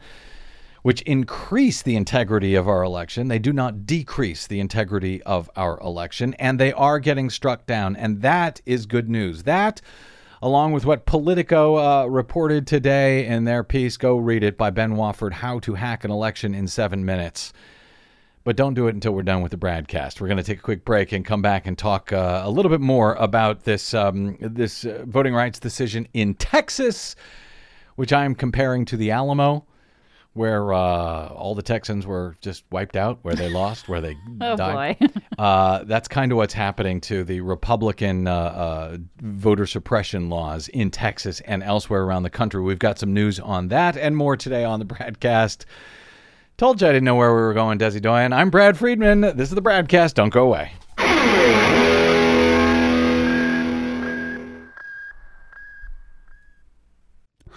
which 0.84 1.02
increase 1.02 1.82
the 1.82 1.96
integrity 1.96 2.54
of 2.54 2.68
our 2.68 2.84
election. 2.84 3.28
They 3.28 3.40
do 3.40 3.54
not 3.54 3.88
decrease 3.88 4.46
the 4.46 4.60
integrity 4.60 5.24
of 5.24 5.50
our 5.56 5.80
election, 5.80 6.36
and 6.36 6.60
they 6.60 6.72
are 6.74 7.00
getting 7.00 7.32
struck 7.32 7.66
down. 7.66 7.96
And 7.96 8.22
that 8.22 8.62
is 8.68 8.86
good 8.86 9.10
news. 9.10 9.44
That 9.44 9.82
along 10.42 10.72
with 10.72 10.86
what 10.86 11.06
Politico 11.06 11.78
uh, 11.78 12.06
reported 12.06 12.66
today 12.66 13.26
in 13.26 13.44
their 13.44 13.64
piece. 13.64 13.98
Go 13.98 14.18
read 14.18 14.44
it 14.44 14.58
by 14.58 14.70
Ben 14.70 14.94
Wofford 14.94 15.34
How 15.34 15.60
to 15.60 15.76
Hack 15.76 16.04
an 16.04 16.12
Election 16.12 16.56
in 16.56 16.68
Seven 16.68 17.06
Minutes. 17.06 17.54
But 18.46 18.56
don't 18.56 18.74
do 18.74 18.88
it 18.88 18.96
until 18.96 19.12
we're 19.12 19.24
done 19.24 19.42
with 19.42 19.52
the 19.52 19.58
broadcast. 19.58 20.22
We're 20.22 20.28
going 20.28 20.38
to 20.38 20.44
take 20.44 20.60
a 20.60 20.64
quick 20.64 20.86
break 20.86 21.12
and 21.12 21.26
come 21.26 21.42
back 21.42 21.68
and 21.68 21.78
talk 21.78 22.14
uh, 22.14 22.42
a 22.44 22.50
little 22.50 22.72
bit 22.72 22.82
more 22.82 23.16
about 23.16 23.66
this 23.66 23.94
um, 23.94 24.38
this 24.40 24.86
uh, 24.86 25.04
voting 25.06 25.36
rights 25.36 25.60
decision 25.60 26.08
in 26.14 26.34
Texas, 26.36 27.16
which 27.96 28.14
I'm 28.14 28.34
comparing 28.34 28.86
to 28.86 28.98
the 28.98 29.12
Alamo 29.12 29.66
where 30.40 30.72
uh, 30.72 31.28
all 31.28 31.54
the 31.54 31.62
Texans 31.62 32.08
were 32.08 32.38
just 32.40 32.64
wiped 32.72 32.96
out, 32.96 33.20
where 33.24 33.36
they 33.36 33.50
lost, 33.50 33.90
where 33.90 34.00
they 34.00 34.16
oh 34.42 34.56
died. 34.56 34.98
boy! 34.98 35.08
uh, 35.38 35.84
that's 35.84 36.08
kind 36.08 36.32
of 36.32 36.38
what's 36.38 36.54
happening 36.54 37.02
to 37.02 37.26
the 37.26 37.42
Republican 37.42 38.26
uh, 38.26 38.34
uh, 38.34 38.98
voter 39.18 39.66
suppression 39.66 40.30
laws 40.30 40.70
in 40.70 40.92
Texas 40.92 41.42
and 41.42 41.62
elsewhere 41.62 42.04
around 42.04 42.24
the 42.24 42.30
country. 42.30 42.62
We've 42.62 42.80
got 42.80 42.98
some 42.98 43.14
news 43.14 43.38
on 43.38 43.68
that 43.68 43.98
and 43.98 44.16
more 44.16 44.38
today 44.38 44.64
on 44.64 44.80
the 44.80 44.86
BradCast. 44.86 45.66
Told 46.56 46.82
you 46.82 46.88
I 46.88 46.92
didn't 46.94 47.04
know 47.04 47.16
where 47.16 47.36
we 47.36 47.42
were 47.42 47.54
going, 47.54 47.78
Desi 47.78 48.02
Doyen. 48.02 48.32
I'm 48.32 48.50
Brad 48.50 48.78
Friedman. 48.78 49.20
This 49.20 49.50
is 49.50 49.56
the 49.56 49.62
broadcast. 49.62 50.16
Don't 50.16 50.30
go 50.30 50.46
away. 50.46 51.89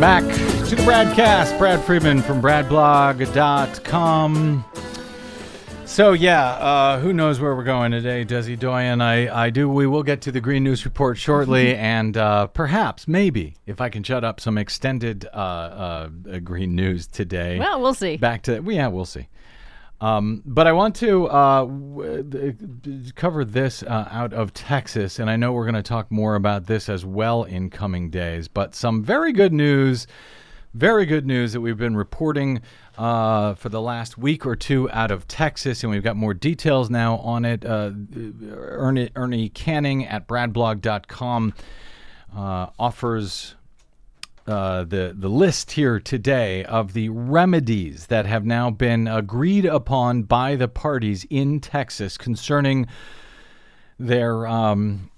Welcome 0.00 0.28
back 0.28 0.68
to 0.68 0.76
the 0.76 0.82
Bradcast. 0.82 1.58
Brad 1.58 1.84
Friedman 1.84 2.22
from 2.22 2.40
bradblog.com. 2.40 4.64
So 5.84 6.14
yeah, 6.14 6.52
uh, 6.52 7.00
who 7.00 7.12
knows 7.12 7.38
where 7.38 7.54
we're 7.54 7.64
going 7.64 7.90
today, 7.90 8.24
Desi 8.24 8.58
Doyen? 8.58 9.02
I, 9.02 9.44
I 9.44 9.50
do. 9.50 9.68
We 9.68 9.86
will 9.86 10.02
get 10.02 10.22
to 10.22 10.32
the 10.32 10.40
Green 10.40 10.64
News 10.64 10.86
Report 10.86 11.18
shortly, 11.18 11.76
and 11.76 12.16
uh, 12.16 12.46
perhaps, 12.46 13.06
maybe, 13.06 13.56
if 13.66 13.82
I 13.82 13.90
can 13.90 14.02
shut 14.02 14.24
up 14.24 14.40
some 14.40 14.56
extended 14.56 15.26
uh, 15.34 15.36
uh, 15.36 16.08
Green 16.38 16.74
News 16.74 17.06
today. 17.06 17.58
Well, 17.58 17.82
we'll 17.82 17.92
see. 17.92 18.16
Back 18.16 18.44
to 18.44 18.64
yeah, 18.68 18.86
we'll 18.86 19.04
see. 19.04 19.28
Um, 20.00 20.42
but 20.46 20.66
I 20.66 20.72
want 20.72 20.96
to 20.96 21.26
uh, 21.26 21.64
w- 21.66 22.22
th- 22.22 23.14
cover 23.14 23.44
this 23.44 23.82
uh, 23.82 24.08
out 24.10 24.32
of 24.32 24.54
Texas, 24.54 25.18
and 25.18 25.28
I 25.28 25.36
know 25.36 25.52
we're 25.52 25.66
going 25.66 25.74
to 25.74 25.82
talk 25.82 26.10
more 26.10 26.36
about 26.36 26.66
this 26.66 26.88
as 26.88 27.04
well 27.04 27.44
in 27.44 27.68
coming 27.68 28.08
days. 28.08 28.48
But 28.48 28.74
some 28.74 29.04
very 29.04 29.32
good 29.32 29.52
news, 29.52 30.06
very 30.72 31.04
good 31.04 31.26
news 31.26 31.52
that 31.52 31.60
we've 31.60 31.76
been 31.76 31.96
reporting 31.96 32.62
uh, 32.96 33.54
for 33.54 33.68
the 33.68 33.80
last 33.80 34.16
week 34.16 34.46
or 34.46 34.56
two 34.56 34.90
out 34.90 35.10
of 35.10 35.28
Texas, 35.28 35.82
and 35.82 35.90
we've 35.90 36.02
got 36.02 36.16
more 36.16 36.32
details 36.32 36.88
now 36.88 37.16
on 37.18 37.44
it. 37.44 37.64
Uh, 37.64 37.90
Ernie, 38.52 39.10
Ernie 39.14 39.50
Canning 39.50 40.06
at 40.06 40.26
bradblog.com 40.26 41.52
uh, 42.34 42.66
offers 42.78 43.54
uh, 44.50 44.84
the 44.84 45.14
the 45.16 45.28
list 45.28 45.72
here 45.72 46.00
today 46.00 46.64
of 46.64 46.92
the 46.92 47.08
remedies 47.08 48.06
that 48.06 48.26
have 48.26 48.44
now 48.44 48.70
been 48.70 49.06
agreed 49.06 49.64
upon 49.64 50.22
by 50.22 50.56
the 50.56 50.68
parties 50.68 51.24
in 51.30 51.60
Texas 51.60 52.18
concerning 52.18 52.86
their 53.98 54.46
um, 54.46 55.10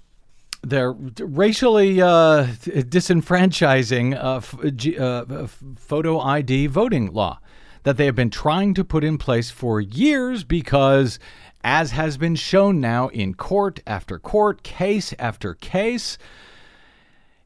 their 0.61 0.91
racially 0.91 2.01
uh, 2.01 2.45
disenfranchising 2.45 4.15
uh, 4.15 5.01
uh, 5.03 5.47
photo 5.77 6.19
ID 6.19 6.67
voting 6.67 7.11
law 7.11 7.39
that 7.83 7.97
they 7.97 8.05
have 8.05 8.15
been 8.15 8.29
trying 8.29 8.73
to 8.73 8.83
put 8.83 9.03
in 9.03 9.17
place 9.17 9.49
for 9.49 9.81
years 9.81 10.43
because. 10.43 11.19
As 11.65 11.91
has 11.91 12.17
been 12.17 12.35
shown 12.35 12.81
now 12.81 13.07
in 13.07 13.35
court 13.35 13.79
after 13.87 14.19
court, 14.19 14.63
case 14.63 15.13
after 15.17 15.53
case, 15.53 16.17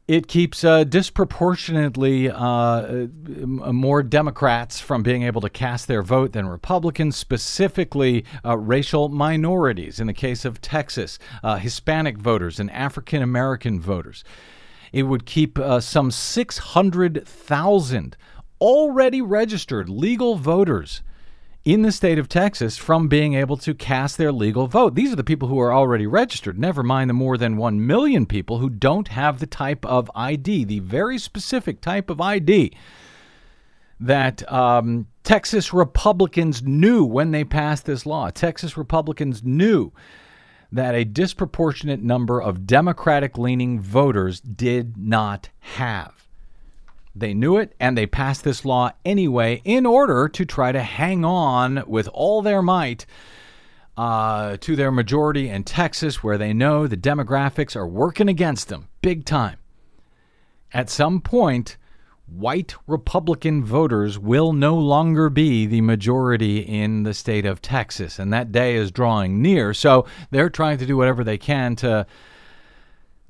it 0.07 0.27
keeps 0.27 0.63
uh, 0.63 0.85
disproportionately 0.85 2.31
uh, 2.31 3.07
more 3.17 4.01
Democrats 4.01 4.79
from 4.79 5.03
being 5.03 5.23
able 5.23 5.41
to 5.41 5.49
cast 5.49 5.89
their 5.89 6.01
vote 6.01 6.31
than 6.31 6.47
Republicans, 6.47 7.17
specifically 7.17 8.23
uh, 8.45 8.57
racial 8.57 9.09
minorities. 9.09 9.99
In 9.99 10.07
the 10.07 10.13
case 10.13 10.45
of 10.45 10.61
Texas, 10.61 11.19
uh, 11.43 11.57
Hispanic 11.57 12.17
voters 12.17 12.57
and 12.59 12.71
African 12.71 13.21
American 13.21 13.81
voters. 13.81 14.23
It 14.93 15.03
would 15.03 15.25
keep 15.25 15.59
uh, 15.59 15.81
some 15.81 16.11
600,000 16.11 18.17
already 18.61 19.21
registered 19.21 19.89
legal 19.89 20.37
voters 20.37 21.01
in 21.67 21.81
the 21.81 21.91
state 21.91 22.17
of 22.17 22.29
Texas 22.29 22.77
from 22.77 23.09
being 23.09 23.33
able 23.33 23.57
to 23.57 23.73
cast 23.73 24.17
their 24.17 24.31
legal 24.31 24.67
vote. 24.67 24.95
These 24.95 25.11
are 25.11 25.17
the 25.17 25.23
people 25.25 25.49
who 25.49 25.59
are 25.59 25.73
already 25.73 26.07
registered, 26.07 26.57
never 26.57 26.81
mind 26.81 27.09
the 27.09 27.13
more 27.13 27.37
than 27.37 27.57
1 27.57 27.85
million 27.85 28.25
people 28.25 28.59
who 28.59 28.69
don't 28.69 29.09
have 29.09 29.39
the 29.39 29.47
type 29.47 29.85
of 29.85 30.09
ID, 30.15 30.63
the 30.63 30.79
very 30.79 31.17
specific 31.17 31.81
type 31.81 32.09
of 32.09 32.21
ID 32.21 32.71
that 33.99 34.49
um, 34.49 35.07
Texas 35.23 35.73
Republicans 35.73 36.63
knew 36.63 37.03
when 37.03 37.31
they 37.31 37.43
passed 37.43 37.85
this 37.85 38.05
law. 38.05 38.29
Texas 38.29 38.77
Republicans 38.77 39.43
knew 39.43 39.91
that 40.71 40.95
a 40.95 41.03
disproportionate 41.03 42.01
number 42.01 42.41
of 42.41 42.65
Democratic 42.65 43.37
leaning 43.37 43.81
voters 43.81 44.39
did 44.39 44.95
not 44.95 45.49
have. 45.59 46.16
They 47.19 47.33
knew 47.33 47.57
it 47.57 47.73
and 47.79 47.97
they 47.97 48.05
passed 48.05 48.43
this 48.43 48.65
law 48.65 48.91
anyway 49.03 49.61
in 49.65 49.85
order 49.85 50.29
to 50.29 50.45
try 50.45 50.71
to 50.71 50.81
hang 50.81 51.25
on 51.25 51.83
with 51.87 52.07
all 52.13 52.41
their 52.41 52.61
might 52.61 53.05
uh, 53.97 54.57
to 54.57 54.75
their 54.75 54.91
majority 54.91 55.49
in 55.49 55.63
Texas, 55.63 56.23
where 56.23 56.37
they 56.37 56.53
know 56.53 56.85
the 56.85 56.95
demographics 56.95 57.75
are 57.75 57.87
working 57.87 58.29
against 58.29 58.67
them 58.67 58.87
big 59.01 59.25
time. 59.25 59.57
At 60.71 60.89
some 60.89 61.19
point, 61.21 61.77
white 62.27 62.75
Republican 62.85 63.63
voters 63.65 64.19
will 64.19 64.53
no 64.53 64.75
longer 64.75 65.29
be 65.29 65.65
the 65.65 65.81
majority 65.81 66.59
in 66.59 67.03
the 67.03 67.13
state 67.13 67.45
of 67.45 67.61
Texas, 67.61 68.19
and 68.19 68.31
that 68.31 68.51
day 68.51 68.75
is 68.75 68.91
drawing 68.91 69.41
near. 69.41 69.73
So 69.73 70.05
they're 70.29 70.49
trying 70.49 70.77
to 70.77 70.85
do 70.85 70.97
whatever 70.97 71.23
they 71.23 71.37
can 71.37 71.75
to 71.77 72.05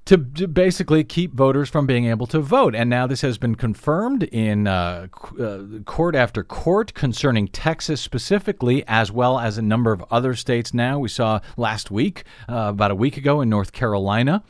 to, 0.07 0.17
to 0.17 0.47
basically 0.47 1.03
keep 1.03 1.33
voters 1.33 1.69
from 1.69 1.85
being 1.85 2.05
able 2.05 2.27
to 2.27 2.39
vote. 2.39 2.73
And 2.73 2.89
now 2.89 3.07
this 3.07 3.21
has 3.21 3.37
been 3.37 3.55
confirmed 3.55 4.23
in 4.23 4.65
uh, 4.65 5.07
uh, 5.37 5.59
court 5.85 6.15
after 6.15 6.45
court 6.45 6.93
concerning 6.93 7.49
Texas 7.49 7.99
specifically, 7.99 8.85
as 8.87 9.11
well 9.11 9.37
as 9.37 9.57
a 9.57 9.61
number 9.61 9.91
of 9.91 10.03
other 10.09 10.33
states 10.33 10.73
now. 10.73 10.97
We 10.97 11.09
saw 11.09 11.41
last 11.57 11.91
week, 11.91 12.23
uh, 12.47 12.67
about 12.69 12.91
a 12.91 12.95
week 12.95 13.17
ago 13.17 13.41
in 13.41 13.49
North 13.49 13.73
Carolina. 13.73 14.43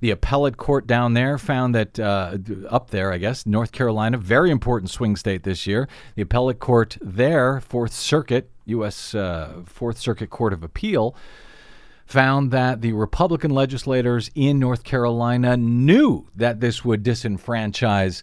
The 0.00 0.10
appellate 0.10 0.56
court 0.56 0.86
down 0.86 1.12
there 1.12 1.36
found 1.36 1.74
that 1.74 1.98
uh, 1.98 2.38
up 2.70 2.90
there, 2.90 3.12
I 3.12 3.18
guess, 3.18 3.44
North 3.44 3.72
Carolina, 3.72 4.16
very 4.16 4.50
important 4.50 4.90
swing 4.90 5.16
state 5.16 5.42
this 5.42 5.66
year. 5.66 5.88
The 6.14 6.22
appellate 6.22 6.60
court 6.60 6.96
there, 7.02 7.60
Fourth 7.60 7.92
Circuit, 7.92 8.48
U.S. 8.66 9.14
Uh, 9.14 9.62
Fourth 9.66 9.98
Circuit 9.98 10.30
Court 10.30 10.52
of 10.52 10.62
Appeal, 10.62 11.16
found 12.08 12.50
that 12.52 12.80
the 12.80 12.92
Republican 12.94 13.50
legislators 13.50 14.30
in 14.34 14.58
North 14.58 14.82
Carolina 14.82 15.58
knew 15.58 16.26
that 16.34 16.58
this 16.58 16.82
would 16.82 17.04
disenfranchise, 17.04 18.22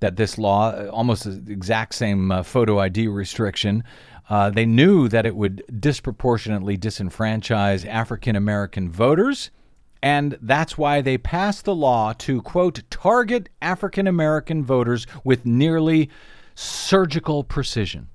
that 0.00 0.16
this 0.16 0.36
law, 0.36 0.70
uh, 0.70 0.90
almost 0.92 1.24
the 1.24 1.52
exact 1.52 1.94
same 1.94 2.32
uh, 2.32 2.42
photo 2.42 2.80
ID 2.80 3.06
restriction, 3.06 3.84
uh, 4.28 4.50
they 4.50 4.66
knew 4.66 5.08
that 5.08 5.26
it 5.26 5.36
would 5.36 5.62
disproportionately 5.80 6.76
disenfranchise 6.76 7.86
African 7.86 8.34
American 8.34 8.90
voters. 8.90 9.52
And 10.02 10.36
that's 10.42 10.76
why 10.76 11.00
they 11.00 11.16
passed 11.16 11.64
the 11.64 11.74
law 11.74 12.12
to, 12.14 12.42
quote, 12.42 12.82
target 12.90 13.48
African 13.62 14.08
American 14.08 14.64
voters 14.64 15.06
with 15.22 15.46
nearly 15.46 16.10
surgical 16.56 17.44
precision. 17.44 18.08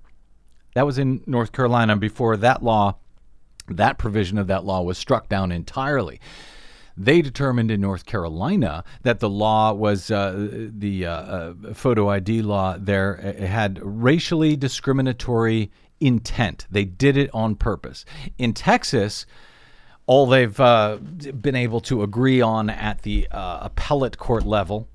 That 0.74 0.86
was 0.86 0.98
in 0.98 1.24
North 1.26 1.54
Carolina 1.54 1.96
before 1.96 2.36
that 2.36 2.62
law 2.62 2.98
that 3.68 3.98
provision 3.98 4.38
of 4.38 4.48
that 4.48 4.66
law 4.66 4.82
was 4.82 4.98
struck 4.98 5.30
down 5.30 5.52
entirely. 5.52 6.20
They 6.98 7.22
determined 7.22 7.72
in 7.72 7.82
North 7.82 8.06
Carolina 8.06 8.84
that 9.04 9.20
the 9.20 9.30
law 9.30 9.74
was 9.74 10.10
uh, 10.10 10.70
the 10.72 11.06
uh, 11.06 11.12
uh, 11.12 11.54
photo 11.74 12.10
ID 12.10 12.42
law 12.42 12.78
there 12.78 13.36
uh, 13.42 13.46
had 13.46 13.80
racially 13.84 14.56
discriminatory 14.56 15.72
intent. 16.00 16.68
They 16.72 16.86
did 16.86 17.18
it 17.18 17.30
on 17.34 17.56
purpose. 17.56 18.06
In 18.38 18.54
Texas, 18.54 19.26
all 20.06 20.26
they've 20.26 20.58
uh, 20.60 20.98
been 20.98 21.56
able 21.56 21.82
to 21.82 22.04
agree 22.04 22.40
on 22.40 22.70
at 22.70 23.02
the 23.02 23.28
uh, 23.30 23.60
appellate 23.64 24.18
court 24.18 24.46
level 24.46 24.88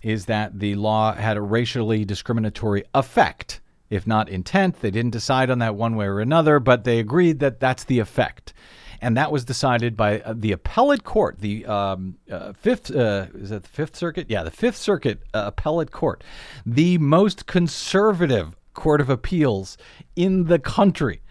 is 0.00 0.26
that 0.26 0.60
the 0.60 0.76
law 0.76 1.12
had 1.14 1.36
a 1.36 1.40
racially 1.40 2.04
discriminatory 2.04 2.84
effect 2.94 3.60
if 3.90 4.06
not 4.06 4.28
intent. 4.28 4.80
They 4.80 4.90
didn't 4.90 5.12
decide 5.12 5.50
on 5.50 5.58
that 5.60 5.74
one 5.74 5.96
way 5.96 6.06
or 6.06 6.20
another, 6.20 6.60
but 6.60 6.84
they 6.84 6.98
agreed 6.98 7.40
that 7.40 7.60
that's 7.60 7.84
the 7.84 7.98
effect. 7.98 8.52
And 9.00 9.16
that 9.16 9.30
was 9.30 9.44
decided 9.44 9.96
by 9.96 10.20
uh, 10.20 10.34
the 10.36 10.52
appellate 10.52 11.04
court, 11.04 11.38
the 11.38 11.64
um, 11.66 12.16
uh, 12.30 12.52
fifth, 12.52 12.90
uh, 12.94 13.26
is 13.34 13.50
that 13.50 13.62
the 13.62 13.68
Fifth 13.68 13.94
Circuit? 13.94 14.26
Yeah, 14.28 14.42
the 14.42 14.50
Fifth 14.50 14.76
Circuit 14.76 15.22
uh, 15.32 15.44
appellate 15.46 15.92
court, 15.92 16.24
the 16.66 16.98
most 16.98 17.46
conservative 17.46 18.56
court 18.74 19.00
of 19.00 19.08
appeals 19.08 19.78
in 20.16 20.44
the 20.44 20.58
country, 20.58 21.22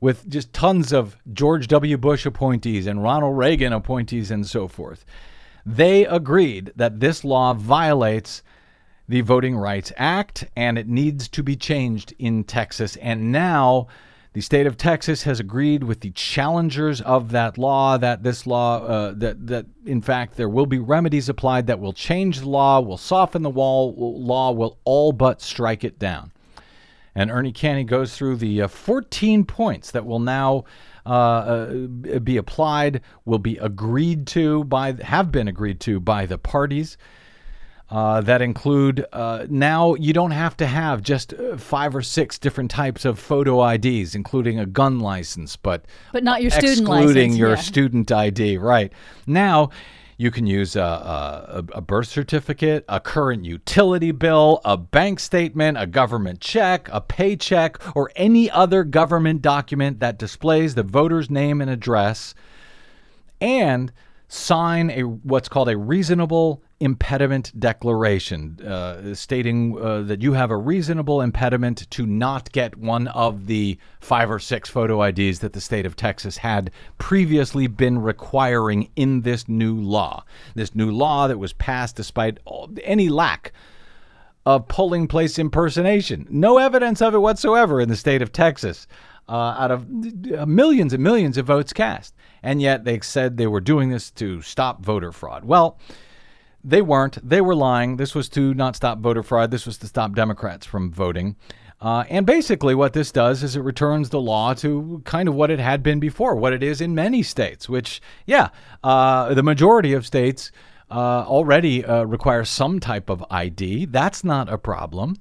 with 0.00 0.28
just 0.28 0.52
tons 0.52 0.92
of 0.92 1.16
George 1.32 1.68
W. 1.68 1.96
Bush 1.96 2.26
appointees 2.26 2.86
and 2.86 3.02
Ronald 3.02 3.38
Reagan 3.38 3.72
appointees 3.72 4.30
and 4.30 4.46
so 4.46 4.68
forth. 4.68 5.04
They 5.64 6.06
agreed 6.06 6.72
that 6.76 7.00
this 7.00 7.24
law 7.24 7.54
violates 7.54 8.42
the 9.08 9.20
Voting 9.20 9.56
Rights 9.56 9.92
Act, 9.96 10.44
and 10.56 10.78
it 10.78 10.88
needs 10.88 11.28
to 11.28 11.42
be 11.42 11.56
changed 11.56 12.14
in 12.18 12.44
Texas. 12.44 12.96
And 12.96 13.30
now 13.32 13.86
The 14.36 14.42
state 14.42 14.66
of 14.66 14.76
Texas 14.76 15.22
has 15.22 15.40
agreed 15.40 15.82
with 15.82 16.00
the 16.00 16.10
challengers 16.10 17.00
of 17.00 17.30
that 17.30 17.56
law 17.56 17.96
that 17.96 18.22
this 18.22 18.46
law, 18.46 18.84
uh, 18.84 19.14
that 19.16 19.46
that 19.46 19.64
in 19.86 20.02
fact 20.02 20.36
there 20.36 20.50
will 20.50 20.66
be 20.66 20.78
remedies 20.78 21.30
applied 21.30 21.68
that 21.68 21.80
will 21.80 21.94
change 21.94 22.40
the 22.40 22.48
law, 22.50 22.78
will 22.78 22.98
soften 22.98 23.40
the 23.40 23.48
wall, 23.48 23.94
law, 23.96 24.52
will 24.52 24.76
all 24.84 25.12
but 25.12 25.40
strike 25.40 25.84
it 25.84 25.98
down. 25.98 26.32
And 27.14 27.30
Ernie 27.30 27.50
Canning 27.50 27.86
goes 27.86 28.14
through 28.14 28.36
the 28.36 28.60
uh, 28.60 28.68
14 28.68 29.46
points 29.46 29.92
that 29.92 30.04
will 30.04 30.20
now 30.20 30.64
uh, 31.06 31.08
uh, 31.08 32.18
be 32.18 32.36
applied, 32.36 33.00
will 33.24 33.38
be 33.38 33.56
agreed 33.56 34.26
to 34.26 34.64
by, 34.64 34.92
have 35.02 35.32
been 35.32 35.48
agreed 35.48 35.80
to 35.80 35.98
by 35.98 36.26
the 36.26 36.36
parties. 36.36 36.98
Uh, 37.88 38.20
that 38.20 38.42
include 38.42 39.06
uh, 39.12 39.46
now 39.48 39.94
you 39.94 40.12
don't 40.12 40.32
have 40.32 40.56
to 40.56 40.66
have 40.66 41.02
just 41.02 41.32
uh, 41.34 41.56
five 41.56 41.94
or 41.94 42.02
six 42.02 42.36
different 42.36 42.68
types 42.68 43.04
of 43.04 43.16
photo 43.16 43.64
IDs, 43.64 44.16
including 44.16 44.58
a 44.58 44.66
gun 44.66 44.98
license, 44.98 45.54
but 45.54 45.84
But 46.12 46.24
not 46.24 46.42
your 46.42 46.50
student 46.50 46.80
excluding 46.80 47.34
your 47.34 47.50
yeah. 47.50 47.54
student 47.56 48.10
ID. 48.10 48.58
Right 48.58 48.92
now, 49.24 49.70
you 50.18 50.32
can 50.32 50.46
use 50.46 50.74
a, 50.74 50.80
a, 50.80 51.64
a 51.74 51.80
birth 51.80 52.08
certificate, 52.08 52.84
a 52.88 52.98
current 52.98 53.44
utility 53.44 54.10
bill, 54.10 54.60
a 54.64 54.76
bank 54.76 55.20
statement, 55.20 55.78
a 55.78 55.86
government 55.86 56.40
check, 56.40 56.88
a 56.90 57.00
paycheck, 57.00 57.78
or 57.96 58.10
any 58.16 58.50
other 58.50 58.82
government 58.82 59.42
document 59.42 60.00
that 60.00 60.18
displays 60.18 60.74
the 60.74 60.82
voter's 60.82 61.30
name 61.30 61.60
and 61.60 61.70
address 61.70 62.34
and 63.40 63.92
sign 64.28 64.90
a 64.90 65.02
what's 65.02 65.48
called 65.48 65.68
a 65.68 65.76
reasonable 65.76 66.62
impediment 66.80 67.58
declaration, 67.58 68.60
uh, 68.66 69.14
stating 69.14 69.78
uh, 69.80 70.02
that 70.02 70.20
you 70.20 70.32
have 70.34 70.50
a 70.50 70.56
reasonable 70.56 71.20
impediment 71.22 71.88
to 71.90 72.06
not 72.06 72.52
get 72.52 72.76
one 72.76 73.08
of 73.08 73.46
the 73.46 73.78
five 74.00 74.30
or 74.30 74.38
six 74.38 74.68
photo 74.68 75.02
IDs 75.02 75.38
that 75.38 75.52
the 75.52 75.60
state 75.60 75.86
of 75.86 75.96
Texas 75.96 76.36
had 76.38 76.70
previously 76.98 77.66
been 77.66 77.98
requiring 77.98 78.90
in 78.96 79.22
this 79.22 79.48
new 79.48 79.74
law. 79.74 80.24
This 80.54 80.74
new 80.74 80.90
law 80.90 81.28
that 81.28 81.38
was 81.38 81.52
passed 81.54 81.96
despite 81.96 82.38
all, 82.44 82.70
any 82.82 83.08
lack 83.08 83.52
of 84.44 84.68
polling 84.68 85.08
place 85.08 85.38
impersonation. 85.38 86.26
No 86.30 86.58
evidence 86.58 87.02
of 87.02 87.14
it 87.14 87.18
whatsoever 87.18 87.80
in 87.80 87.88
the 87.88 87.96
state 87.96 88.22
of 88.22 88.32
Texas 88.32 88.86
uh, 89.28 89.56
out 89.58 89.70
of 89.70 89.86
uh, 90.36 90.46
millions 90.46 90.92
and 90.92 91.02
millions 91.02 91.36
of 91.36 91.46
votes 91.46 91.72
cast. 91.72 92.14
And 92.42 92.62
yet 92.62 92.84
they 92.84 93.00
said 93.00 93.36
they 93.36 93.46
were 93.46 93.60
doing 93.60 93.90
this 93.90 94.10
to 94.12 94.42
stop 94.42 94.84
voter 94.84 95.12
fraud. 95.12 95.44
Well, 95.44 95.78
they 96.62 96.82
weren't. 96.82 97.18
They 97.26 97.40
were 97.40 97.54
lying. 97.54 97.96
This 97.96 98.14
was 98.14 98.28
to 98.30 98.52
not 98.54 98.76
stop 98.76 98.98
voter 98.98 99.22
fraud. 99.22 99.50
This 99.50 99.66
was 99.66 99.78
to 99.78 99.86
stop 99.86 100.14
Democrats 100.14 100.66
from 100.66 100.90
voting. 100.90 101.36
Uh, 101.80 102.04
and 102.08 102.24
basically, 102.24 102.74
what 102.74 102.94
this 102.94 103.12
does 103.12 103.42
is 103.42 103.54
it 103.54 103.60
returns 103.60 104.08
the 104.08 104.20
law 104.20 104.54
to 104.54 105.02
kind 105.04 105.28
of 105.28 105.34
what 105.34 105.50
it 105.50 105.58
had 105.58 105.82
been 105.82 106.00
before, 106.00 106.34
what 106.34 106.52
it 106.52 106.62
is 106.62 106.80
in 106.80 106.94
many 106.94 107.22
states, 107.22 107.68
which, 107.68 108.00
yeah, 108.24 108.48
uh, 108.82 109.34
the 109.34 109.42
majority 109.42 109.92
of 109.92 110.06
states 110.06 110.50
uh, 110.90 111.24
already 111.26 111.84
uh, 111.84 112.04
require 112.04 112.44
some 112.44 112.80
type 112.80 113.10
of 113.10 113.24
ID. 113.30 113.86
That's 113.86 114.24
not 114.24 114.50
a 114.50 114.56
problem. 114.56 115.16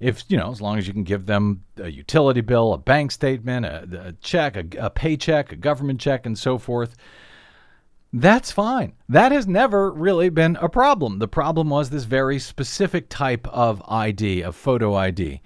If, 0.00 0.24
you 0.28 0.36
know, 0.36 0.50
as 0.50 0.60
long 0.60 0.78
as 0.78 0.86
you 0.86 0.92
can 0.92 1.02
give 1.02 1.26
them 1.26 1.64
a 1.76 1.88
utility 1.88 2.40
bill, 2.40 2.72
a 2.72 2.78
bank 2.78 3.10
statement, 3.10 3.66
a, 3.66 4.06
a 4.06 4.12
check, 4.12 4.56
a, 4.56 4.64
a 4.78 4.90
paycheck, 4.90 5.52
a 5.52 5.56
government 5.56 6.00
check, 6.00 6.24
and 6.24 6.38
so 6.38 6.56
forth. 6.56 6.94
That's 8.12 8.50
fine. 8.50 8.94
That 9.08 9.32
has 9.32 9.46
never 9.46 9.90
really 9.90 10.30
been 10.30 10.56
a 10.56 10.68
problem. 10.68 11.18
The 11.18 11.28
problem 11.28 11.68
was 11.68 11.90
this 11.90 12.04
very 12.04 12.38
specific 12.38 13.08
type 13.08 13.46
of 13.48 13.82
ID, 13.88 14.42
of 14.42 14.56
photo 14.56 14.94
ID. 14.94 15.42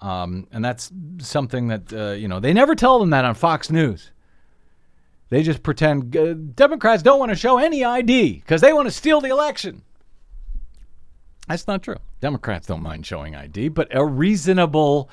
Um, 0.00 0.46
and 0.52 0.64
that's 0.64 0.90
something 1.18 1.68
that, 1.68 1.92
uh, 1.92 2.12
you 2.12 2.28
know, 2.28 2.40
they 2.40 2.52
never 2.52 2.74
tell 2.74 2.98
them 2.98 3.10
that 3.10 3.24
on 3.24 3.34
Fox 3.34 3.70
News. 3.70 4.12
They 5.28 5.42
just 5.42 5.62
pretend 5.62 6.16
uh, 6.16 6.34
Democrats 6.34 7.02
don't 7.02 7.18
want 7.18 7.32
to 7.32 7.36
show 7.36 7.58
any 7.58 7.84
ID 7.84 8.34
because 8.34 8.60
they 8.60 8.72
want 8.72 8.86
to 8.86 8.92
steal 8.92 9.20
the 9.20 9.30
election. 9.30 9.82
That's 11.48 11.66
not 11.66 11.82
true. 11.82 11.96
Democrats 12.20 12.66
don't 12.66 12.82
mind 12.82 13.06
showing 13.06 13.34
ID, 13.36 13.68
but 13.68 13.88
a 13.94 14.04
reasonable 14.04 15.08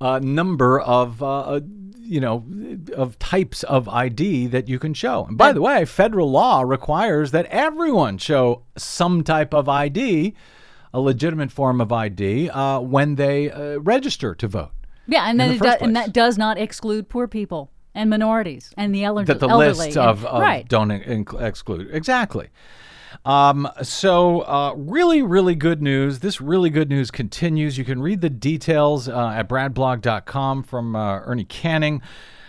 uh, 0.00 0.18
number 0.22 0.80
of 0.80 1.22
uh, 1.22 1.40
uh, 1.40 1.60
you 1.98 2.20
know 2.20 2.44
of 2.94 3.18
types 3.18 3.62
of 3.64 3.88
ID 3.88 4.48
that 4.48 4.68
you 4.68 4.78
can 4.78 4.94
show. 4.94 5.24
And 5.26 5.38
by 5.38 5.52
the 5.52 5.62
way, 5.62 5.84
federal 5.84 6.30
law 6.30 6.62
requires 6.62 7.30
that 7.32 7.46
everyone 7.46 8.18
show 8.18 8.62
some 8.76 9.22
type 9.24 9.54
of 9.54 9.68
ID, 9.68 10.34
a 10.92 11.00
legitimate 11.00 11.50
form 11.50 11.80
of 11.80 11.92
ID, 11.92 12.50
uh, 12.50 12.80
when 12.80 13.14
they 13.16 13.50
uh, 13.50 13.78
register 13.80 14.34
to 14.34 14.48
vote. 14.48 14.70
Yeah, 15.06 15.28
and 15.28 15.38
then 15.38 15.48
the 15.48 15.54
it 15.56 15.58
first 15.58 15.78
do- 15.80 15.84
and 15.86 15.96
that 15.96 16.12
does 16.12 16.38
not 16.38 16.58
exclude 16.58 17.08
poor 17.08 17.26
people 17.28 17.70
and 17.94 18.10
minorities 18.10 18.72
and 18.76 18.94
the 18.94 19.04
elder- 19.04 19.24
that 19.24 19.40
the 19.40 19.48
elderly. 19.48 19.68
list 19.86 19.96
and- 19.96 20.06
of, 20.06 20.24
of 20.24 20.40
right. 20.40 20.68
don't 20.68 20.88
inc- 20.90 21.40
exclude 21.42 21.88
exactly. 21.92 22.48
Um, 23.24 23.68
so 23.82 24.40
uh, 24.40 24.74
really, 24.76 25.22
really 25.22 25.54
good 25.54 25.82
news. 25.82 26.20
This 26.20 26.40
really 26.40 26.70
good 26.70 26.88
news 26.88 27.10
continues. 27.10 27.78
You 27.78 27.84
can 27.84 28.00
read 28.00 28.20
the 28.20 28.30
details 28.30 29.08
uh, 29.08 29.28
at 29.28 29.48
bradblog.com 29.48 30.62
from 30.62 30.96
uh, 30.96 31.20
Ernie 31.20 31.44
Canning. 31.44 32.02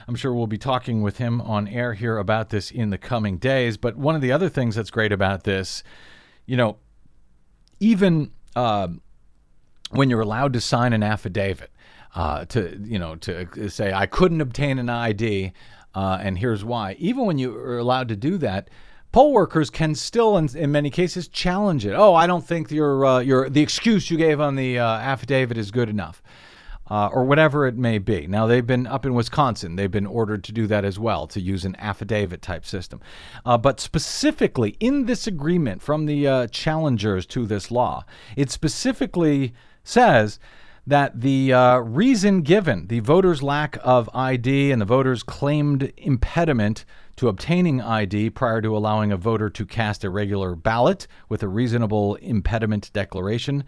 I'm 0.08 0.16
sure 0.16 0.34
we'll 0.34 0.48
be 0.48 0.58
talking 0.58 1.02
with 1.02 1.18
him 1.18 1.42
on 1.42 1.68
air 1.68 1.94
here 1.94 2.18
about 2.18 2.50
this 2.50 2.70
in 2.70 2.90
the 2.90 2.98
coming 2.98 3.38
days. 3.38 3.78
But 3.78 3.96
one 3.96 4.16
of 4.16 4.22
the 4.22 4.32
other 4.32 4.50
things 4.50 4.76
that's 4.76 4.92
great 4.92 5.12
about 5.12 5.44
this, 5.44 5.84
you 6.46 6.58
know, 6.58 6.78
even 7.80 8.32
uh, 8.56 8.90
when 9.92 10.10
you're 10.10 10.22
allowed 10.22 10.54
to 10.54 10.62
sign 10.62 10.94
an 10.94 11.04
affidavit 11.04 11.72
uh, 12.16 12.46
to 12.46 12.80
you 12.84 12.98
know 12.98 13.16
to 13.16 13.70
say 13.70 13.92
I 13.92 14.06
couldn't 14.06 14.42
obtain 14.42 14.80
an 14.80 14.90
ID 14.90 15.52
uh, 15.94 16.20
and 16.22 16.38
here's 16.38 16.64
why. 16.64 16.96
Even 17.00 17.26
when 17.26 17.38
you 17.38 17.56
are 17.56 17.78
allowed 17.78 18.10
to 18.10 18.16
do 18.16 18.38
that, 18.40 18.70
poll 19.16 19.32
workers 19.32 19.70
can 19.70 19.96
still, 19.96 20.36
in, 20.36 20.50
in 20.58 20.74
many 20.74 20.90
cases, 20.90 21.30
challenge 21.30 21.86
it. 21.86 21.94
Oh, 21.94 22.14
I 22.16 22.28
don't 22.28 22.46
think 22.46 22.70
your 22.70 23.06
uh, 23.06 23.20
your 23.20 23.50
the 23.50 23.62
excuse 23.62 24.12
you 24.12 24.18
gave 24.18 24.42
on 24.42 24.58
the 24.58 24.78
uh, 24.78 24.86
affidavit 24.86 25.58
is 25.58 25.72
good 25.72 25.88
enough. 25.88 26.22
Uh, 26.88 27.08
or 27.08 27.26
whatever 27.26 27.66
it 27.66 27.76
may 27.76 27.98
be. 27.98 28.28
Now, 28.28 28.46
they've 28.46 28.68
been 28.68 28.86
up 28.86 29.08
in 29.08 29.16
Wisconsin, 29.16 29.76
they've 29.76 29.90
been 29.90 30.06
ordered 30.06 30.44
to 30.44 30.52
do 30.52 30.68
that 30.68 30.86
as 30.86 31.00
well, 31.00 31.26
to 31.26 31.42
use 31.42 31.66
an 31.66 31.76
affidavit 31.80 32.44
type 32.44 32.64
system. 32.64 33.02
Uh, 33.44 33.58
but 33.58 33.80
specifically 33.80 34.78
in 34.80 35.08
this 35.08 35.26
agreement 35.26 35.82
from 35.82 36.06
the 36.06 36.28
uh, 36.28 36.48
challengers 36.50 37.26
to 37.26 37.48
this 37.48 37.72
law, 37.72 38.06
it 38.36 38.52
specifically 38.52 39.56
says 39.84 40.38
that 40.86 41.22
the 41.22 41.52
uh, 41.52 41.80
reason 41.80 42.44
given, 42.44 42.86
the 42.86 43.00
voter's 43.00 43.42
lack 43.42 43.80
of 43.82 44.08
ID 44.14 44.72
and 44.72 44.80
the 44.80 44.86
voter's 44.86 45.24
claimed 45.24 45.92
impediment 45.98 46.86
to 47.18 47.28
obtaining 47.28 47.82
ID 47.82 48.30
prior 48.32 48.62
to 48.62 48.76
allowing 48.76 49.12
a 49.12 49.18
voter 49.18 49.50
to 49.50 49.66
cast 49.66 50.04
a 50.04 50.10
regular 50.10 50.56
ballot 50.56 51.08
with 51.30 51.44
a 51.44 51.48
reasonable 51.48 52.16
impediment 52.16 52.92
declaration, 52.94 53.64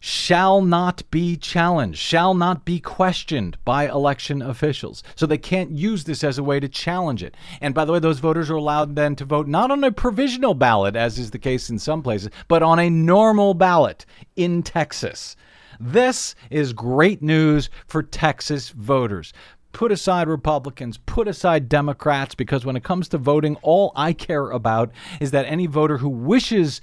shall 0.00 0.62
not 0.62 1.02
be 1.10 1.36
challenged, 1.36 1.98
shall 1.98 2.32
not 2.32 2.64
be 2.64 2.80
questioned 2.80 3.58
by 3.64 3.86
election 3.88 4.40
officials. 4.40 5.02
So 5.14 5.26
they 5.26 5.38
can't 5.38 5.70
use 5.70 6.04
this 6.04 6.24
as 6.24 6.38
a 6.38 6.42
way 6.42 6.58
to 6.58 6.68
challenge 6.68 7.22
it. 7.22 7.36
And 7.60 7.74
by 7.74 7.84
the 7.84 7.92
way, 7.92 7.98
those 7.98 8.18
voters 8.18 8.50
are 8.50 8.56
allowed 8.56 8.96
then 8.96 9.14
to 9.16 9.24
vote 9.26 9.46
not 9.46 9.70
on 9.70 9.84
a 9.84 9.92
provisional 9.92 10.54
ballot, 10.54 10.96
as 10.96 11.18
is 11.18 11.30
the 11.30 11.38
case 11.38 11.68
in 11.68 11.78
some 11.78 12.02
places, 12.02 12.30
but 12.48 12.62
on 12.62 12.78
a 12.78 12.90
normal 12.90 13.52
ballot 13.52 14.06
in 14.36 14.62
Texas. 14.62 15.36
This 15.78 16.34
is 16.50 16.72
great 16.72 17.22
news 17.22 17.70
for 17.86 18.02
Texas 18.02 18.70
voters. 18.70 19.32
Put 19.72 19.92
aside 19.92 20.28
Republicans, 20.28 20.98
put 20.98 21.28
aside 21.28 21.68
Democrats, 21.68 22.34
because 22.34 22.64
when 22.64 22.76
it 22.76 22.84
comes 22.84 23.08
to 23.08 23.18
voting, 23.18 23.56
all 23.62 23.92
I 23.94 24.12
care 24.12 24.50
about 24.50 24.90
is 25.20 25.30
that 25.30 25.46
any 25.46 25.66
voter 25.66 25.98
who 25.98 26.08
wishes 26.08 26.80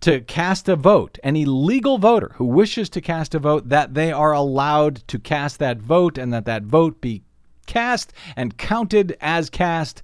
to 0.00 0.20
cast 0.20 0.68
a 0.68 0.74
vote, 0.74 1.18
any 1.22 1.44
legal 1.44 1.98
voter 1.98 2.32
who 2.36 2.44
wishes 2.44 2.88
to 2.90 3.00
cast 3.00 3.34
a 3.34 3.38
vote, 3.38 3.68
that 3.68 3.94
they 3.94 4.10
are 4.10 4.32
allowed 4.32 4.96
to 5.08 5.18
cast 5.18 5.58
that 5.60 5.78
vote 5.78 6.18
and 6.18 6.32
that 6.32 6.44
that 6.46 6.64
vote 6.64 7.00
be 7.00 7.22
cast 7.66 8.12
and 8.34 8.58
counted 8.58 9.16
as 9.20 9.48
cast. 9.48 10.02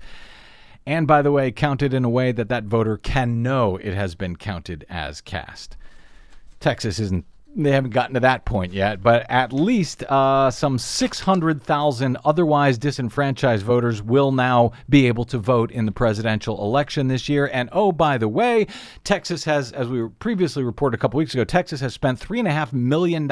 And 0.87 1.07
by 1.07 1.22
the 1.22 1.33
way, 1.33 1.51
counted 1.51 1.93
in 1.93 2.05
a 2.05 2.09
way 2.09 2.31
that 2.33 2.49
that 2.49 2.64
voter 2.64 2.97
can 2.97 3.43
know 3.43 3.76
it 3.76 3.95
has 3.95 4.14
been 4.14 4.37
counted 4.37 4.87
as 4.89 5.20
cast. 5.20 5.76
Texas 6.61 6.99
isn't. 6.99 7.24
They 7.59 7.73
haven't 7.73 7.91
gotten 7.91 8.15
to 8.15 8.21
that 8.21 8.45
point 8.45 8.73
yet, 8.73 9.03
but 9.03 9.27
at 9.29 9.53
least 9.53 10.05
uh, 10.05 10.49
some 10.49 10.79
600,000 10.79 12.17
otherwise 12.25 12.79
disenfranchised 12.79 13.65
voters 13.65 14.01
will 14.01 14.31
now 14.31 14.71
be 14.89 15.09
able 15.09 15.25
to 15.25 15.39
vote 15.39 15.73
in 15.73 15.85
the 15.85 15.91
presidential 15.91 16.63
election 16.65 17.09
this 17.09 17.29
year. 17.29 17.51
And 17.53 17.69
oh, 17.73 17.91
by 17.91 18.17
the 18.17 18.29
way, 18.29 18.69
Texas 19.03 19.43
has, 19.43 19.73
as 19.73 19.89
we 19.89 20.07
previously 20.21 20.63
reported 20.63 20.99
a 20.99 21.01
couple 21.01 21.19
weeks 21.19 21.35
ago, 21.35 21.43
Texas 21.43 21.81
has 21.81 21.93
spent 21.93 22.21
$3.5 22.21 22.73
million. 22.73 23.29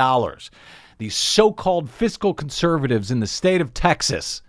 These 0.99 1.15
so 1.15 1.53
called 1.53 1.89
fiscal 1.89 2.35
conservatives 2.35 3.13
in 3.13 3.21
the 3.21 3.29
state 3.29 3.61
of 3.61 3.75
Texas 3.75 4.43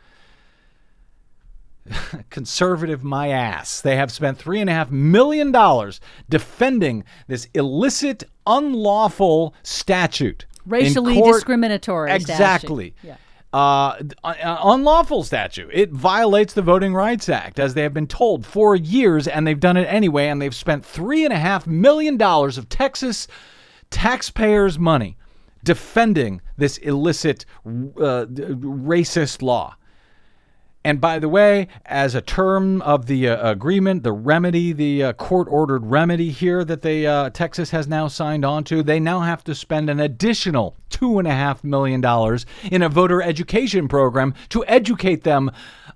conservative 2.29 3.03
my 3.03 3.29
ass. 3.29 3.81
They 3.81 3.95
have 3.95 4.11
spent 4.11 4.37
three 4.37 4.59
and 4.61 4.69
a 4.69 4.73
half 4.73 4.91
million 4.91 5.51
dollars 5.51 5.99
defending 6.29 7.03
this 7.27 7.47
illicit, 7.53 8.23
unlawful 8.45 9.53
statute. 9.63 10.45
Racially 10.65 11.21
discriminatory 11.21 12.09
statute. 12.19 12.33
Exactly. 12.33 12.95
Yeah. 13.01 13.15
uh, 13.53 13.97
unlawful 14.23 15.23
statute. 15.23 15.69
It 15.73 15.91
violates 15.91 16.53
the 16.53 16.61
Voting 16.61 16.93
Rights 16.93 17.29
Act, 17.29 17.59
as 17.59 17.73
they 17.73 17.83
have 17.83 17.93
been 17.93 18.07
told 18.07 18.45
for 18.45 18.75
years, 18.75 19.27
and 19.27 19.47
they've 19.47 19.59
done 19.59 19.77
it 19.77 19.85
anyway. 19.85 20.27
And 20.27 20.41
they've 20.41 20.53
spent 20.53 20.85
three 20.85 21.23
and 21.23 21.33
a 21.33 21.37
half 21.39 21.65
million 21.65 22.17
dollars 22.17 22.57
of 22.57 22.67
Texas 22.67 23.27
taxpayers' 23.89 24.77
money 24.77 25.17
defending 25.63 26.41
this 26.57 26.77
illicit, 26.79 27.45
uh, 27.65 28.25
racist 28.27 29.41
law. 29.41 29.76
And 30.87 31.01
by 31.01 31.19
the 31.19 31.27
way, 31.27 31.67
as 31.85 32.15
a 32.15 32.21
term 32.21 32.81
of 32.81 33.07
the 33.07 33.27
uh, 33.27 33.51
agreement, 33.51 34.03
the 34.03 34.13
remedy, 34.13 34.71
the 34.71 35.03
uh, 35.03 35.11
court-ordered 35.11 35.85
remedy 35.85 36.29
here 36.29 36.63
that 36.63 36.81
they 36.81 37.05
uh, 37.05 37.29
Texas 37.31 37.71
has 37.71 37.89
now 37.89 38.07
signed 38.07 38.45
on 38.45 38.63
to, 38.63 38.81
they 38.81 38.97
now 38.97 39.19
have 39.19 39.43
to 39.43 39.53
spend 39.53 39.89
an 39.89 39.99
additional 39.99 40.77
two 40.89 41.19
and 41.19 41.27
a 41.27 41.33
half 41.33 41.61
million 41.61 41.99
dollars 41.99 42.45
in 42.71 42.81
a 42.81 42.87
voter 42.87 43.21
education 43.21 43.89
program 43.89 44.33
to 44.47 44.63
educate 44.65 45.23
them 45.23 45.51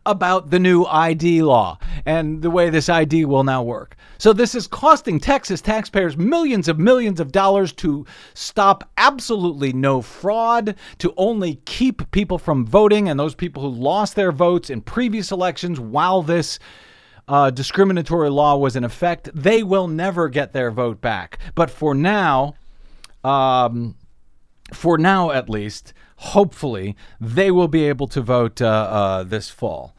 about 0.06 0.50
the 0.50 0.60
new 0.60 0.84
ID 0.86 1.44
law 1.44 1.78
and 2.06 2.42
the 2.42 2.50
way 2.50 2.70
this 2.70 2.90
ID 2.90 3.26
will 3.26 3.44
now 3.44 3.62
work. 3.62 3.96
So 4.18 4.34
this 4.34 4.56
is 4.56 4.68
costing 4.68 5.20
Texas 5.20 5.62
taxpayers 5.62 6.18
millions 6.18 6.68
of 6.68 6.80
millions 6.80 7.20
of 7.20 7.32
dollars 7.32 7.72
to 7.74 8.06
stop 8.34 8.90
absolutely 8.98 9.74
no 9.74 10.02
fraud, 10.02 10.76
to 11.00 11.14
only 11.18 11.56
keep 11.66 12.10
people 12.12 12.38
from 12.38 12.66
voting 12.66 13.10
and 13.10 13.20
those 13.20 13.36
people 13.36 13.64
who 13.64 13.70
lost 13.70 14.16
their 14.16 14.32
votes 14.32 14.70
in 14.70 14.81
previous 14.82 15.32
elections 15.32 15.80
while 15.80 16.22
this 16.22 16.60
uh, 17.28 17.50
discriminatory 17.50 18.30
law 18.30 18.58
was 18.58 18.76
in 18.76 18.84
effect, 18.84 19.30
they 19.34 19.64
will 19.64 19.88
never 19.88 20.28
get 20.30 20.54
their 20.54 20.72
vote 20.72 21.00
back. 21.02 21.40
But 21.56 21.70
for 21.70 21.96
now, 21.96 22.56
um, 23.24 23.96
for 24.74 24.98
now 24.98 25.32
at 25.32 25.50
least, 25.50 25.94
hopefully, 26.18 26.96
they 27.20 27.52
will 27.52 27.68
be 27.68 27.86
able 27.86 28.08
to 28.08 28.22
vote 28.22 28.62
uh, 28.62 28.68
uh, 28.68 29.24
this 29.24 29.50
fall. 29.50 29.96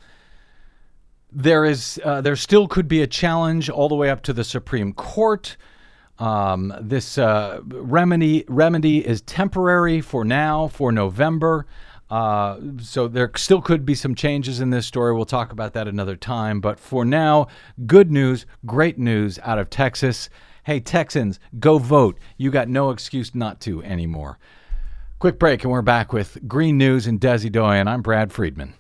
There 1.31 1.65
is, 1.65 2.01
uh, 2.05 2.21
there 2.21 2.37
still 2.37 2.69
could 2.69 2.89
be 2.89 3.01
a 3.01 3.07
challenge 3.07 3.71
all 3.71 3.89
the 3.89 3.95
way 3.95 4.11
up 4.11 4.23
to 4.23 4.33
the 4.33 4.45
Supreme 4.45 4.93
Court. 4.93 5.57
Um, 6.19 6.75
this 6.81 7.17
uh, 7.17 7.61
remedy 7.65 8.45
remedy 8.47 9.07
is 9.07 9.23
temporary 9.23 10.01
for 10.01 10.25
now, 10.25 10.69
for 10.69 10.93
November. 10.93 11.67
Uh, 12.13 12.61
so 12.79 13.09
there 13.09 13.31
still 13.37 13.63
could 13.63 13.87
be 13.87 13.95
some 13.95 14.15
changes 14.15 14.61
in 14.61 14.69
this 14.69 14.85
story. 14.85 15.15
We'll 15.15 15.25
talk 15.25 15.51
about 15.51 15.73
that 15.73 15.89
another 15.89 16.15
time. 16.15 16.61
But 16.61 16.79
for 16.79 17.07
now, 17.07 17.47
good 17.87 18.11
news, 18.11 18.45
great 18.67 18.99
news 18.99 19.39
out 19.43 19.59
of 19.59 19.71
Texas. 19.71 20.29
Hey, 20.65 20.79
Texans, 20.79 21.41
go 21.59 21.79
vote. 21.79 22.19
You 22.37 22.51
got 22.51 22.69
no 22.69 22.91
excuse 22.91 23.35
not 23.35 23.63
to 23.63 23.83
anymore. 23.83 24.39
Quick 25.21 25.39
break, 25.39 25.65
and 25.65 25.73
we're 25.73 25.81
back 25.81 26.13
with 26.13 26.37
Green 26.47 26.77
News 26.77 27.07
and 27.07 27.19
Desi 27.19 27.51
Doyen. 27.51 27.89
I'm 27.89 28.03
Brad 28.03 28.31
Friedman. 28.31 28.75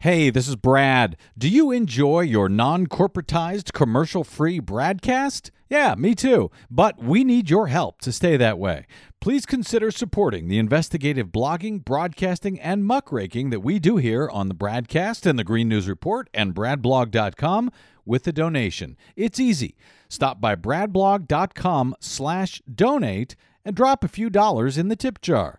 Hey, 0.00 0.30
this 0.30 0.48
is 0.48 0.56
Brad. 0.56 1.16
Do 1.38 1.48
you 1.48 1.70
enjoy 1.70 2.22
your 2.22 2.48
non 2.50 2.88
corporatized, 2.88 3.72
commercial 3.72 4.24
free 4.24 4.58
broadcast? 4.58 5.50
Yeah, 5.72 5.94
me 5.94 6.14
too. 6.14 6.50
But 6.70 7.02
we 7.02 7.24
need 7.24 7.48
your 7.48 7.68
help 7.68 8.02
to 8.02 8.12
stay 8.12 8.36
that 8.36 8.58
way. 8.58 8.86
Please 9.22 9.46
consider 9.46 9.90
supporting 9.90 10.48
the 10.48 10.58
investigative 10.58 11.28
blogging, 11.28 11.82
broadcasting, 11.82 12.60
and 12.60 12.84
muckraking 12.84 13.50
that 13.52 13.60
we 13.60 13.78
do 13.78 13.96
here 13.96 14.28
on 14.28 14.50
the 14.50 14.54
Bradcast 14.54 15.24
and 15.24 15.38
the 15.38 15.44
Green 15.44 15.70
News 15.70 15.88
Report 15.88 16.28
and 16.34 16.54
BradBlog.com 16.54 17.70
with 18.04 18.26
a 18.26 18.32
donation. 18.32 18.98
It's 19.16 19.40
easy. 19.40 19.74
Stop 20.10 20.42
by 20.42 20.56
bradblog.com 20.56 21.94
slash 22.00 22.60
donate 22.70 23.34
and 23.64 23.74
drop 23.74 24.04
a 24.04 24.08
few 24.08 24.28
dollars 24.28 24.76
in 24.76 24.88
the 24.88 24.96
tip 24.96 25.22
jar. 25.22 25.58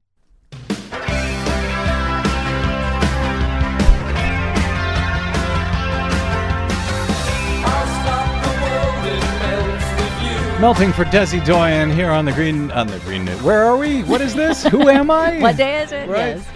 Melting 10.61 10.93
for 10.93 11.05
Desi 11.05 11.43
Doyen 11.43 11.89
here 11.89 12.11
on 12.11 12.23
the 12.23 12.31
green 12.33 12.69
on 12.69 12.85
the 12.85 12.99
green. 12.99 13.25
Where 13.25 13.63
are 13.63 13.77
we? 13.77 14.03
What 14.03 14.21
is 14.21 14.35
this? 14.35 14.63
Who 14.63 14.89
am 14.89 15.09
I? 15.09 15.39
what 15.41 15.57
day 15.57 15.81
is 15.81 15.91
it? 15.91 16.07
Right. 16.07 16.37
Yes. 16.37 16.47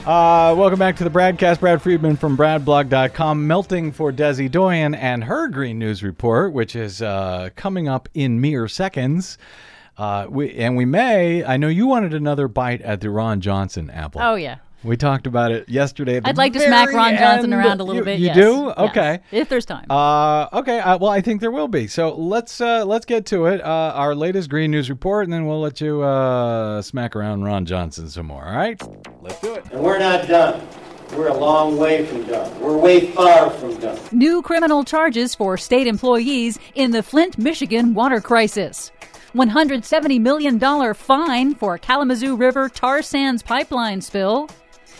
Uh, 0.00 0.54
welcome 0.54 0.78
back 0.78 0.96
to 0.96 1.04
the 1.04 1.08
BradCast. 1.08 1.60
Brad 1.60 1.80
Friedman 1.80 2.16
from 2.16 2.36
BradBlog.com, 2.36 3.46
melting 3.46 3.90
for 3.90 4.12
Desi 4.12 4.50
Doyen 4.50 4.94
and 4.94 5.24
her 5.24 5.48
Green 5.48 5.78
News 5.78 6.02
Report, 6.02 6.52
which 6.52 6.76
is 6.76 7.00
uh, 7.00 7.48
coming 7.56 7.88
up 7.88 8.06
in 8.12 8.38
mere 8.38 8.68
seconds. 8.68 9.38
Uh, 9.96 10.26
we, 10.28 10.52
and 10.56 10.76
we 10.76 10.84
may. 10.84 11.42
I 11.42 11.56
know 11.56 11.68
you 11.68 11.86
wanted 11.86 12.12
another 12.12 12.48
bite 12.48 12.82
at 12.82 13.00
the 13.00 13.08
Ron 13.08 13.40
Johnson 13.40 13.88
apple. 13.88 14.20
Oh 14.20 14.34
yeah. 14.34 14.58
We 14.84 14.98
talked 14.98 15.26
about 15.26 15.50
it 15.50 15.66
yesterday. 15.68 16.20
I'd 16.22 16.36
like 16.36 16.52
to 16.52 16.60
smack 16.60 16.92
Ron 16.92 17.16
Johnson 17.16 17.54
around 17.54 17.80
a 17.80 17.84
little 17.84 18.02
you, 18.02 18.04
bit. 18.04 18.18
You 18.18 18.26
yes. 18.26 18.36
do? 18.36 18.64
Yes. 18.66 18.90
Okay. 18.90 19.20
If 19.32 19.48
there's 19.48 19.64
time. 19.64 19.86
Uh, 19.90 20.48
okay. 20.52 20.78
Uh, 20.78 20.98
well, 20.98 21.10
I 21.10 21.22
think 21.22 21.40
there 21.40 21.50
will 21.50 21.68
be. 21.68 21.86
So 21.86 22.14
let's 22.14 22.60
uh, 22.60 22.84
let's 22.84 23.06
get 23.06 23.24
to 23.26 23.46
it. 23.46 23.62
Uh, 23.62 23.92
our 23.94 24.14
latest 24.14 24.50
Green 24.50 24.70
News 24.70 24.90
report, 24.90 25.24
and 25.24 25.32
then 25.32 25.46
we'll 25.46 25.60
let 25.60 25.80
you 25.80 26.02
uh, 26.02 26.82
smack 26.82 27.16
around 27.16 27.44
Ron 27.44 27.64
Johnson 27.64 28.10
some 28.10 28.26
more. 28.26 28.44
All 28.44 28.54
right? 28.54 28.80
Let's 29.22 29.40
do 29.40 29.54
it. 29.54 29.64
And 29.72 29.82
we're 29.82 29.98
not 29.98 30.28
done. 30.28 30.66
We're 31.16 31.28
a 31.28 31.36
long 31.36 31.78
way 31.78 32.04
from 32.04 32.24
done. 32.24 32.60
We're 32.60 32.76
way 32.76 33.12
far 33.12 33.48
from 33.50 33.78
done. 33.78 33.98
New 34.12 34.42
criminal 34.42 34.84
charges 34.84 35.34
for 35.34 35.56
state 35.56 35.86
employees 35.86 36.58
in 36.74 36.90
the 36.90 37.02
Flint, 37.02 37.38
Michigan 37.38 37.94
water 37.94 38.20
crisis. 38.20 38.90
$170 39.34 40.20
million 40.20 40.94
fine 40.94 41.54
for 41.54 41.78
Kalamazoo 41.78 42.36
River 42.36 42.68
tar 42.68 43.02
sands 43.02 43.42
pipeline 43.42 44.00
spill. 44.00 44.48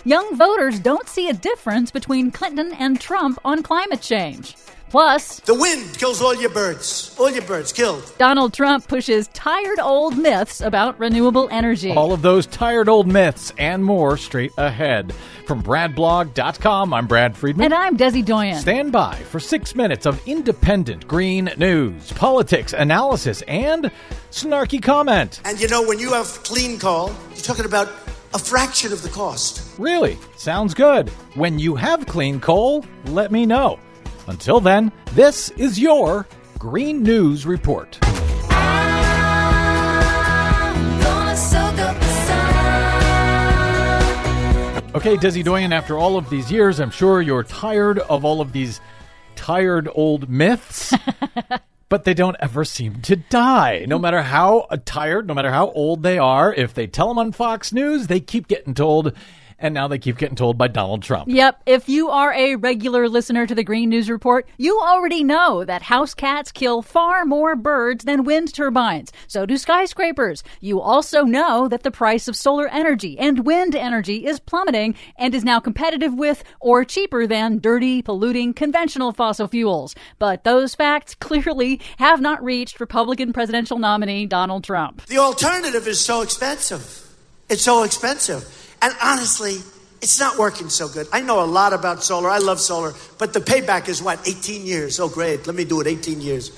Young 0.07 0.37
voters 0.37 0.79
don't 0.81 1.09
see 1.09 1.29
a 1.31 1.33
difference 1.33 1.91
between 1.91 2.31
Clinton 2.31 2.73
and 2.75 3.01
Trump 3.01 3.39
on 3.45 3.63
climate 3.63 4.03
change. 4.03 4.55
Plus, 4.91 5.41
The 5.41 5.55
wind 5.55 5.99
kills 5.99 6.23
all 6.23 6.37
your 6.37 6.51
birds. 6.51 7.17
All 7.19 7.29
your 7.31 7.43
birds 7.43 7.73
killed. 7.73 8.13
Donald 8.17 8.53
Trump 8.53 8.87
pushes 8.87 9.27
tired 9.29 9.81
old 9.81 10.17
myths 10.17 10.61
about 10.61 11.01
renewable 11.01 11.49
energy. 11.51 11.91
All 11.91 12.13
of 12.13 12.23
those 12.23 12.47
tired 12.47 12.89
old 12.89 13.09
myths 13.09 13.51
and 13.59 13.83
more 13.85 14.17
straight 14.17 14.53
ahead. 14.57 15.13
From 15.49 15.63
BradBlog.com, 15.65 16.95
I'm 16.95 17.07
Brad 17.09 17.37
Friedman. 17.37 17.65
and 17.65 17.75
I'm 17.75 17.97
Desi 17.97 18.25
Doyen. 18.25 18.57
Stand 18.61 18.93
by 18.93 19.15
for 19.17 19.41
six 19.41 19.75
minutes 19.75 20.07
of 20.07 20.21
independent 20.29 21.09
green 21.09 21.51
news, 21.57 22.13
politics, 22.13 22.73
analysis, 22.73 23.43
and 23.49 23.91
snarky 24.31 24.81
comment. 24.81 25.41
And 25.45 25.59
you 25.61 25.67
know, 25.67 25.83
when 25.83 25.99
you 25.99 26.13
have 26.13 26.27
clean 26.45 26.79
coal, 26.79 27.11
you're 27.31 27.43
talking 27.43 27.65
about 27.65 27.89
a 28.35 28.39
fraction 28.39 28.93
of 28.93 29.01
the 29.03 29.09
cost. 29.09 29.79
Really? 29.79 30.19
Sounds 30.37 30.75
good. 30.75 31.09
When 31.35 31.59
you 31.59 31.77
have 31.77 32.05
clean 32.07 32.41
coal, 32.41 32.85
let 33.07 33.31
me 33.31 33.47
know. 33.47 33.79
Until 34.27 34.59
then, 34.59 34.91
this 35.13 35.51
is 35.51 35.79
your 35.79 36.27
Green 36.59 37.03
News 37.05 37.47
Report. 37.47 37.97
Okay, 44.97 45.17
Desi 45.17 45.43
Doyen, 45.45 45.73
after 45.73 45.99
all 45.99 46.17
of 46.17 46.29
these 46.31 46.51
years, 46.51 46.81
I'm 46.81 46.91
sure 46.91 47.21
you're 47.21 47.43
tired 47.45 48.01
of 48.01 48.25
all 48.25 48.41
of 48.41 48.53
these 48.53 48.81
tired 49.37 49.89
old 49.95 50.29
myths. 50.29 50.93
but 51.95 52.03
they 52.03 52.13
don't 52.13 52.37
ever 52.41 52.65
seem 52.65 53.01
to 53.03 53.15
die. 53.15 53.85
No 53.87 54.01
matter 54.01 54.21
how 54.21 54.67
tired, 54.85 55.29
no 55.29 55.35
matter 55.35 55.53
how 55.53 55.71
old 55.71 56.03
they 56.03 56.19
are, 56.19 56.53
if 56.53 56.75
they 56.75 56.89
tell 56.89 57.07
them 57.07 57.21
on 57.21 57.31
Fox 57.31 57.73
News, 57.73 58.09
they 58.09 58.19
keep 58.19 58.49
getting 58.49 58.75
told. 58.75 59.13
And 59.59 59.75
now 59.75 59.89
they 59.89 59.99
keep 59.99 60.19
getting 60.19 60.37
told 60.37 60.59
by 60.59 60.69
Donald 60.69 61.03
Trump. 61.03 61.29
Yep, 61.29 61.63
if 61.67 61.89
you 61.89 62.09
are 62.09 62.33
a 62.33 62.57
regular 62.57 63.09
listener 63.09 63.47
to 63.47 63.55
the 63.55 63.65
Green 63.65 63.89
News 63.89 64.11
Report, 64.11 64.47
you 64.57 64.81
already 64.81 65.25
know 65.25 65.65
that 65.65 65.83
house 65.83 66.15
cats 66.15 66.53
kill 66.53 66.83
far 66.83 67.25
more 67.25 67.57
birds 67.57 68.05
than 68.05 68.25
wind 68.25 68.53
turbines. 68.55 69.13
So 69.27 69.47
do 69.47 69.57
skyscrapers. 69.57 70.43
You 70.61 70.81
also 70.81 71.23
know 71.25 71.69
that 71.69 71.83
the 71.83 71.91
price 71.91 72.29
of 72.29 72.37
solar 72.37 72.69
energy 72.69 73.19
and 73.19 73.47
wind 73.47 73.75
energy 73.75 74.27
is 74.27 74.41
plummeting 74.41 74.95
and 75.17 75.35
is 75.35 75.45
now 75.45 75.61
competitive 75.61 76.15
with 76.15 76.45
or 76.61 76.85
cheaper 76.85 77.27
than 77.27 77.59
dirty, 77.59 78.03
polluting 78.03 78.55
conventional 78.55 79.13
fossil 79.13 79.49
fuels. 79.49 79.95
But 80.19 80.45
those 80.45 80.75
facts 80.75 81.15
clearly 81.21 81.81
have 81.99 82.21
not 82.21 82.43
reached 82.43 82.81
Republican 82.81 83.33
presidential 83.33 83.79
nominee 83.79 84.27
Donald 84.27 84.65
Trump. 84.65 85.07
The 85.07 85.19
alternative 85.19 85.87
is 85.87 86.01
so 86.01 86.23
expensive. 86.23 87.01
It's 87.49 87.63
so 87.63 87.83
expensive. 87.83 88.64
And 88.85 88.95
honestly, 89.03 89.57
It's 90.03 90.21
not 90.21 90.37
working 90.37 90.69
so 90.69 90.87
good. 90.87 91.07
I 91.15 91.23
know 91.23 91.43
a 91.43 91.49
lot 91.49 91.73
about 91.73 92.05
solar. 92.05 92.29
I 92.29 92.37
love 92.37 92.61
solar, 92.61 92.93
but 93.19 93.33
the 93.33 93.41
payback 93.41 93.89
is 93.89 94.03
what? 94.03 94.19
18 94.29 94.67
years. 94.67 95.01
Oh, 95.01 95.09
great. 95.09 95.47
Let 95.47 95.57
me 95.57 95.65
do 95.65 95.81
it 95.81 95.87
18 95.87 96.21
years. 96.21 96.51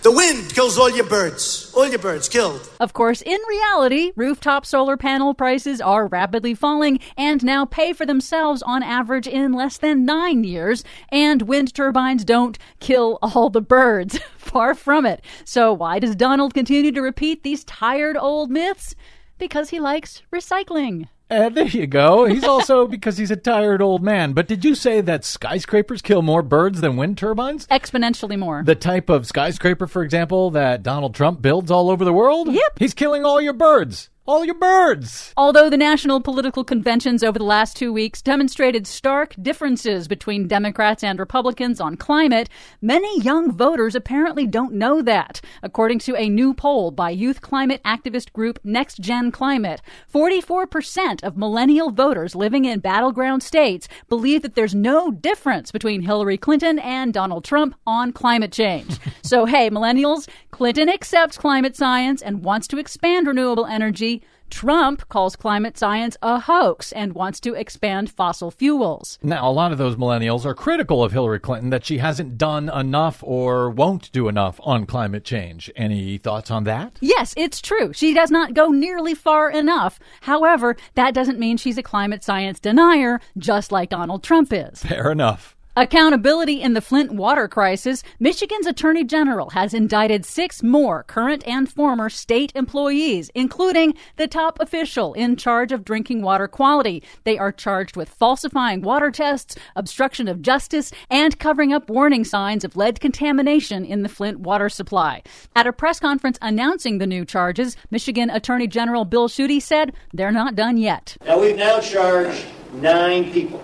The 0.00 0.10
wind 0.10 0.54
kills 0.54 0.78
all 0.78 0.88
your 0.88 1.04
birds. 1.04 1.70
All 1.76 1.86
your 1.86 1.98
birds 1.98 2.30
killed. 2.30 2.66
Of 2.80 2.94
course, 2.94 3.20
in 3.20 3.38
reality, 3.46 4.12
rooftop 4.16 4.64
solar 4.64 4.96
panel 4.96 5.34
prices 5.34 5.82
are 5.82 6.06
rapidly 6.06 6.54
falling 6.54 7.00
and 7.18 7.44
now 7.44 7.66
pay 7.66 7.92
for 7.92 8.06
themselves 8.06 8.62
on 8.62 8.82
average 8.82 9.26
in 9.26 9.52
less 9.52 9.76
than 9.76 10.06
nine 10.06 10.44
years. 10.44 10.82
And 11.10 11.42
wind 11.42 11.74
turbines 11.74 12.24
don't 12.24 12.56
kill 12.80 13.18
all 13.20 13.50
the 13.50 13.60
birds. 13.60 14.18
Far 14.38 14.72
from 14.72 15.04
it. 15.04 15.22
So, 15.44 15.74
why 15.74 15.98
does 15.98 16.16
Donald 16.16 16.54
continue 16.54 16.92
to 16.92 17.02
repeat 17.02 17.42
these 17.42 17.64
tired 17.64 18.16
old 18.16 18.50
myths? 18.50 18.94
Because 19.36 19.68
he 19.68 19.78
likes 19.78 20.22
recycling. 20.32 21.08
And 21.30 21.54
there 21.54 21.66
you 21.66 21.86
go. 21.86 22.24
He's 22.24 22.44
also 22.44 22.86
because 22.88 23.18
he's 23.18 23.30
a 23.30 23.36
tired 23.36 23.82
old 23.82 24.02
man. 24.02 24.32
But 24.32 24.48
did 24.48 24.64
you 24.64 24.74
say 24.74 25.00
that 25.02 25.24
skyscrapers 25.24 26.02
kill 26.02 26.22
more 26.22 26.42
birds 26.42 26.80
than 26.80 26.96
wind 26.96 27.18
turbines? 27.18 27.66
Exponentially 27.66 28.38
more. 28.38 28.62
The 28.64 28.74
type 28.74 29.08
of 29.08 29.26
skyscraper, 29.26 29.86
for 29.86 30.02
example, 30.02 30.50
that 30.50 30.82
Donald 30.82 31.14
Trump 31.14 31.42
builds 31.42 31.70
all 31.70 31.90
over 31.90 32.04
the 32.04 32.12
world? 32.12 32.52
Yep. 32.52 32.78
He's 32.78 32.94
killing 32.94 33.24
all 33.24 33.40
your 33.40 33.52
birds. 33.52 34.10
All 34.28 34.44
your 34.44 34.56
birds. 34.56 35.32
Although 35.38 35.70
the 35.70 35.78
national 35.78 36.20
political 36.20 36.62
conventions 36.62 37.24
over 37.24 37.38
the 37.38 37.46
last 37.46 37.78
two 37.78 37.94
weeks 37.94 38.20
demonstrated 38.20 38.86
stark 38.86 39.34
differences 39.40 40.06
between 40.06 40.46
Democrats 40.46 41.02
and 41.02 41.18
Republicans 41.18 41.80
on 41.80 41.96
climate, 41.96 42.50
many 42.82 43.22
young 43.22 43.50
voters 43.50 43.94
apparently 43.94 44.46
don't 44.46 44.74
know 44.74 45.00
that. 45.00 45.40
According 45.62 46.00
to 46.00 46.14
a 46.14 46.28
new 46.28 46.52
poll 46.52 46.90
by 46.90 47.08
youth 47.08 47.40
climate 47.40 47.80
activist 47.86 48.34
group 48.34 48.58
Next 48.62 48.98
Gen 49.00 49.32
Climate, 49.32 49.80
44% 50.12 51.24
of 51.24 51.38
millennial 51.38 51.90
voters 51.90 52.34
living 52.34 52.66
in 52.66 52.80
battleground 52.80 53.42
states 53.42 53.88
believe 54.10 54.42
that 54.42 54.54
there's 54.54 54.74
no 54.74 55.10
difference 55.10 55.72
between 55.72 56.02
Hillary 56.02 56.36
Clinton 56.36 56.78
and 56.80 57.14
Donald 57.14 57.44
Trump 57.46 57.76
on 57.86 58.12
climate 58.12 58.52
change. 58.52 58.98
so, 59.22 59.46
hey, 59.46 59.70
millennials, 59.70 60.28
Clinton 60.50 60.90
accepts 60.90 61.38
climate 61.38 61.76
science 61.76 62.20
and 62.20 62.44
wants 62.44 62.68
to 62.68 62.76
expand 62.76 63.26
renewable 63.26 63.64
energy. 63.64 64.17
Trump 64.50 65.08
calls 65.08 65.36
climate 65.36 65.78
science 65.78 66.16
a 66.22 66.40
hoax 66.40 66.92
and 66.92 67.14
wants 67.14 67.40
to 67.40 67.54
expand 67.54 68.10
fossil 68.10 68.50
fuels. 68.50 69.18
Now, 69.22 69.48
a 69.48 69.52
lot 69.52 69.72
of 69.72 69.78
those 69.78 69.96
millennials 69.96 70.44
are 70.44 70.54
critical 70.54 71.02
of 71.04 71.12
Hillary 71.12 71.40
Clinton 71.40 71.70
that 71.70 71.84
she 71.84 71.98
hasn't 71.98 72.38
done 72.38 72.68
enough 72.68 73.22
or 73.22 73.70
won't 73.70 74.10
do 74.12 74.28
enough 74.28 74.60
on 74.62 74.86
climate 74.86 75.24
change. 75.24 75.70
Any 75.76 76.18
thoughts 76.18 76.50
on 76.50 76.64
that? 76.64 76.96
Yes, 77.00 77.34
it's 77.36 77.60
true. 77.60 77.92
She 77.92 78.14
does 78.14 78.30
not 78.30 78.54
go 78.54 78.68
nearly 78.68 79.14
far 79.14 79.50
enough. 79.50 79.98
However, 80.22 80.76
that 80.94 81.14
doesn't 81.14 81.38
mean 81.38 81.56
she's 81.56 81.78
a 81.78 81.82
climate 81.82 82.24
science 82.24 82.60
denier, 82.60 83.20
just 83.36 83.72
like 83.72 83.90
Donald 83.90 84.22
Trump 84.22 84.52
is. 84.52 84.82
Fair 84.82 85.10
enough. 85.10 85.57
Accountability 85.78 86.60
in 86.60 86.72
the 86.72 86.80
Flint 86.80 87.12
water 87.12 87.46
crisis. 87.46 88.02
Michigan's 88.18 88.66
Attorney 88.66 89.04
General 89.04 89.50
has 89.50 89.72
indicted 89.72 90.24
six 90.24 90.60
more 90.60 91.04
current 91.04 91.46
and 91.46 91.70
former 91.70 92.10
state 92.10 92.50
employees, 92.56 93.30
including 93.32 93.94
the 94.16 94.26
top 94.26 94.58
official 94.58 95.14
in 95.14 95.36
charge 95.36 95.70
of 95.70 95.84
drinking 95.84 96.20
water 96.22 96.48
quality. 96.48 97.04
They 97.22 97.38
are 97.38 97.52
charged 97.52 97.96
with 97.96 98.08
falsifying 98.08 98.82
water 98.82 99.12
tests, 99.12 99.54
obstruction 99.76 100.26
of 100.26 100.42
justice, 100.42 100.90
and 101.10 101.38
covering 101.38 101.72
up 101.72 101.88
warning 101.88 102.24
signs 102.24 102.64
of 102.64 102.76
lead 102.76 102.98
contamination 102.98 103.84
in 103.84 104.02
the 104.02 104.08
Flint 104.08 104.40
water 104.40 104.68
supply. 104.68 105.22
At 105.54 105.68
a 105.68 105.72
press 105.72 106.00
conference 106.00 106.38
announcing 106.42 106.98
the 106.98 107.06
new 107.06 107.24
charges, 107.24 107.76
Michigan 107.92 108.30
Attorney 108.30 108.66
General 108.66 109.04
Bill 109.04 109.28
Schuette 109.28 109.62
said 109.62 109.92
they're 110.12 110.32
not 110.32 110.56
done 110.56 110.76
yet. 110.76 111.16
Now, 111.24 111.40
we've 111.40 111.56
now 111.56 111.78
charged 111.78 112.46
nine 112.72 113.30
people, 113.30 113.62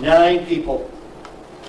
nine 0.00 0.46
people 0.46 0.90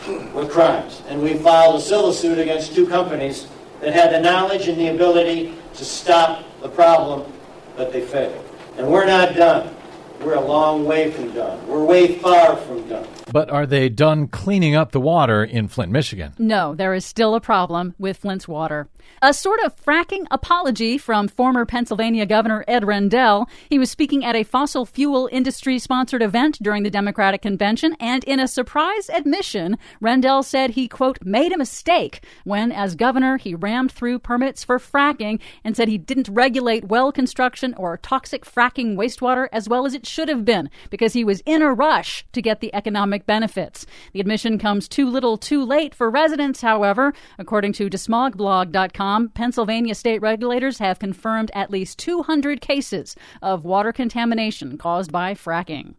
with 0.08 0.52
crimes. 0.52 1.02
And 1.08 1.22
we 1.22 1.36
filed 1.36 1.76
a 1.76 1.82
civil 1.82 2.14
suit 2.14 2.40
against 2.40 2.74
two 2.76 2.88
companies 2.88 3.48
that 3.82 3.94
had 3.94 4.12
the 4.12 4.20
knowledge 4.20 4.68
and 4.68 4.80
the 4.80 4.88
ability 4.88 5.54
to 5.76 5.86
stop 5.86 6.44
the 6.62 6.70
problem, 6.70 7.32
but 7.76 7.92
they 7.92 8.02
failed. 8.02 8.44
And 8.78 8.88
we're 8.88 9.06
not 9.06 9.36
done. 9.36 9.76
We're 10.22 10.36
a 10.36 10.42
long 10.42 10.86
way 10.86 11.12
from 11.12 11.34
done. 11.34 11.66
We're 11.68 11.84
way 11.84 12.18
far 12.20 12.56
from 12.56 12.88
done. 12.88 13.08
But 13.32 13.50
are 13.50 13.66
they 13.66 13.90
done 13.90 14.28
cleaning 14.28 14.76
up 14.76 14.92
the 14.92 15.00
water 15.00 15.44
in 15.44 15.68
Flint, 15.68 15.92
Michigan? 15.92 16.34
No, 16.38 16.76
there 16.76 16.94
is 16.94 17.06
still 17.06 17.36
a 17.36 17.42
problem 17.42 17.96
with 17.98 18.18
Flint's 18.18 18.48
water. 18.48 18.88
A 19.22 19.34
sort 19.34 19.60
of 19.64 19.76
fracking 19.76 20.26
apology 20.30 20.98
from 20.98 21.28
former 21.28 21.66
Pennsylvania 21.66 22.26
Governor 22.26 22.64
Ed 22.68 22.86
Rendell. 22.86 23.48
He 23.70 23.80
was 23.80 23.90
speaking 23.90 24.26
at 24.26 24.36
a 24.36 24.44
fossil 24.44 24.86
fuel 24.86 25.30
industry 25.32 25.80
sponsored 25.80 26.22
event 26.22 26.58
during 26.62 26.84
the 26.84 26.90
Democratic 26.90 27.42
convention, 27.42 27.96
and 28.00 28.24
in 28.26 28.40
a 28.40 28.48
surprise 28.48 29.10
admission, 29.10 29.78
Rendell 30.02 30.44
said 30.44 30.72
he, 30.72 30.88
quote, 30.88 31.24
made 31.24 31.52
a 31.52 31.58
mistake 31.58 32.24
when, 32.44 32.72
as 32.72 32.96
governor, 32.96 33.38
he 33.38 33.56
rammed 33.56 33.92
through 33.92 34.20
permits 34.20 34.64
for 34.64 34.80
fracking 34.80 35.40
and 35.64 35.76
said 35.76 35.88
he 35.88 35.98
didn't 35.98 36.30
regulate 36.30 36.86
well 36.86 37.12
construction 37.12 37.74
or 37.78 37.98
toxic 37.98 38.44
fracking 38.46 38.96
wastewater 38.96 39.48
as 39.52 39.70
well 39.70 39.86
as 39.86 39.94
it 39.94 40.06
should 40.06 40.30
have 40.30 40.46
been 40.46 40.70
because 40.90 41.14
he 41.14 41.24
was 41.24 41.42
in 41.46 41.62
a 41.62 41.74
rush 41.74 42.26
to 42.34 42.42
get 42.42 42.60
the 42.60 42.74
economic 42.76 43.15
benefits. 43.24 43.86
The 44.14 44.20
admission 44.20 44.58
comes 44.58 44.88
too 44.88 45.10
little 45.10 45.38
too 45.38 45.64
late 45.64 45.94
for 45.94 46.10
residents, 46.10 46.62
however. 46.62 47.14
According 47.38 47.74
to 47.74 47.90
desmogblog.com, 47.90 49.30
Pennsylvania 49.30 49.96
state 49.96 50.22
regulators 50.22 50.80
have 50.80 50.98
confirmed 50.98 51.52
at 51.54 51.70
least 51.70 52.00
200 52.00 52.62
cases 52.62 53.16
of 53.42 53.64
water 53.64 53.94
contamination 53.94 54.78
caused 54.78 55.12
by 55.12 55.34
fracking. 55.34 55.94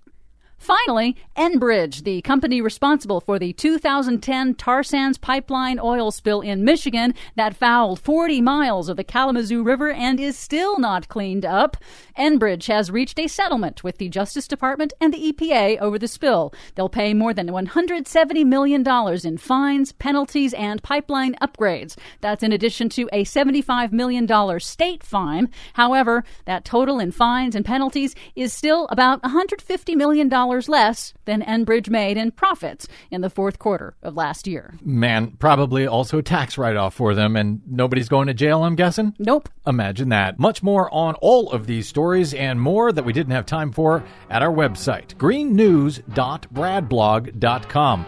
Finally, 0.66 1.14
Enbridge, 1.36 2.02
the 2.02 2.20
company 2.22 2.60
responsible 2.60 3.20
for 3.20 3.38
the 3.38 3.52
2010 3.52 4.56
tar 4.56 4.82
sands 4.82 5.16
pipeline 5.16 5.78
oil 5.78 6.10
spill 6.10 6.40
in 6.40 6.64
Michigan 6.64 7.14
that 7.36 7.54
fouled 7.54 8.00
40 8.00 8.40
miles 8.40 8.88
of 8.88 8.96
the 8.96 9.04
Kalamazoo 9.04 9.62
River 9.62 9.92
and 9.92 10.18
is 10.18 10.36
still 10.36 10.80
not 10.80 11.06
cleaned 11.06 11.44
up. 11.46 11.76
Enbridge 12.18 12.66
has 12.66 12.90
reached 12.90 13.16
a 13.20 13.28
settlement 13.28 13.84
with 13.84 13.98
the 13.98 14.08
Justice 14.08 14.48
Department 14.48 14.92
and 15.00 15.14
the 15.14 15.32
EPA 15.32 15.78
over 15.78 16.00
the 16.00 16.08
spill. 16.08 16.52
They'll 16.74 16.88
pay 16.88 17.14
more 17.14 17.32
than 17.32 17.48
$170 17.48 18.44
million 18.44 18.84
in 19.24 19.38
fines, 19.38 19.92
penalties, 19.92 20.52
and 20.54 20.82
pipeline 20.82 21.36
upgrades. 21.40 21.96
That's 22.22 22.42
in 22.42 22.50
addition 22.50 22.88
to 22.88 23.08
a 23.12 23.22
$75 23.22 23.92
million 23.92 24.26
state 24.58 25.04
fine. 25.04 25.48
However, 25.74 26.24
that 26.46 26.64
total 26.64 26.98
in 26.98 27.12
fines 27.12 27.54
and 27.54 27.64
penalties 27.64 28.16
is 28.34 28.52
still 28.52 28.88
about 28.90 29.22
$150 29.22 29.94
million 29.94 30.28
less 30.68 31.12
than 31.24 31.42
Enbridge 31.42 31.90
made 31.90 32.16
in 32.16 32.30
profits 32.30 32.86
in 33.10 33.20
the 33.20 33.30
fourth 33.30 33.58
quarter 33.58 33.96
of 34.02 34.16
last 34.16 34.46
year. 34.46 34.74
Man, 34.82 35.32
probably 35.38 35.86
also 35.86 36.18
a 36.18 36.22
tax 36.22 36.56
write 36.58 36.76
off 36.76 36.94
for 36.94 37.14
them, 37.14 37.36
and 37.36 37.60
nobody's 37.66 38.08
going 38.08 38.26
to 38.28 38.34
jail, 38.34 38.64
I'm 38.64 38.76
guessing? 38.76 39.14
Nope. 39.18 39.48
Imagine 39.66 40.08
that. 40.08 40.38
Much 40.38 40.62
more 40.62 40.92
on 40.92 41.14
all 41.16 41.50
of 41.52 41.66
these 41.66 41.88
stories 41.88 42.32
and 42.34 42.60
more 42.60 42.92
that 42.92 43.04
we 43.04 43.12
didn't 43.12 43.32
have 43.32 43.46
time 43.46 43.72
for 43.72 44.02
at 44.30 44.42
our 44.42 44.52
website, 44.52 45.14
greennews.bradblog.com. 45.16 48.06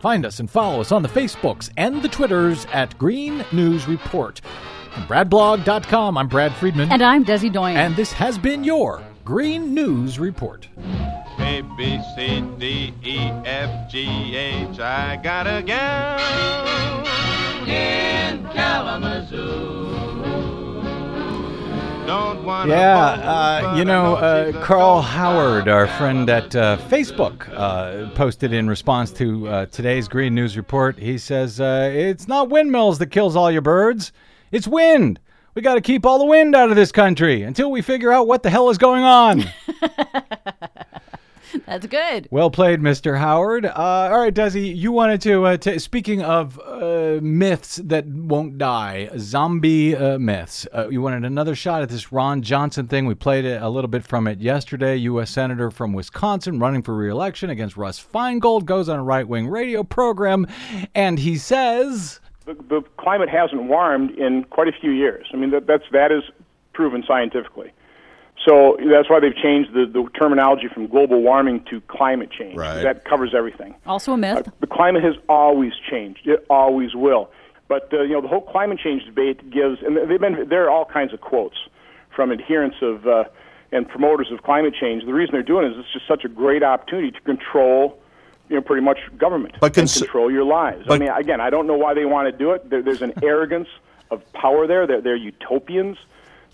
Find 0.00 0.26
us 0.26 0.40
and 0.40 0.50
follow 0.50 0.80
us 0.80 0.92
on 0.92 1.02
the 1.02 1.08
Facebooks 1.08 1.70
and 1.76 2.02
the 2.02 2.08
Twitters 2.08 2.66
at 2.72 2.96
Green 2.98 3.44
News 3.52 3.88
Report. 3.88 4.40
From 4.92 5.02
bradblog.com, 5.04 6.16
I'm 6.16 6.28
Brad 6.28 6.54
Friedman. 6.54 6.92
And 6.92 7.02
I'm 7.02 7.24
Desi 7.24 7.52
Doyen. 7.52 7.76
And 7.76 7.96
this 7.96 8.12
has 8.12 8.38
been 8.38 8.64
your 8.64 9.02
Green 9.24 9.74
News 9.74 10.18
Report. 10.18 10.68
A, 11.38 11.62
B, 11.76 12.00
C, 12.14 12.40
D, 12.58 12.94
E, 13.02 13.18
F, 13.44 13.90
G, 13.90 14.36
H. 14.36 14.80
I 14.80 15.16
got 15.22 15.46
a 15.46 15.62
gal 15.62 16.18
in 17.66 18.44
Kalamazoo. 18.52 19.86
Don't 22.06 22.46
Yeah, 22.68 22.94
uh, 22.94 23.74
you 23.76 23.84
know, 23.84 24.14
uh, 24.14 24.64
Carl 24.64 25.02
Howard, 25.02 25.66
our 25.66 25.88
friend 25.88 26.30
at 26.30 26.54
uh, 26.54 26.78
Facebook, 26.88 27.48
uh, 27.52 28.08
posted 28.14 28.52
in 28.52 28.68
response 28.68 29.10
to 29.14 29.48
uh, 29.48 29.66
today's 29.66 30.06
Green 30.06 30.32
News 30.32 30.56
Report. 30.56 30.96
He 30.96 31.18
says, 31.18 31.60
uh, 31.60 31.90
It's 31.92 32.28
not 32.28 32.48
windmills 32.48 32.98
that 33.00 33.08
kills 33.08 33.34
all 33.34 33.50
your 33.50 33.62
birds, 33.62 34.12
it's 34.52 34.68
wind. 34.68 35.18
We 35.56 35.62
got 35.62 35.74
to 35.74 35.80
keep 35.80 36.06
all 36.06 36.18
the 36.18 36.26
wind 36.26 36.54
out 36.54 36.70
of 36.70 36.76
this 36.76 36.92
country 36.92 37.42
until 37.42 37.70
we 37.72 37.82
figure 37.82 38.12
out 38.12 38.28
what 38.28 38.42
the 38.44 38.50
hell 38.50 38.70
is 38.70 38.78
going 38.78 39.02
on. 39.02 39.44
That's 41.66 41.86
good. 41.86 42.28
well 42.30 42.50
played, 42.50 42.80
Mr. 42.80 43.18
Howard. 43.18 43.66
Uh, 43.66 43.72
all 43.74 44.20
right, 44.20 44.32
Desi, 44.32 44.74
you 44.76 44.92
wanted 44.92 45.20
to, 45.22 45.44
uh, 45.46 45.56
t- 45.56 45.80
speaking 45.80 46.22
of 46.22 46.60
uh, 46.60 47.18
myths 47.20 47.76
that 47.84 48.06
won't 48.06 48.56
die, 48.56 49.10
zombie 49.18 49.96
uh, 49.96 50.16
myths, 50.18 50.68
uh, 50.72 50.88
you 50.88 51.02
wanted 51.02 51.24
another 51.24 51.56
shot 51.56 51.82
at 51.82 51.88
this 51.88 52.12
Ron 52.12 52.42
Johnson 52.42 52.86
thing. 52.86 53.06
We 53.06 53.14
played 53.16 53.44
a 53.44 53.68
little 53.68 53.88
bit 53.88 54.04
from 54.04 54.28
it 54.28 54.38
yesterday. 54.40 54.94
U.S. 54.96 55.30
Senator 55.30 55.72
from 55.72 55.92
Wisconsin 55.92 56.60
running 56.60 56.82
for 56.82 56.94
reelection 56.94 57.50
against 57.50 57.76
Russ 57.76 57.98
Feingold 58.00 58.64
goes 58.64 58.88
on 58.88 59.00
a 59.00 59.04
right 59.04 59.26
wing 59.26 59.48
radio 59.48 59.82
program, 59.82 60.46
and 60.94 61.18
he 61.18 61.36
says. 61.36 62.20
the, 62.44 62.54
the 62.54 62.82
climate 62.96 63.28
hasn't 63.28 63.64
warmed 63.64 64.12
in 64.12 64.44
quite 64.50 64.68
a 64.68 64.72
few 64.72 64.92
years. 64.92 65.26
I 65.32 65.36
mean, 65.36 65.50
that, 65.50 65.66
that's 65.66 65.84
that 65.90 66.12
is 66.12 66.22
proven 66.74 67.02
scientifically. 67.08 67.72
So 68.46 68.76
that's 68.78 69.10
why 69.10 69.18
they've 69.18 69.34
changed 69.34 69.72
the, 69.72 69.86
the 69.86 70.08
terminology 70.18 70.68
from 70.72 70.86
global 70.86 71.20
warming 71.20 71.64
to 71.70 71.80
climate 71.82 72.30
change. 72.30 72.56
Right. 72.56 72.82
That 72.82 73.04
covers 73.04 73.34
everything. 73.34 73.74
Also 73.86 74.12
a 74.12 74.16
myth. 74.16 74.46
Uh, 74.46 74.50
the 74.60 74.68
climate 74.68 75.02
has 75.02 75.14
always 75.28 75.72
changed. 75.90 76.26
It 76.26 76.46
always 76.48 76.94
will. 76.94 77.30
But 77.68 77.92
uh, 77.92 78.02
you 78.02 78.12
know, 78.12 78.20
the 78.20 78.28
whole 78.28 78.42
climate 78.42 78.78
change 78.78 79.04
debate 79.04 79.50
gives, 79.50 79.82
and 79.82 79.96
they've 80.08 80.20
been 80.20 80.48
there 80.48 80.64
are 80.64 80.70
all 80.70 80.84
kinds 80.84 81.12
of 81.12 81.20
quotes 81.20 81.56
from 82.14 82.30
adherents 82.30 82.76
of 82.80 83.06
uh, 83.08 83.24
and 83.72 83.88
promoters 83.88 84.30
of 84.30 84.42
climate 84.42 84.74
change. 84.80 85.04
The 85.04 85.12
reason 85.12 85.32
they're 85.32 85.42
doing 85.42 85.66
it 85.66 85.72
is 85.72 85.78
it's 85.78 85.92
just 85.92 86.06
such 86.06 86.24
a 86.24 86.28
great 86.28 86.62
opportunity 86.62 87.10
to 87.10 87.20
control, 87.22 87.98
you 88.48 88.54
know, 88.54 88.62
pretty 88.62 88.82
much 88.82 88.98
government 89.18 89.56
But 89.60 89.76
and 89.76 89.88
cons- 89.88 89.98
control 89.98 90.30
your 90.30 90.44
lives. 90.44 90.86
I 90.88 90.98
mean, 90.98 91.08
again, 91.08 91.40
I 91.40 91.50
don't 91.50 91.66
know 91.66 91.76
why 91.76 91.94
they 91.94 92.04
want 92.04 92.30
to 92.30 92.36
do 92.36 92.52
it. 92.52 92.70
There, 92.70 92.82
there's 92.82 93.02
an 93.02 93.12
arrogance 93.24 93.68
of 94.12 94.22
power 94.32 94.68
there. 94.68 94.86
They're, 94.86 95.00
they're 95.00 95.16
utopians. 95.16 95.98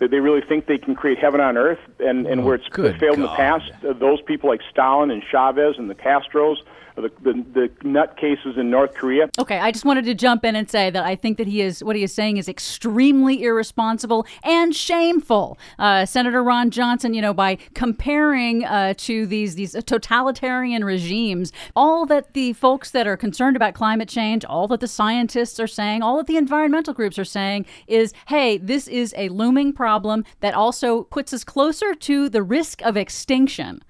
They 0.09 0.21
really 0.21 0.41
think 0.41 0.67
they 0.67 0.79
can 0.79 0.95
create 0.95 1.19
heaven 1.19 1.41
on 1.41 1.57
earth, 1.57 1.81
and, 1.99 2.27
and 2.27 2.41
oh, 2.41 2.45
where 2.45 2.55
it's 2.55 2.69
failed 2.69 3.17
in 3.17 3.23
the 3.23 3.29
past, 3.29 3.71
those 3.83 4.21
people 4.23 4.49
like 4.49 4.61
Stalin 4.71 5.11
and 5.11 5.23
Chavez 5.23 5.77
and 5.79 5.89
the 5.89 5.95
Castros, 5.95 6.57
the, 6.95 7.11
the, 7.23 7.45
the 7.53 7.69
nutcases 7.85 8.59
in 8.59 8.71
North 8.71 8.95
Korea, 8.95 9.29
Okay, 9.39 9.59
I 9.59 9.73
just 9.73 9.85
wanted 9.85 10.05
to 10.05 10.15
jump 10.15 10.45
in 10.45 10.57
and 10.57 10.71
say 10.71 10.91
that 10.91 11.05
I 11.05 11.17
think 11.17 11.39
that 11.39 11.47
he 11.47 11.63
is 11.63 11.83
what 11.83 11.97
he 11.97 12.03
is 12.03 12.13
saying 12.13 12.37
is 12.37 12.49
extremely 12.49 13.43
irresponsible 13.43 14.27
and 14.45 14.75
shameful. 14.75 15.59
Uh, 15.79 16.05
Senator 16.05 16.43
Ron 16.43 16.71
Johnson, 16.71 17.15
you 17.15 17.23
know, 17.23 17.33
by 17.33 17.57
comparing 17.75 18.65
uh, 18.65 18.95
to 18.99 19.27
these 19.27 19.55
these 19.55 19.73
totalitarian 19.85 20.85
regimes, 20.85 21.53
all 21.75 22.05
that 22.07 22.35
the 22.35 22.53
folks 22.53 22.91
that 22.91 23.07
are 23.07 23.17
concerned 23.17 23.57
about 23.57 23.75
climate 23.75 24.09
change, 24.09 24.45
all 24.45 24.69
that 24.69 24.81
the 24.81 24.89
scientists 24.89 25.59
are 25.59 25.67
saying, 25.67 26.03
all 26.03 26.19
that 26.19 26.27
the 26.27 26.37
environmental 26.37 26.95
groups 26.95 27.19
are 27.19 27.25
saying 27.25 27.65
is, 27.87 28.13
hey, 28.29 28.59
this 28.59 28.87
is 28.87 29.15
a 29.17 29.29
looming 29.31 29.73
problem 29.73 30.25
that 30.41 30.55
also 30.55 31.05
puts 31.05 31.33
us 31.33 31.43
closer 31.43 31.95
to 31.95 32.29
the 32.29 32.43
risk 32.43 32.83
of 32.83 32.97
extinction. 32.97 33.83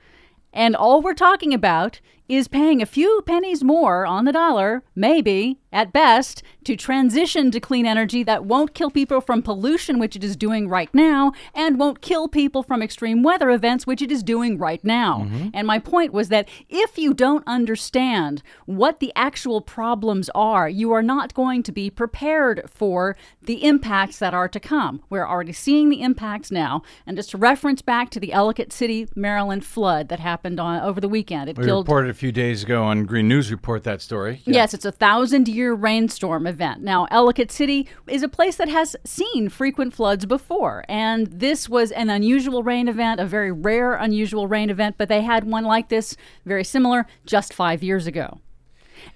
And 0.52 0.76
all 0.76 1.00
we're 1.00 1.14
talking 1.14 1.54
about 1.54 2.00
is 2.36 2.48
paying 2.48 2.80
a 2.80 2.86
few 2.86 3.22
pennies 3.26 3.62
more 3.62 4.06
on 4.06 4.24
the 4.24 4.32
dollar, 4.32 4.82
maybe 4.94 5.58
at 5.72 5.92
best, 5.92 6.42
to 6.64 6.76
transition 6.76 7.50
to 7.50 7.58
clean 7.58 7.86
energy 7.86 8.22
that 8.22 8.44
won't 8.44 8.74
kill 8.74 8.90
people 8.90 9.20
from 9.20 9.42
pollution, 9.42 9.98
which 9.98 10.14
it 10.14 10.22
is 10.22 10.36
doing 10.36 10.68
right 10.68 10.92
now, 10.94 11.32
and 11.54 11.78
won't 11.78 12.02
kill 12.02 12.28
people 12.28 12.62
from 12.62 12.82
extreme 12.82 13.22
weather 13.22 13.50
events, 13.50 13.86
which 13.86 14.02
it 14.02 14.12
is 14.12 14.22
doing 14.22 14.58
right 14.58 14.84
now. 14.84 15.22
And 15.54 15.66
my 15.66 15.78
point 15.78 16.12
was 16.12 16.28
that 16.28 16.48
if 16.68 16.98
you 16.98 17.14
don't 17.14 17.42
understand 17.46 18.42
what 18.66 19.00
the 19.00 19.12
actual 19.16 19.60
problems 19.62 20.28
are, 20.34 20.68
you 20.68 20.92
are 20.92 21.02
not 21.02 21.32
going 21.32 21.62
to 21.62 21.72
be 21.72 21.88
prepared 21.88 22.68
for 22.68 23.16
the 23.40 23.64
impacts 23.64 24.18
that 24.18 24.34
are 24.34 24.48
to 24.48 24.60
come. 24.60 25.02
We're 25.08 25.26
already 25.26 25.52
seeing 25.54 25.88
the 25.88 26.02
impacts 26.02 26.50
now. 26.50 26.82
And 27.06 27.16
just 27.16 27.30
to 27.30 27.38
reference 27.38 27.80
back 27.80 28.10
to 28.10 28.20
the 28.20 28.32
Ellicott 28.32 28.72
City, 28.72 29.08
Maryland 29.16 29.64
flood 29.64 30.08
that 30.10 30.20
happened 30.20 30.60
on 30.60 30.82
over 30.82 31.00
the 31.00 31.08
weekend, 31.08 31.48
it 31.48 31.56
We 31.56 31.64
killed 31.64 31.86
few 32.22 32.30
days 32.30 32.62
ago 32.62 32.84
on 32.84 33.04
Green 33.04 33.26
News 33.26 33.50
Report 33.50 33.82
that 33.82 34.00
story. 34.00 34.42
Yeah. 34.44 34.54
Yes, 34.54 34.74
it's 34.74 34.84
a 34.84 34.92
thousand 34.92 35.48
year 35.48 35.74
rainstorm 35.74 36.46
event. 36.46 36.80
Now, 36.80 37.08
Ellicott 37.10 37.50
City 37.50 37.88
is 38.06 38.22
a 38.22 38.28
place 38.28 38.54
that 38.58 38.68
has 38.68 38.94
seen 39.04 39.48
frequent 39.48 39.92
floods 39.92 40.24
before, 40.24 40.84
and 40.88 41.26
this 41.26 41.68
was 41.68 41.90
an 41.90 42.10
unusual 42.10 42.62
rain 42.62 42.86
event, 42.86 43.18
a 43.18 43.26
very 43.26 43.50
rare, 43.50 43.94
unusual 43.94 44.46
rain 44.46 44.70
event, 44.70 44.94
but 44.98 45.08
they 45.08 45.22
had 45.22 45.42
one 45.42 45.64
like 45.64 45.88
this, 45.88 46.16
very 46.46 46.62
similar, 46.62 47.08
just 47.26 47.52
five 47.52 47.82
years 47.82 48.06
ago. 48.06 48.38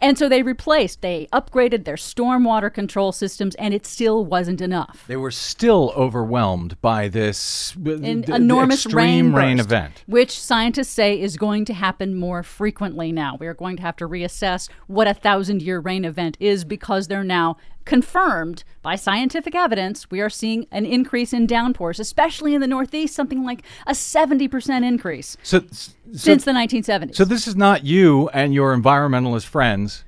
And 0.00 0.18
so 0.18 0.28
they 0.28 0.42
replaced, 0.42 1.02
they 1.02 1.28
upgraded 1.32 1.84
their 1.84 1.96
stormwater 1.96 2.72
control 2.72 3.12
systems, 3.12 3.54
and 3.56 3.72
it 3.74 3.86
still 3.86 4.24
wasn't 4.24 4.60
enough. 4.60 5.04
They 5.06 5.16
were 5.16 5.30
still 5.30 5.92
overwhelmed 5.96 6.80
by 6.80 7.08
this 7.08 7.74
An 7.76 8.22
d- 8.22 8.32
enormous 8.32 8.84
extreme 8.84 9.34
rain, 9.34 9.56
burst, 9.58 9.66
event. 9.66 10.04
which 10.06 10.38
scientists 10.38 10.88
say 10.90 11.20
is 11.20 11.36
going 11.36 11.64
to 11.66 11.74
happen 11.74 12.14
more 12.14 12.42
frequently 12.42 13.12
now. 13.12 13.36
We 13.38 13.46
are 13.46 13.54
going 13.54 13.76
to 13.76 13.82
have 13.82 13.96
to 13.96 14.08
reassess 14.08 14.68
what 14.86 15.06
a 15.08 15.14
thousand 15.14 15.62
year 15.62 15.80
rain 15.80 16.04
event 16.04 16.36
is 16.40 16.64
because 16.64 17.08
they're 17.08 17.24
now 17.24 17.56
confirmed 17.86 18.62
by 18.82 18.96
scientific 18.96 19.54
evidence. 19.54 20.10
We 20.10 20.20
are 20.20 20.28
seeing 20.28 20.66
an 20.70 20.84
increase 20.84 21.32
in 21.32 21.46
downpours, 21.46 21.98
especially 21.98 22.54
in 22.54 22.60
the 22.60 22.66
Northeast, 22.66 23.14
something 23.14 23.42
like 23.42 23.62
a 23.86 23.92
70% 23.92 24.84
increase 24.84 25.36
So, 25.42 25.62
so, 25.72 25.92
since 26.12 26.44
the 26.44 26.52
1970s. 26.52 27.14
so 27.14 27.24
this 27.24 27.48
is 27.48 27.56
not 27.56 27.84
you 27.84 28.28
and 28.30 28.52
your 28.52 28.76
environmentalist 28.76 29.46
friends 29.46 30.04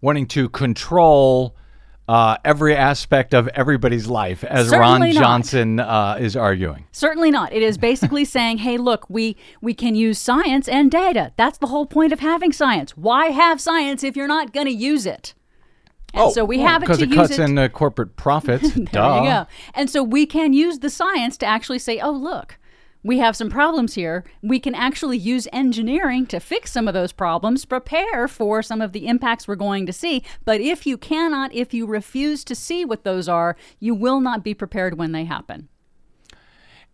wanting 0.00 0.26
to 0.28 0.48
control 0.48 1.54
uh, 2.08 2.36
every 2.44 2.74
aspect 2.74 3.34
of 3.34 3.46
everybody's 3.48 4.08
life, 4.08 4.42
as 4.42 4.68
Ron 4.70 5.00
Certainly 5.00 5.12
not. 5.12 5.20
Johnson 5.22 5.78
uh, 5.78 6.16
is 6.18 6.34
arguing. 6.34 6.84
Certainly 6.90 7.30
not. 7.30 7.52
It 7.52 7.62
is 7.62 7.78
basically 7.78 8.24
saying, 8.36 8.58
"Hey, 8.58 8.78
look, 8.78 9.08
we 9.08 9.36
we 9.60 9.74
can 9.74 9.94
use 9.94 10.18
science 10.18 10.66
and 10.66 10.90
data. 10.90 11.32
That's 11.36 11.58
the 11.58 11.68
whole 11.68 11.86
point 11.86 12.12
of 12.12 12.18
having 12.18 12.50
science. 12.52 12.96
Why 12.96 13.26
have 13.26 13.60
science 13.60 14.02
if 14.02 14.16
you're 14.16 14.26
not 14.26 14.52
going 14.52 14.66
to 14.66 14.72
use 14.72 15.06
it?" 15.06 15.34
And 16.14 16.32
so 16.32 16.44
we 16.44 16.60
have 16.60 16.82
it 16.82 16.86
because 16.86 17.02
it 17.02 17.12
cuts 17.12 17.38
it. 17.38 17.40
in 17.40 17.58
uh, 17.58 17.68
corporate 17.68 18.16
profits. 18.16 18.72
there 18.74 18.84
Duh. 18.86 19.20
you 19.22 19.28
go. 19.28 19.46
And 19.74 19.88
so 19.88 20.02
we 20.02 20.26
can 20.26 20.52
use 20.52 20.80
the 20.80 20.90
science 20.90 21.36
to 21.38 21.46
actually 21.46 21.78
say, 21.78 22.00
"Oh, 22.00 22.10
look, 22.10 22.58
we 23.02 23.18
have 23.18 23.36
some 23.36 23.48
problems 23.48 23.94
here. 23.94 24.24
We 24.42 24.58
can 24.60 24.74
actually 24.74 25.18
use 25.18 25.48
engineering 25.52 26.26
to 26.26 26.40
fix 26.40 26.72
some 26.72 26.88
of 26.88 26.94
those 26.94 27.12
problems, 27.12 27.64
prepare 27.64 28.28
for 28.28 28.62
some 28.62 28.80
of 28.80 28.92
the 28.92 29.06
impacts 29.06 29.46
we're 29.46 29.56
going 29.56 29.86
to 29.86 29.92
see. 29.92 30.22
But 30.44 30.60
if 30.60 30.86
you 30.86 30.98
cannot, 30.98 31.54
if 31.54 31.72
you 31.72 31.86
refuse 31.86 32.44
to 32.44 32.54
see 32.54 32.84
what 32.84 33.04
those 33.04 33.28
are, 33.28 33.56
you 33.78 33.94
will 33.94 34.20
not 34.20 34.44
be 34.44 34.54
prepared 34.54 34.98
when 34.98 35.12
they 35.12 35.24
happen." 35.24 35.68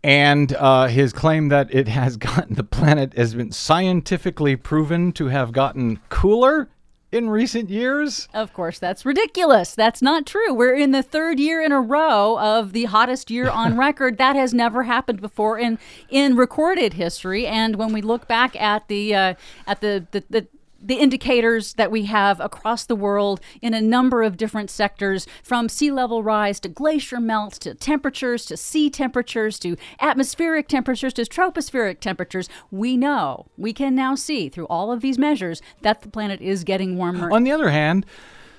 And 0.03 0.53
uh, 0.53 0.87
his 0.87 1.11
claim 1.11 1.49
that 1.49 1.73
it 1.73 1.87
has 1.87 2.17
gotten 2.17 2.55
the 2.55 2.63
planet 2.63 3.13
has 3.17 3.33
been 3.33 3.51
scientifically 3.51 4.55
proven 4.55 5.11
to 5.13 5.27
have 5.27 5.51
gotten 5.51 5.99
cooler 6.09 6.69
in 7.17 7.29
recent 7.29 7.69
years. 7.69 8.29
Of 8.33 8.53
course, 8.53 8.79
that's 8.79 9.05
ridiculous. 9.05 9.75
That's 9.75 10.01
not 10.01 10.25
true. 10.25 10.53
We're 10.53 10.75
in 10.75 10.91
the 10.91 11.03
third 11.03 11.39
year 11.39 11.61
in 11.61 11.71
a 11.71 11.81
row 11.81 12.39
of 12.39 12.71
the 12.71 12.85
hottest 12.85 13.29
year 13.29 13.49
on 13.49 13.77
record. 13.87 14.17
That 14.17 14.35
has 14.35 14.53
never 14.53 14.83
happened 14.83 15.19
before 15.19 15.59
in 15.59 15.79
in 16.09 16.37
recorded 16.37 16.93
history. 16.93 17.45
And 17.45 17.75
when 17.75 17.91
we 17.91 18.01
look 18.01 18.27
back 18.27 18.55
at 18.55 18.87
the 18.87 19.15
uh, 19.15 19.33
at 19.65 19.81
the, 19.81 20.07
the 20.11 20.23
the 20.29 20.47
the 20.81 20.95
indicators 20.95 21.73
that 21.73 21.91
we 21.91 22.05
have 22.05 22.39
across 22.39 22.85
the 22.85 22.95
world 22.95 23.39
in 23.61 23.73
a 23.73 23.81
number 23.81 24.23
of 24.23 24.37
different 24.37 24.69
sectors, 24.69 25.27
from 25.43 25.69
sea 25.69 25.91
level 25.91 26.23
rise 26.23 26.59
to 26.59 26.69
glacier 26.69 27.19
melt 27.19 27.53
to 27.53 27.73
temperatures 27.73 28.45
to 28.45 28.57
sea 28.57 28.89
temperatures 28.89 29.59
to 29.59 29.75
atmospheric 29.99 30.67
temperatures 30.67 31.13
to 31.13 31.23
tropospheric 31.23 31.99
temperatures, 31.99 32.49
we 32.71 32.97
know, 32.97 33.45
we 33.57 33.73
can 33.73 33.95
now 33.95 34.15
see 34.15 34.49
through 34.49 34.67
all 34.67 34.91
of 34.91 35.01
these 35.01 35.17
measures 35.17 35.61
that 35.81 36.01
the 36.01 36.09
planet 36.09 36.41
is 36.41 36.63
getting 36.63 36.97
warmer. 36.97 37.31
On 37.31 37.43
the 37.43 37.51
other 37.51 37.69
hand, 37.69 38.05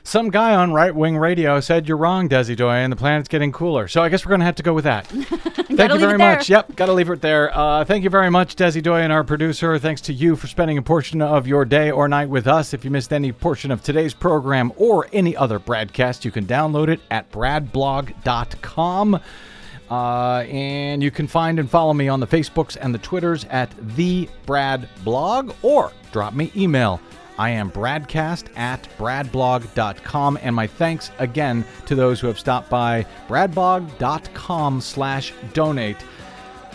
some 0.09 0.30
guy 0.30 0.54
on 0.54 0.72
right 0.72 0.94
wing 0.94 1.18
radio 1.18 1.61
said 1.61 1.86
you're 1.86 1.98
wrong, 1.98 2.28
Desi 2.30 2.56
Doyen. 2.56 2.88
The 2.88 2.96
planet's 2.96 3.28
getting 3.28 3.52
cooler. 3.52 3.88
So 3.88 4.02
I 4.02 4.09
guess 4.09 4.24
we're 4.24 4.30
going 4.30 4.40
to 4.40 4.46
have 4.46 4.56
to 4.56 4.62
go 4.62 4.72
with 4.72 4.84
that. 4.84 5.06
thank 5.06 5.92
you 5.92 5.98
very 5.98 6.16
much. 6.16 6.48
Yep, 6.48 6.76
got 6.76 6.86
to 6.86 6.94
leave 6.94 7.11
it 7.11 7.20
there. 7.20 7.56
Uh, 7.56 7.84
thank 7.84 8.04
you 8.04 8.11
very 8.11 8.30
much, 8.30 8.56
Desi 8.56 8.82
Doyen, 8.82 9.11
our 9.11 9.22
producer. 9.22 9.78
Thanks 9.78 10.00
to 10.02 10.14
you 10.14 10.34
for 10.34 10.46
spending 10.46 10.78
a 10.78 10.82
portion 10.82 11.20
of 11.20 11.46
your 11.46 11.66
day 11.66 11.90
or 11.90 12.09
night 12.09 12.30
with 12.30 12.46
us. 12.46 12.72
If 12.72 12.84
you 12.84 12.90
missed 12.90 13.12
any 13.12 13.32
portion 13.32 13.70
of 13.70 13.82
today's 13.82 14.14
program 14.14 14.72
or 14.76 15.09
any 15.12 15.36
other 15.36 15.59
broadcast, 15.59 16.24
you 16.24 16.30
can 16.30 16.46
download 16.46 16.88
it 16.88 17.00
at 17.11 17.30
bradblog.com. 17.30 19.20
Uh, 19.90 20.44
and 20.50 21.02
you 21.02 21.11
can 21.11 21.26
find 21.26 21.59
and 21.59 21.70
follow 21.70 21.92
me 21.94 22.09
on 22.09 22.20
the 22.20 22.26
Facebooks 22.26 22.76
and 22.80 22.94
the 22.94 22.98
Twitters 22.98 23.44
at 23.44 23.70
the 23.96 24.28
Brad 24.46 24.88
Blog 25.04 25.54
or 25.62 25.92
drop 26.12 26.34
me 26.34 26.50
email. 26.56 27.00
I 27.39 27.51
am 27.51 27.70
bradcast 27.70 28.47
at 28.57 28.86
bradblog.com. 28.99 30.39
And 30.43 30.55
my 30.55 30.66
thanks 30.66 31.11
again 31.18 31.64
to 31.86 31.95
those 31.95 32.20
who 32.20 32.26
have 32.26 32.39
stopped 32.39 32.68
by 32.68 33.07
bradblog.com 33.28 34.80
slash 34.80 35.32
donate 35.53 35.99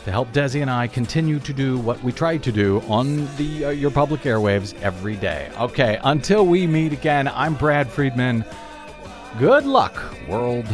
to 0.06 0.12
help 0.12 0.32
Desi 0.34 0.62
and 0.62 0.70
I 0.70 0.88
continue 0.88 1.40
to 1.40 1.54
do 1.54 1.78
what 1.78 2.02
we 2.04 2.12
try 2.12 2.38
to 2.38 2.52
do 2.52 2.82
on 2.88 3.26
the 3.38 3.66
uh, 3.66 3.70
your 3.70 3.92
public 3.92 4.22
airwaves 4.22 4.80
every 4.82 5.16
day. 5.16 5.50
Okay, 5.58 6.00
until 6.04 6.46
we 6.46 6.68
meet 6.68 6.92
again, 6.92 7.28
I'm 7.28 7.56
Brad 7.56 7.90
Friedman. 7.90 8.44
Good 9.40 9.66
luck, 9.66 10.04
world. 10.28 10.68